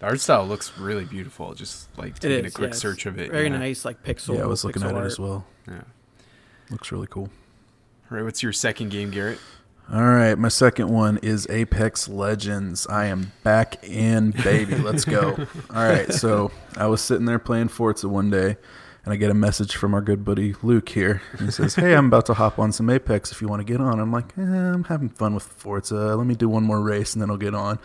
[0.00, 1.54] The art style looks really beautiful.
[1.54, 3.30] Just like It taking is a quick yeah, search of it.
[3.30, 3.58] Very yeah.
[3.58, 4.36] nice, like pixel.
[4.36, 5.46] yeah, I was looking pixel at it as well.
[5.68, 5.82] Yeah.
[6.70, 7.30] Looks really cool.
[8.10, 8.24] All right.
[8.24, 9.38] What's your second game, Garrett?
[9.92, 12.86] All right, my second one is Apex Legends.
[12.86, 14.76] I am back in, baby.
[14.76, 15.30] Let's go.
[15.70, 18.56] All right, so I was sitting there playing Forza one day,
[19.04, 21.22] and I get a message from our good buddy Luke here.
[21.38, 23.32] He says, "Hey, I'm about to hop on some Apex.
[23.32, 26.16] If you want to get on." I'm like, eh, "I'm having fun with Forza.
[26.16, 27.78] Let me do one more race, and then I'll get on."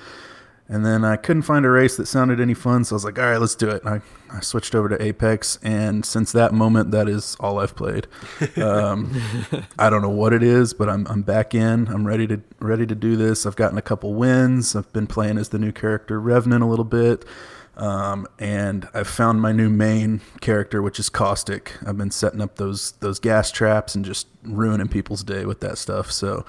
[0.68, 3.20] And then I couldn't find a race that sounded any fun, so I was like,
[3.20, 3.84] all right, let's do it.
[3.84, 4.02] And
[4.32, 8.08] I, I switched over to Apex, and since that moment, that is all I've played.
[8.58, 9.22] Um,
[9.80, 11.88] I don't know what it is, but I'm, I'm back in.
[11.88, 13.46] I'm ready to ready to do this.
[13.46, 14.76] I've gotten a couple wins.
[14.76, 17.26] I've been playing as the new character Revenant a little bit,
[17.77, 21.73] um, and I've found my new main character, which is Caustic.
[21.85, 25.77] I've been setting up those those gas traps and just ruining people's day with that
[25.77, 26.11] stuff.
[26.11, 26.45] So,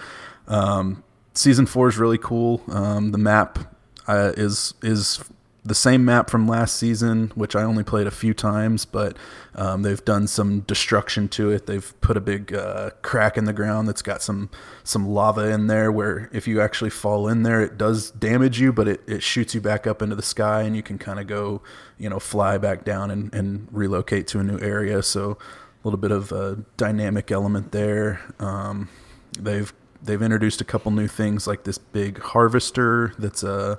[0.46, 1.02] um,
[1.34, 2.62] season four is really cool.
[2.68, 3.58] Um, the map
[4.06, 5.24] uh, is is
[5.66, 9.16] the same map from last season, which I only played a few times, but
[9.54, 11.66] um, they've done some destruction to it.
[11.66, 14.50] They've put a big uh, crack in the ground that's got some
[14.84, 18.72] some lava in there, where if you actually fall in there, it does damage you,
[18.72, 21.26] but it, it shoots you back up into the sky, and you can kind of
[21.26, 21.62] go,
[21.98, 25.02] you know, fly back down and, and relocate to a new area.
[25.02, 28.20] So a little bit of a dynamic element there.
[28.38, 28.88] Um,
[29.38, 29.72] they've
[30.02, 33.76] they've introduced a couple new things like this big harvester that's uh,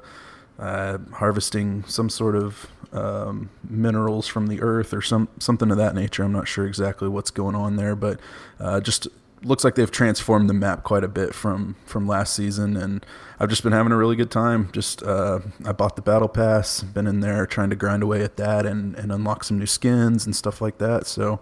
[0.60, 5.96] uh, harvesting some sort of um, minerals from the earth or some something of that
[5.96, 6.24] nature.
[6.24, 8.20] I'm not sure exactly what's going on there, but
[8.60, 9.08] uh, just
[9.44, 13.06] looks like they've transformed the map quite a bit from from last season, and
[13.40, 14.70] I've just been having a really good time.
[14.72, 18.38] Just uh, I bought the battle pass, been in there trying to grind away at
[18.38, 21.08] that and and unlock some new skins and stuff like that.
[21.08, 21.40] So.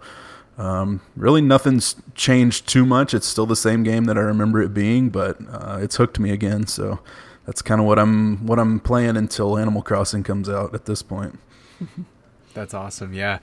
[0.58, 3.12] Um, really, nothing's changed too much.
[3.12, 6.30] It's still the same game that I remember it being, but uh, it's hooked me
[6.30, 6.66] again.
[6.66, 7.00] So
[7.46, 10.74] that's kind of what I'm what I'm playing until Animal Crossing comes out.
[10.74, 11.38] At this point,
[12.54, 13.12] That's awesome.
[13.12, 13.38] Yeah.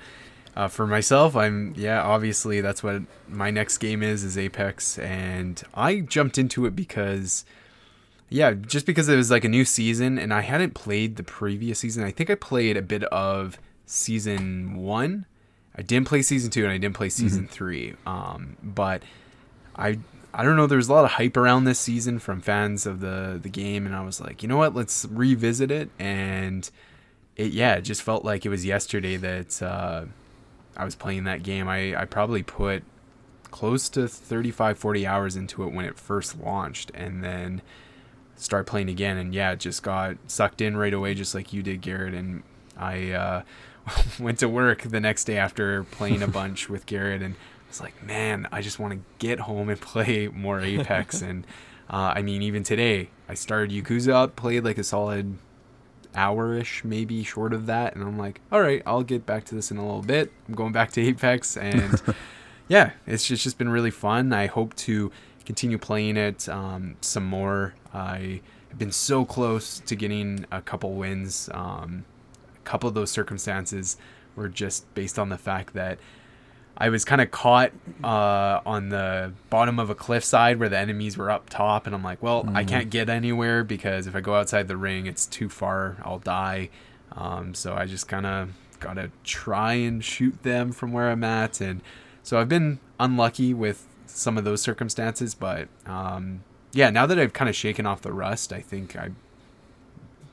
[0.56, 2.04] Uh, for myself, I'm yeah.
[2.04, 7.44] Obviously, that's what my next game is is Apex, and I jumped into it because,
[8.30, 11.80] yeah, just because it was like a new season, and I hadn't played the previous
[11.80, 12.04] season.
[12.04, 13.58] I think I played a bit of
[13.88, 15.26] season one.
[15.76, 17.96] I didn't play season two, and I didn't play season three.
[18.06, 19.02] Um, but
[19.76, 19.98] I
[20.34, 20.66] I don't know.
[20.66, 23.86] There was a lot of hype around this season from fans of the the game,
[23.86, 24.74] and I was like, you know what?
[24.74, 25.90] Let's revisit it.
[26.00, 26.70] And
[27.36, 30.06] it yeah, it just felt like it was yesterday that uh,
[30.76, 31.68] I was playing that game.
[31.68, 32.84] I I probably put
[33.52, 37.62] close to 35 40 hours into it when it first launched and then
[38.36, 41.62] start playing again and yeah it just got sucked in right away just like you
[41.62, 42.42] did garrett and
[42.76, 43.44] i uh,
[44.20, 47.36] went to work the next day after playing a bunch with garrett and
[47.74, 51.22] it's like man i just want to get home and play more apex.
[51.24, 51.48] And
[51.90, 55.40] uh, i mean even today i started yakuza up played like a solid
[56.14, 57.96] hour-ish maybe short of that.
[57.96, 60.32] And i'm like all right i'll get back to this in a little bit.
[60.48, 61.58] I'm going back to apex.
[61.62, 62.00] And
[62.68, 64.34] yeah it's just, just been really fun.
[64.34, 65.12] I hope to
[65.44, 67.74] continue playing it um, some more.
[67.92, 71.50] I have been so close to getting a couple wins.
[71.52, 72.06] Um,
[72.56, 73.98] a couple of those circumstances
[74.36, 75.98] were just based on the fact that
[76.76, 77.72] I was kind of caught
[78.04, 82.04] uh, on the bottom of a cliffside where the enemies were up top, and I'm
[82.04, 85.50] like, well, I can't get anywhere because if I go outside the ring, it's too
[85.50, 85.98] far.
[86.04, 86.70] I'll die.
[87.12, 91.62] Um, so I just kind of gotta try and shoot them from where I'm at,
[91.62, 91.82] and
[92.24, 95.36] so I've been unlucky with some of those circumstances.
[95.36, 99.12] But um, yeah, now that I've kind of shaken off the rust, I think I,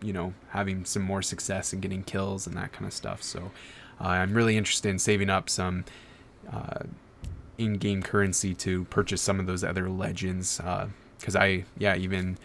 [0.02, 3.22] you know, having some more success and getting kills and that kind of stuff.
[3.22, 3.50] So
[4.00, 5.84] uh, I'm really interested in saving up some
[6.52, 6.84] uh,
[7.58, 10.60] in-game currency to purchase some of those other legends.
[11.18, 12.38] Because I, yeah, even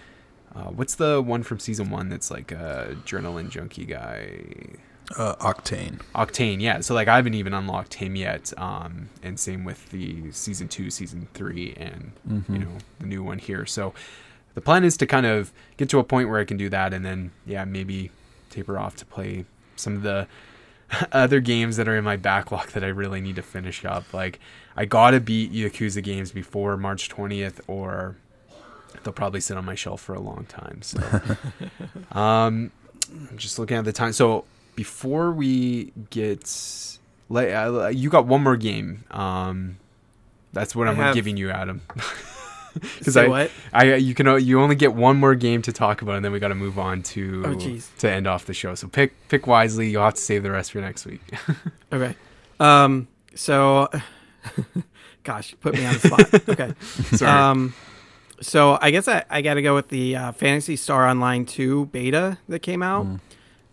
[0.56, 4.78] uh, what's the one from season one that's like a adrenaline junkie guy?
[5.18, 6.00] uh, Octane.
[6.16, 6.80] Octane, yeah.
[6.82, 8.52] So like I haven't even unlocked him yet.
[8.58, 12.12] Um, and same with the season two, season three, and
[12.50, 13.66] you know the new one here.
[13.66, 13.94] So
[14.56, 16.94] the plan is to kind of get to a point where I can do that,
[16.94, 18.12] and then yeah, maybe
[18.50, 19.46] taper off to play
[19.76, 20.28] some of the
[21.12, 24.14] other games that are in my backlog that I really need to finish up.
[24.14, 24.40] Like
[24.76, 28.16] I gotta beat Yakuza games before March 20th, or
[29.04, 30.82] they'll probably sit on my shelf for a long time.
[30.82, 31.00] So,
[32.12, 32.72] um,
[33.12, 34.14] I'm just looking at the time.
[34.14, 34.46] So
[34.76, 36.98] before we get,
[37.30, 39.04] like, you got one more game.
[39.12, 39.78] Um,
[40.54, 41.82] that's what I I'm have- giving you, Adam.
[43.00, 43.52] Because I, what?
[43.74, 46.32] I, you can, o- you only get one more game to talk about, and then
[46.32, 47.56] we got to move on to Oh,
[48.00, 48.76] to end off the show.
[48.76, 49.90] So pick, pick wisely.
[49.90, 51.22] You'll have to save the rest for next week.
[51.94, 52.16] Okay.
[52.60, 53.08] Um.
[53.36, 53.88] So,
[55.24, 56.50] gosh, put me on the spot.
[56.50, 56.74] Okay.
[57.18, 57.32] Sorry.
[57.32, 57.74] Um.
[58.42, 61.86] So I guess I, I got to go with the uh, Phantasy Star Online 2
[61.88, 63.08] beta that came out.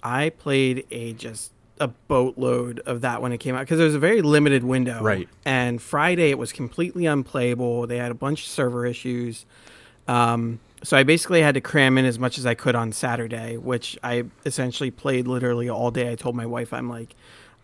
[0.05, 1.52] I played a just
[1.83, 5.03] a boatload of that when it came out because there was a very limited window.
[5.03, 5.29] Right.
[5.45, 7.87] And Friday it was completely unplayable.
[7.87, 9.45] They had a bunch of server issues.
[10.09, 13.57] Um, so I basically had to cram in as much as I could on Saturday,
[13.57, 16.11] which I essentially played literally all day.
[16.11, 17.15] I told my wife, I'm like,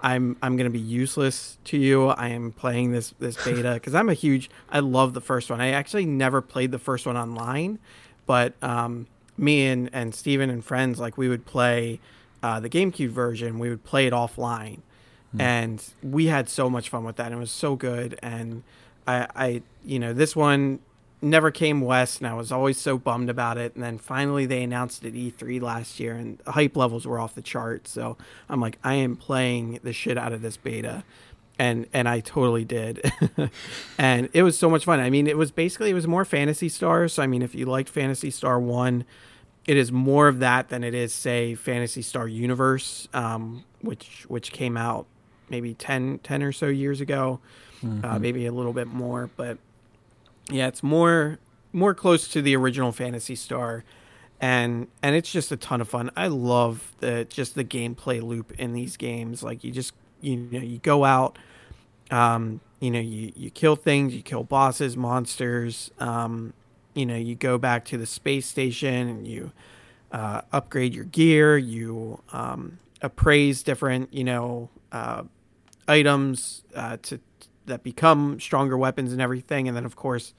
[0.01, 2.09] I'm I'm gonna be useless to you.
[2.09, 4.51] I am playing this this beta because I'm a huge.
[4.71, 5.61] I love the first one.
[5.61, 7.79] I actually never played the first one online,
[8.27, 12.01] but um, me and and Steven and friends like we would play
[12.43, 13.59] uh, the GameCube version.
[13.59, 14.81] We would play it offline,
[15.39, 17.33] and we had so much fun with that.
[17.33, 18.19] It was so good.
[18.23, 18.63] And
[19.07, 20.81] I, I you know this one
[21.21, 24.63] never came west and I was always so bummed about it and then finally they
[24.63, 28.17] announced it at E3 last year and the hype levels were off the chart so
[28.49, 31.03] I'm like I am playing the shit out of this beta
[31.59, 33.11] and and I totally did
[33.99, 36.69] and it was so much fun I mean it was basically it was more Phantasy
[36.69, 39.05] Star so I mean if you liked Phantasy Star 1
[39.69, 44.51] it is more of that than it is say Phantasy Star Universe um, which which
[44.51, 45.07] came out
[45.49, 47.39] maybe 10 10 or so years ago
[48.03, 49.59] uh, maybe a little bit more but
[50.51, 51.39] yeah, it's more
[51.73, 53.85] more close to the original Phantasy Star,
[54.41, 56.11] and and it's just a ton of fun.
[56.17, 59.43] I love the just the gameplay loop in these games.
[59.43, 61.39] Like you just you know you go out,
[62.11, 65.91] um, you know you you kill things, you kill bosses, monsters.
[65.99, 66.55] Um,
[66.95, 69.53] you know you go back to the space station and you
[70.13, 71.57] uh, upgrade your gear.
[71.57, 75.25] You um, appraise different you know uh,
[75.87, 77.21] items uh, to
[77.69, 79.69] that become stronger weapons and everything.
[79.69, 80.35] And then, of course,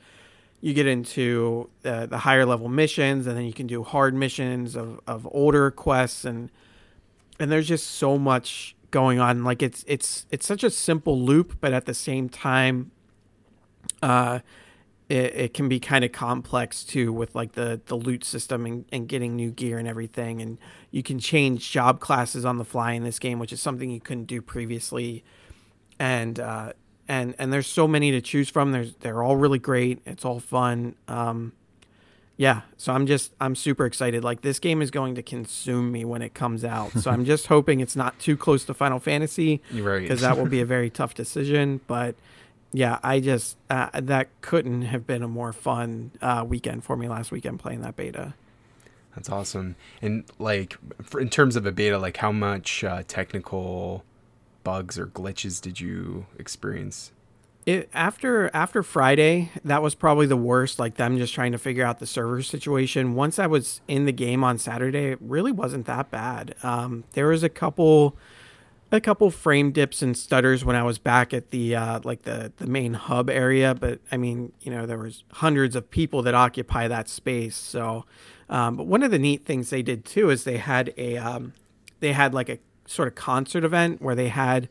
[0.62, 4.76] you get into uh, the higher level missions, and then you can do hard missions
[4.76, 6.52] of, of older quests, and
[7.40, 9.46] and there's just so much going on.
[9.46, 12.92] Like it's it's it's such a simple loop, but at the same time,
[14.04, 14.40] uh,
[15.10, 18.86] it, it can be kind of complex too with like the the loot system and,
[18.92, 20.58] and getting new gear and everything and
[20.92, 24.00] you can change job classes on the fly in this game which is something you
[24.00, 25.24] couldn't do previously
[26.00, 26.72] and uh,
[27.10, 28.72] and and there's so many to choose from.
[28.72, 30.02] There's they're all really great.
[30.06, 30.96] It's all fun.
[31.08, 31.52] Um,
[32.38, 34.24] yeah, so I'm just I'm super excited.
[34.24, 36.94] Like this game is going to consume me when it comes out.
[36.94, 40.02] So I'm just hoping it's not too close to Final Fantasy right.
[40.02, 41.82] because that will be a very tough decision.
[41.88, 42.16] But
[42.72, 47.08] yeah, I just uh, that couldn't have been a more fun uh, weekend for me
[47.08, 48.34] last weekend playing that beta.
[49.16, 49.76] That's awesome.
[50.02, 54.06] And like, for, in terms of a beta, like how much uh, technical
[54.64, 57.12] bugs or glitches did you experience?
[57.66, 60.80] It after after Friday, that was probably the worst.
[60.80, 63.16] Like them just trying to figure out the server situation.
[63.16, 66.56] Once I was in the game on Saturday, it really wasn't that bad.
[66.64, 68.16] Um, there was a couple,
[68.92, 72.52] a couple frame dips and stutters when I was back at the uh, like the
[72.58, 73.76] the main hub area.
[73.76, 77.56] But I mean, you know, there was hundreds of people that occupy that space.
[77.56, 78.06] So,
[78.50, 81.54] um, but one of the neat things they did too is they had a um,
[82.00, 84.70] they had like a sort of concert event where they had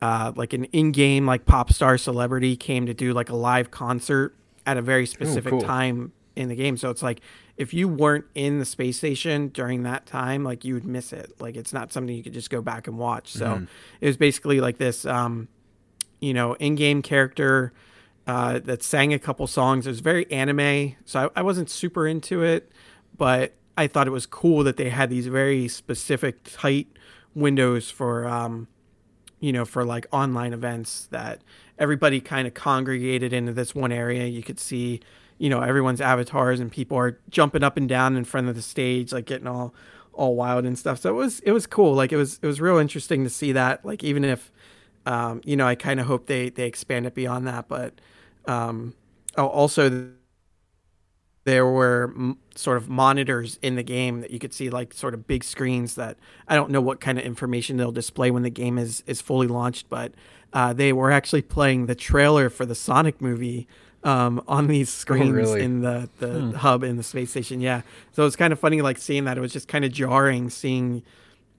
[0.00, 4.34] uh, like an in-game like pop star celebrity came to do like a live concert
[4.64, 5.60] at a very specific cool.
[5.60, 6.76] time in the game.
[6.76, 7.20] So it's like
[7.58, 11.32] if you weren't in the space station during that time, like you would miss it.
[11.40, 13.32] Like it's not something you could just go back and watch.
[13.32, 13.54] So
[14.00, 15.48] it was basically like this, um,
[16.20, 17.72] you know, in-game character
[18.26, 19.86] uh, that sang a couple songs.
[19.86, 22.70] It was very anime, so I, I wasn't super into it,
[23.16, 26.86] but I thought it was cool that they had these very specific, tight
[27.34, 28.68] windows for um,
[29.40, 31.42] you know, for like online events that
[31.78, 34.26] everybody kind of congregated into this one area.
[34.26, 35.00] You could see,
[35.38, 38.62] you know, everyone's avatars and people are jumping up and down in front of the
[38.62, 39.74] stage, like getting all
[40.12, 41.00] all wild and stuff.
[41.00, 41.94] So it was it was cool.
[41.94, 43.84] Like it was it was real interesting to see that.
[43.84, 44.52] Like even if
[45.06, 48.00] um, you know, I kind of hope they they expand it beyond that, but
[48.46, 48.94] um,
[49.36, 50.10] oh, also
[51.44, 55.14] there were m- sort of monitors in the game that you could see like sort
[55.14, 58.50] of big screens that I don't know what kind of information they'll display when the
[58.50, 60.12] game is is fully launched, but
[60.52, 63.66] uh, they were actually playing the trailer for the Sonic movie
[64.04, 65.62] um, on these screens really?
[65.62, 67.60] in the the hub in the space station.
[67.60, 69.36] Yeah, so it's kind of funny like seeing that.
[69.36, 71.02] It was just kind of jarring seeing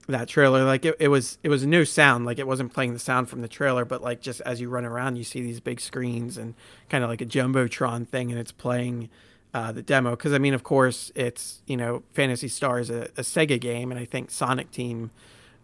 [0.08, 0.64] that trailer.
[0.64, 2.24] Like it, it was it was a no sound.
[2.24, 4.84] Like it wasn't playing the sound from the trailer, but like just as you run
[4.84, 6.54] around, you see these big screens and
[6.88, 9.08] kind of like a jumbotron thing, and it's playing
[9.52, 10.10] uh, the demo.
[10.10, 13.90] Because I mean, of course, it's you know Phantasy Star is a, a Sega game,
[13.90, 15.10] and I think Sonic Team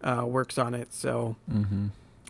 [0.03, 1.35] uh, works on it, so.
[1.51, 1.87] Mm-hmm.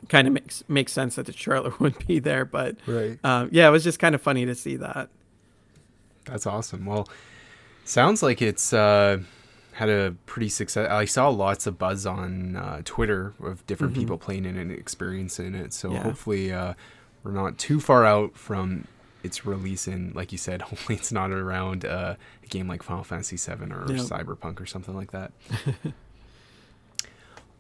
[0.10, 3.20] Kind of makes makes sense that the trailer would be there, but Right.
[3.24, 5.10] um, yeah, it was just kind of funny to see that.
[6.26, 6.86] That's awesome.
[6.86, 7.10] Well,
[7.84, 9.20] sounds like it's uh,
[9.74, 10.90] had a pretty success.
[10.90, 13.98] I saw lots of buzz on uh, Twitter of different Mhm.
[14.00, 15.74] people playing it and experiencing it.
[15.74, 16.04] So Yeah.
[16.04, 16.74] hopefully uh,
[17.24, 18.86] we're not too far out from
[19.24, 19.88] its release.
[19.88, 23.72] And like you said, hopefully it's not around uh, a game like Final Fantasy VII
[23.72, 23.96] or Yeah.
[24.04, 25.32] Cyberpunk or something like that.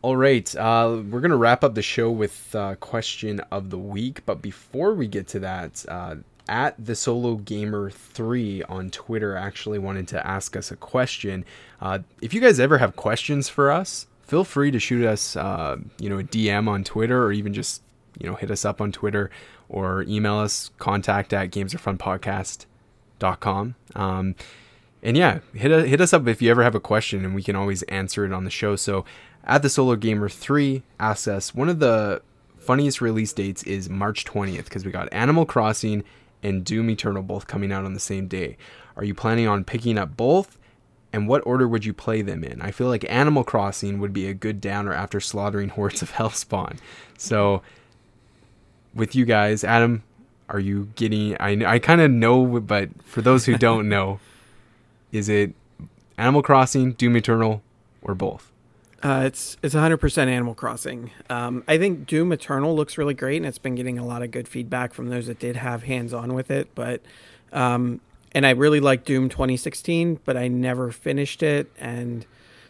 [0.08, 4.26] All right, uh, we're gonna wrap up the show with uh, question of the week.
[4.26, 6.16] But before we get to that, uh,
[6.48, 11.44] at the Solo Gamer Three on Twitter actually wanted to ask us a question.
[11.82, 15.76] Uh, if you guys ever have questions for us, feel free to shoot us, uh,
[16.00, 17.82] you know, a DM on Twitter, or even just
[18.18, 19.30] you know hit us up on Twitter
[19.68, 23.76] or email us contact at gamesarefunpodcast.com.
[23.94, 24.36] Um,
[25.04, 27.56] and yeah, hit hit us up if you ever have a question, and we can
[27.56, 28.76] always answer it on the show.
[28.76, 29.06] So,
[29.48, 32.22] at the Solar Gamer Three asks us one of the
[32.60, 36.03] funniest release dates is March twentieth because we got Animal Crossing
[36.44, 38.57] and Doom Eternal both coming out on the same day.
[38.95, 40.57] Are you planning on picking up both?
[41.14, 42.61] And what order would you play them in?
[42.61, 46.78] I feel like Animal Crossing would be a good downer after slaughtering hordes of Hellspawn.
[47.18, 47.61] So,
[48.94, 50.03] with you guys, Adam,
[50.49, 51.36] are you getting?
[51.40, 54.19] I I kind of know, but for those who don't know,
[55.11, 55.53] is it
[56.18, 57.61] Animal Crossing, Doom Eternal,
[58.02, 58.47] or both?
[59.03, 61.11] Uh, it's it's 100% Animal Crossing.
[61.30, 64.32] Um, I think Doom Eternal looks really great, and it's been getting a lot of
[64.32, 66.74] good feedback from those that did have hands on with it.
[66.74, 67.02] But
[67.53, 68.02] um,
[68.32, 72.26] and I really like Doom 2016, but I never finished it, and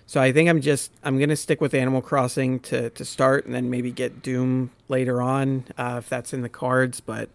[0.06, 3.56] so I think I'm just I'm gonna stick with Animal Crossing to to start, and
[3.56, 7.00] then maybe get Doom later on uh, if that's in the cards.
[7.00, 7.30] But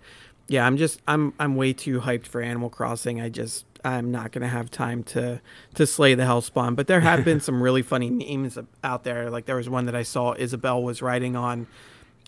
[0.48, 3.22] yeah, I'm just I'm I'm way too hyped for Animal Crossing.
[3.22, 5.40] I just I'm not gonna have time to
[5.74, 6.76] to slay the Hellspawn.
[6.76, 9.30] But there have been some really funny memes out there.
[9.30, 11.66] Like there was one that I saw Isabelle was riding on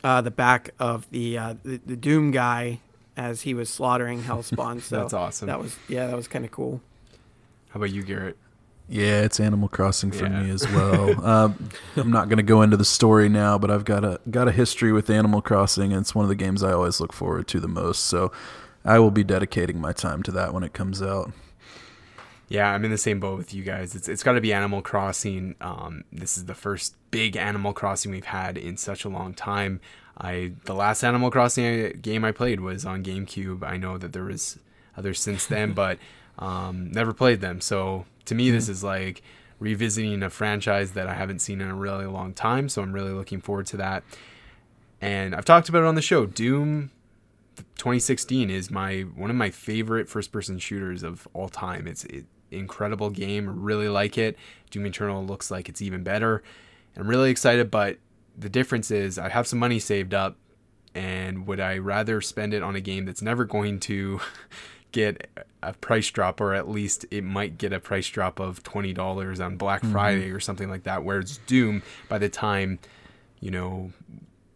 [0.03, 2.81] uh, the back of the, uh, the the Doom guy
[3.17, 4.81] as he was slaughtering Hellspawn.
[4.83, 5.47] So That's awesome.
[5.47, 6.81] That was yeah, that was kind of cool.
[7.71, 8.37] How about you, Garrett?
[8.87, 10.43] Yeah, it's Animal Crossing for Yeah.
[10.43, 11.25] me as well.
[11.27, 14.47] um, I'm not going to go into the story now, but I've got a got
[14.47, 17.49] a history with Animal Crossing, and it's one of the games I always look forward
[17.49, 18.05] to the most.
[18.05, 18.31] So
[18.85, 21.33] I will be dedicating my time to that when it comes out.
[22.49, 23.95] Yeah, I'm in the same boat with you guys.
[23.95, 25.55] It's it's got to be Animal Crossing.
[25.61, 29.81] Um, this is the first big Animal Crossing we've had in such a long time.
[30.19, 33.63] I the last Animal Crossing game I played was on GameCube.
[33.63, 34.59] I know that there was
[34.97, 35.99] others since then, but
[36.39, 37.61] um, never played them.
[37.61, 39.23] So to me, this is like
[39.59, 42.69] revisiting a franchise that I haven't seen in a really long time.
[42.69, 44.05] So I'm really looking forward to that.
[45.01, 46.27] And I've talked about it on the show.
[46.27, 46.91] Doom
[47.77, 51.87] 2016 is my one of my favorite first person shooters of all time.
[51.87, 53.63] It's an incredible game.
[53.63, 54.37] Really like it.
[54.71, 56.43] Doom Eternal looks like it's even better.
[56.97, 57.99] I'm really excited, but
[58.37, 60.37] the difference is I have some money saved up
[60.95, 64.21] and would I rather spend it on a game that's never going to
[64.93, 65.29] get
[65.63, 69.57] a price drop or at least it might get a price drop of $20 on
[69.57, 69.93] Black mm-hmm.
[69.93, 72.79] Friday or something like that whereas Doom by the time
[73.41, 73.93] you know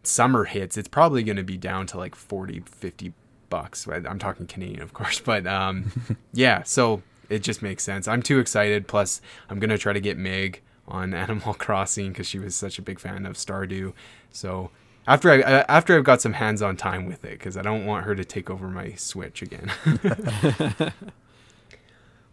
[0.09, 3.13] summer hits it's probably going to be down to like 40 50
[3.49, 5.91] bucks i'm talking canadian of course but um
[6.33, 9.99] yeah so it just makes sense i'm too excited plus i'm going to try to
[9.99, 13.93] get meg on animal crossing because she was such a big fan of stardew
[14.31, 14.71] so
[15.07, 18.05] after I uh, after I've got some hands-on time with it, because I don't want
[18.05, 19.71] her to take over my Switch again.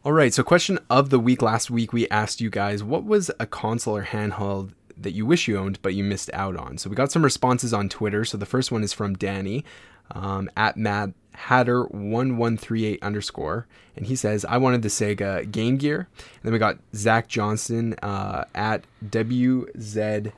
[0.04, 1.42] All right, so question of the week.
[1.42, 5.46] Last week we asked you guys what was a console or handheld that you wish
[5.48, 6.78] you owned but you missed out on.
[6.78, 8.24] So we got some responses on Twitter.
[8.24, 9.64] So the first one is from Danny
[10.10, 14.88] um, at Mad Hatter one one three eight underscore, and he says I wanted the
[14.88, 16.08] Sega Game Gear.
[16.16, 20.32] And then we got Zach Johnson uh, at WZJ.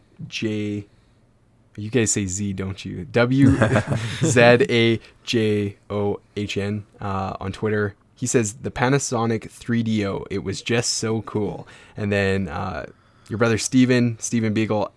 [1.76, 3.05] You guys say Z, don't you?
[3.05, 3.56] W
[4.24, 7.94] Z A J O H N uh, on Twitter.
[8.16, 10.26] He says the Panasonic 3DO.
[10.28, 11.68] It was just so cool.
[11.97, 12.86] And then uh,
[13.28, 14.92] your brother Steven, Steven Beagle,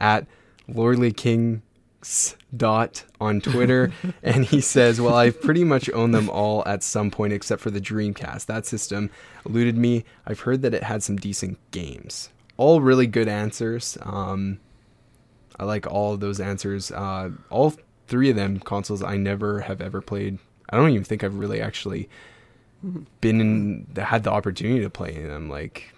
[0.00, 0.26] at
[0.68, 3.92] Lordly Kings dot on Twitter,
[4.22, 7.70] and he says, "Well, I've pretty much owned them all at some point, except for
[7.70, 8.46] the Dreamcast.
[8.46, 9.10] That system
[9.44, 10.04] eluded me.
[10.26, 12.30] I've heard that it had some decent games.
[12.56, 13.98] All really good answers.
[14.02, 14.60] Um,
[15.58, 16.90] I like all of those answers.
[16.90, 17.74] Uh, all
[18.06, 20.38] three of them consoles I never have ever played.
[20.70, 22.08] I don't even think I've really actually
[23.20, 25.48] been in, had the opportunity to play in them.
[25.48, 25.94] Like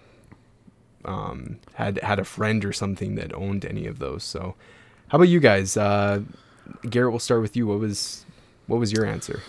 [1.09, 4.23] um, had had a friend or something that owned any of those.
[4.23, 4.55] So,
[5.09, 5.77] how about you guys?
[5.77, 6.21] Uh,
[6.89, 7.67] Garrett, we'll start with you.
[7.67, 8.27] What was
[8.67, 9.43] what was your answer?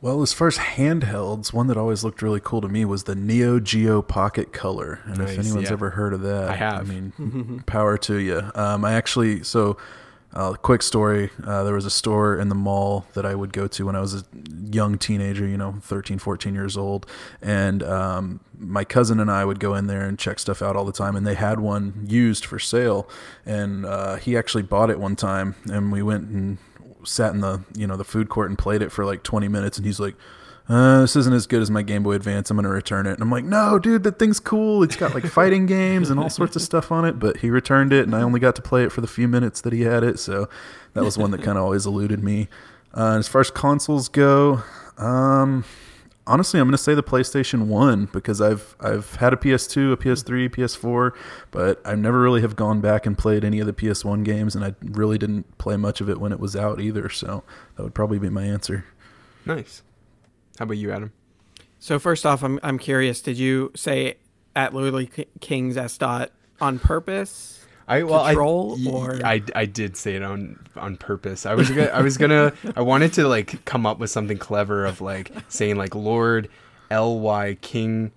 [0.00, 3.16] Well, as far as handhelds, one that always looked really cool to me was the
[3.16, 5.00] Neo Geo Pocket Color.
[5.06, 5.72] And Nice, if anyone's yeah.
[5.72, 6.88] ever heard of that, I have.
[6.88, 8.48] I mean, power to you.
[8.54, 9.76] Um, I actually, so,
[10.32, 11.30] uh, quick story.
[11.44, 14.00] Uh, there was a store in the mall that I would go to when I
[14.00, 14.24] was a
[14.70, 17.06] young teenager, you know, 13, 14 years old.
[17.40, 20.84] And um, my cousin and I would go in there and check stuff out all
[20.84, 21.16] the time.
[21.16, 23.08] And they had one used for sale.
[23.46, 25.54] And uh, he actually bought it one time.
[25.70, 26.58] And we went and
[27.04, 29.78] sat in the you know the food court and played it for like 20 minutes
[29.78, 30.16] and he's like
[30.68, 32.50] uh, this isn't as good as my Game Boy Advance.
[32.50, 33.12] I'm gonna return it.
[33.12, 34.82] And I'm like, no, dude, that thing's cool.
[34.82, 37.18] It's got like fighting games and all sorts of stuff on it.
[37.18, 39.62] But he returned it, and I only got to play it for the few minutes
[39.62, 40.18] that he had it.
[40.18, 40.48] So
[40.92, 42.48] that was one that kind of always eluded me.
[42.94, 44.62] Uh, as far as consoles go,
[44.98, 45.64] um,
[46.26, 50.50] honestly, I'm gonna say the PlayStation One because I've I've had a PS2, a PS3,
[50.50, 51.12] PS4,
[51.50, 54.64] but I never really have gone back and played any of the PS1 games, and
[54.64, 57.08] I really didn't play much of it when it was out either.
[57.08, 57.42] So
[57.76, 58.84] that would probably be my answer.
[59.46, 59.82] Nice.
[60.58, 61.12] How about you, Adam?
[61.78, 63.20] So first off, I'm I'm curious.
[63.22, 64.16] Did you say
[64.56, 65.08] at Literally
[65.40, 67.54] Kings S dot on purpose?
[67.86, 71.46] I well, troll, I, or- I I did say it on on purpose.
[71.46, 74.84] I was gonna, I was gonna I wanted to like come up with something clever
[74.84, 76.48] of like saying like Lord
[76.90, 78.12] L Y King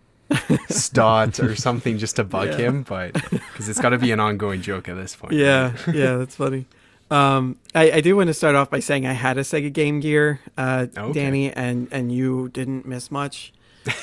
[0.70, 2.58] Stott or something just to bug Yeah.
[2.58, 5.34] him, but because it's got to be an ongoing joke at this point.
[5.34, 6.66] Yeah, yeah, that's funny.
[7.12, 10.00] Um, I, I do want to start off by saying I had a Sega Game
[10.00, 11.14] Gear, uh, Okay.
[11.14, 13.54] Danny, and and you didn't miss much.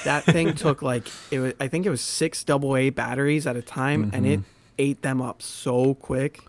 [0.04, 1.54] That thing took like it was.
[1.58, 4.40] I think it was six AA batteries at a time, and it
[4.78, 6.40] ate them up so quick.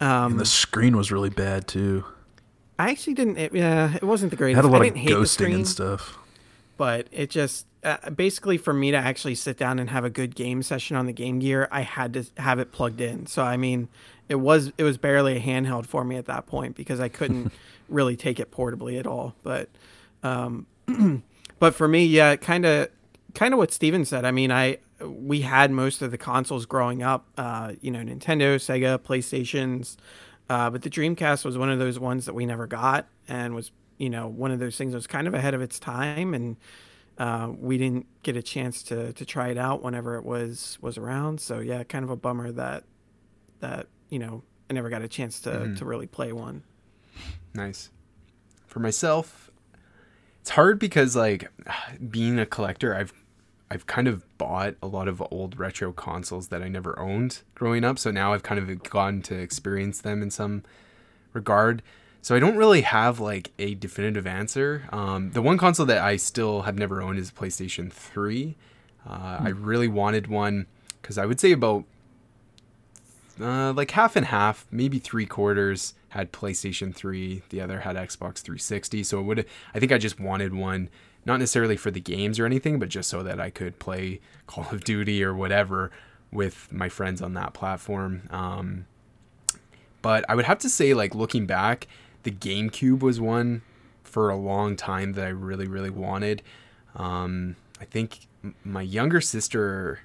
[0.00, 2.04] Um, And the screen was really bad too.
[2.78, 3.36] I actually didn't.
[3.38, 4.58] It, yeah, it wasn't the greatest.
[4.58, 6.18] It had a lot I of didn't hate the ghosting screen, and stuff.
[6.76, 10.34] but it just uh, basically for me to actually sit down and have a good
[10.34, 13.26] game session on the Game Gear, I had to have it plugged in.
[13.26, 13.88] So I mean,
[14.28, 17.52] it was it was barely a handheld for me at that point because I couldn't
[17.88, 19.34] really take it portably at all.
[19.42, 19.68] But
[20.22, 20.66] um,
[21.58, 22.88] but for me, yeah, kind of
[23.34, 24.24] kind of what Steven said.
[24.24, 27.26] I mean, I we had most of the consoles growing up.
[27.36, 29.96] Uh, you know, Nintendo, Sega, PlayStations.
[30.48, 33.70] Uh, but the Dreamcast was one of those ones that we never got, and was
[33.98, 36.56] you know one of those things that was kind of ahead of its time, and
[37.18, 40.98] uh, we didn't get a chance to to try it out whenever it was was
[40.98, 41.40] around.
[41.40, 42.84] So yeah, kind of a bummer that
[43.60, 46.62] that you know I never got a chance to to really play one.
[47.54, 47.90] Nice.
[48.66, 49.50] For myself,
[50.40, 51.50] it's hard because like
[52.10, 53.12] being a collector, I've
[53.70, 57.84] I've kind of bought a lot of old retro consoles that I never owned growing
[57.84, 57.98] up.
[57.98, 60.62] So now I've kind of gotten to experience them in some
[61.32, 61.82] regard.
[62.20, 64.88] So I don't really have like a definitive answer.
[64.92, 68.56] Um, the one console that I still have never owned is PlayStation 3.
[69.08, 70.66] Uh, I really wanted one
[71.00, 71.84] because I would say about
[73.40, 78.38] uh, like half and half, maybe three quarters had PlayStation 3, the other had Xbox
[78.38, 79.02] 360.
[79.04, 80.88] So it would I think I just wanted one,
[81.24, 84.66] not necessarily for the games or anything, but just so that I could play Call
[84.70, 85.90] of Duty or whatever
[86.30, 88.28] with my friends on that platform.
[88.30, 88.86] Um,
[90.00, 91.86] but I would have to say, like looking back,
[92.24, 93.62] the GameCube was one
[94.02, 96.42] for a long time that I really, really wanted.
[96.96, 98.26] Um, I think
[98.64, 100.00] my younger sister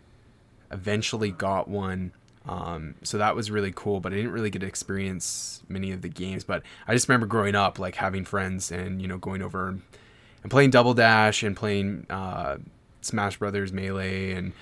[0.72, 2.12] eventually got one.
[2.48, 6.02] Um, so that was really cool, but I didn't really get to experience many of
[6.02, 6.44] the games.
[6.44, 9.82] But I just remember growing up, like having friends and you know going over and,
[10.50, 12.58] playing Double Dash and playing uh,
[13.02, 14.54] Smash Brothers Melee and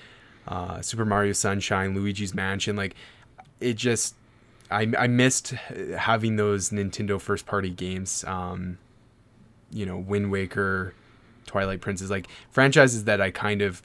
[0.48, 2.74] uh, Super Mario Sunshine, Luigi's Mansion.
[2.74, 2.96] Like
[3.60, 4.16] it just,
[4.68, 5.50] I I missed
[5.96, 8.24] having those Nintendo first party games.
[8.24, 8.78] Um,
[9.70, 10.92] you know, Wind Waker,
[11.46, 13.80] Twilight Princess, like franchises that I kind of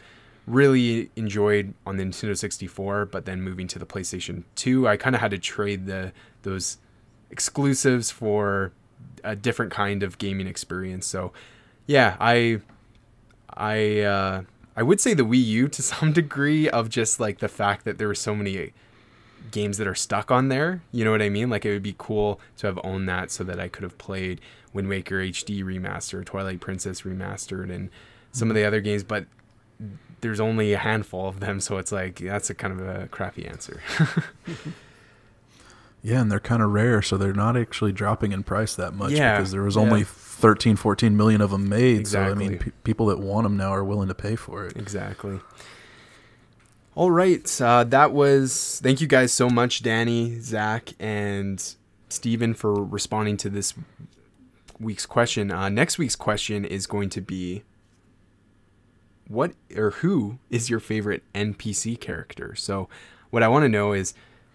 [0.48, 5.16] really enjoyed on the Nintendo 64, but then moving to the PlayStation 2, I kind
[5.16, 6.12] of had to trade the
[6.44, 6.78] those
[7.30, 8.72] exclusives for
[9.24, 11.06] a different kind of gaming experience.
[11.06, 11.32] So,
[11.86, 12.62] yeah, I
[13.50, 14.44] I uh
[14.76, 17.98] I would say the Wii U to some degree of just like the fact that
[17.98, 18.74] there were so many
[19.52, 20.82] games that are stuck on there.
[20.92, 21.50] You know what I mean?
[21.50, 24.42] Like it would be cool to have owned that so that I could have played
[24.74, 27.90] Wind Waker HD remastered, Twilight Princess remastered, and
[28.32, 29.04] some of the other games.
[29.04, 29.26] But
[30.22, 33.46] there's only a handful of them, so it's like that's a kind of a crappy
[33.46, 33.82] answer.
[36.04, 39.12] Yeah, and they're kind of rare, so they're not actually dropping in price that much
[39.12, 39.84] Yeah, because there was yeah.
[39.84, 42.00] only 13, 14 million of them made.
[42.00, 42.34] Exactly.
[42.34, 44.76] So, I mean, pe- people that want them now are willing to pay for it.
[44.76, 45.40] exactly.
[46.96, 48.80] All right, uh, that was.
[48.84, 51.64] Thank you guys so much, Danny, Zach, and
[52.10, 53.74] Stephen for responding to this
[54.80, 55.52] week's question.
[55.52, 57.62] Uh, next week's question is going to be
[59.28, 62.56] what or who is your favorite NPC character?
[62.56, 62.90] So,
[63.30, 64.14] what I want to know is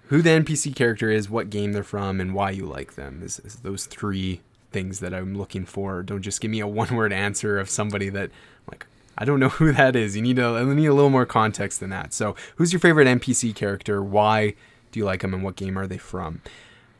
[0.08, 3.22] who the NPC character is, what game they're from, and why you like them.
[3.22, 4.40] Is, is those three
[4.70, 6.02] things that I'm looking for?
[6.02, 8.30] Don't just give me a one-word answer of somebody that
[8.70, 8.86] like
[9.18, 10.16] I don't know who that is.
[10.16, 12.12] You need you need a little more context than that.
[12.12, 14.02] So, who's your favorite NPC character?
[14.02, 14.54] Why
[14.92, 16.42] do you like them, and what game are they from?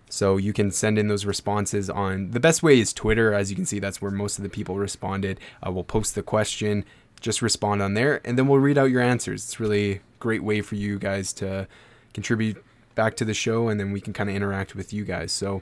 [0.09, 3.35] So you can send in those responses on the best way is Twitter.
[3.35, 5.41] As you can see, that's where most of the people responded.
[5.67, 6.85] Uh, we'll post the question,
[7.27, 9.43] just respond on there, and then we'll read out your answers.
[9.43, 11.67] It's really a great way for you guys to
[12.15, 15.33] contribute back to the show, and then we can kind of interact with you guys.
[15.33, 15.61] So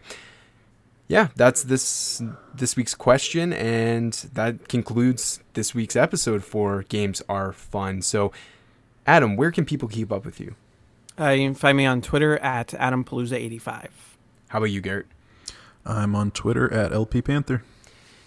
[1.08, 2.22] yeah, that's this
[2.54, 8.02] this week's question, and that concludes this week's episode for Games Are Fun.
[8.02, 8.30] So,
[9.06, 10.54] Adam, where can people keep up with you?
[11.18, 13.88] Uh, you can find me on Twitter at AdamPalooza85.
[14.48, 15.06] How about you, Garrett?
[15.86, 17.62] I'm on Twitter at LP Panther.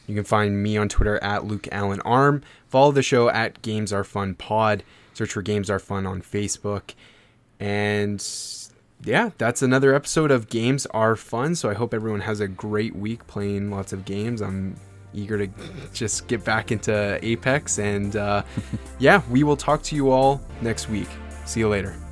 [0.08, 2.42] You can find me on Twitter at Luke Allen Arm.
[2.68, 4.84] Follow the show at Games Are Fun Pod.
[5.14, 6.94] Search for Games Are Fun on Facebook.
[7.60, 8.26] And
[9.04, 11.56] yeah, that's another episode of Games Are Fun.
[11.56, 14.42] So I hope everyone has a great week playing lots of games.
[14.42, 14.76] I'm
[15.14, 15.52] eager to
[15.94, 17.80] just get back into Apex.
[17.80, 18.44] And uh,
[19.00, 21.10] yeah, we will talk to you all next week.
[21.46, 22.07] See you later.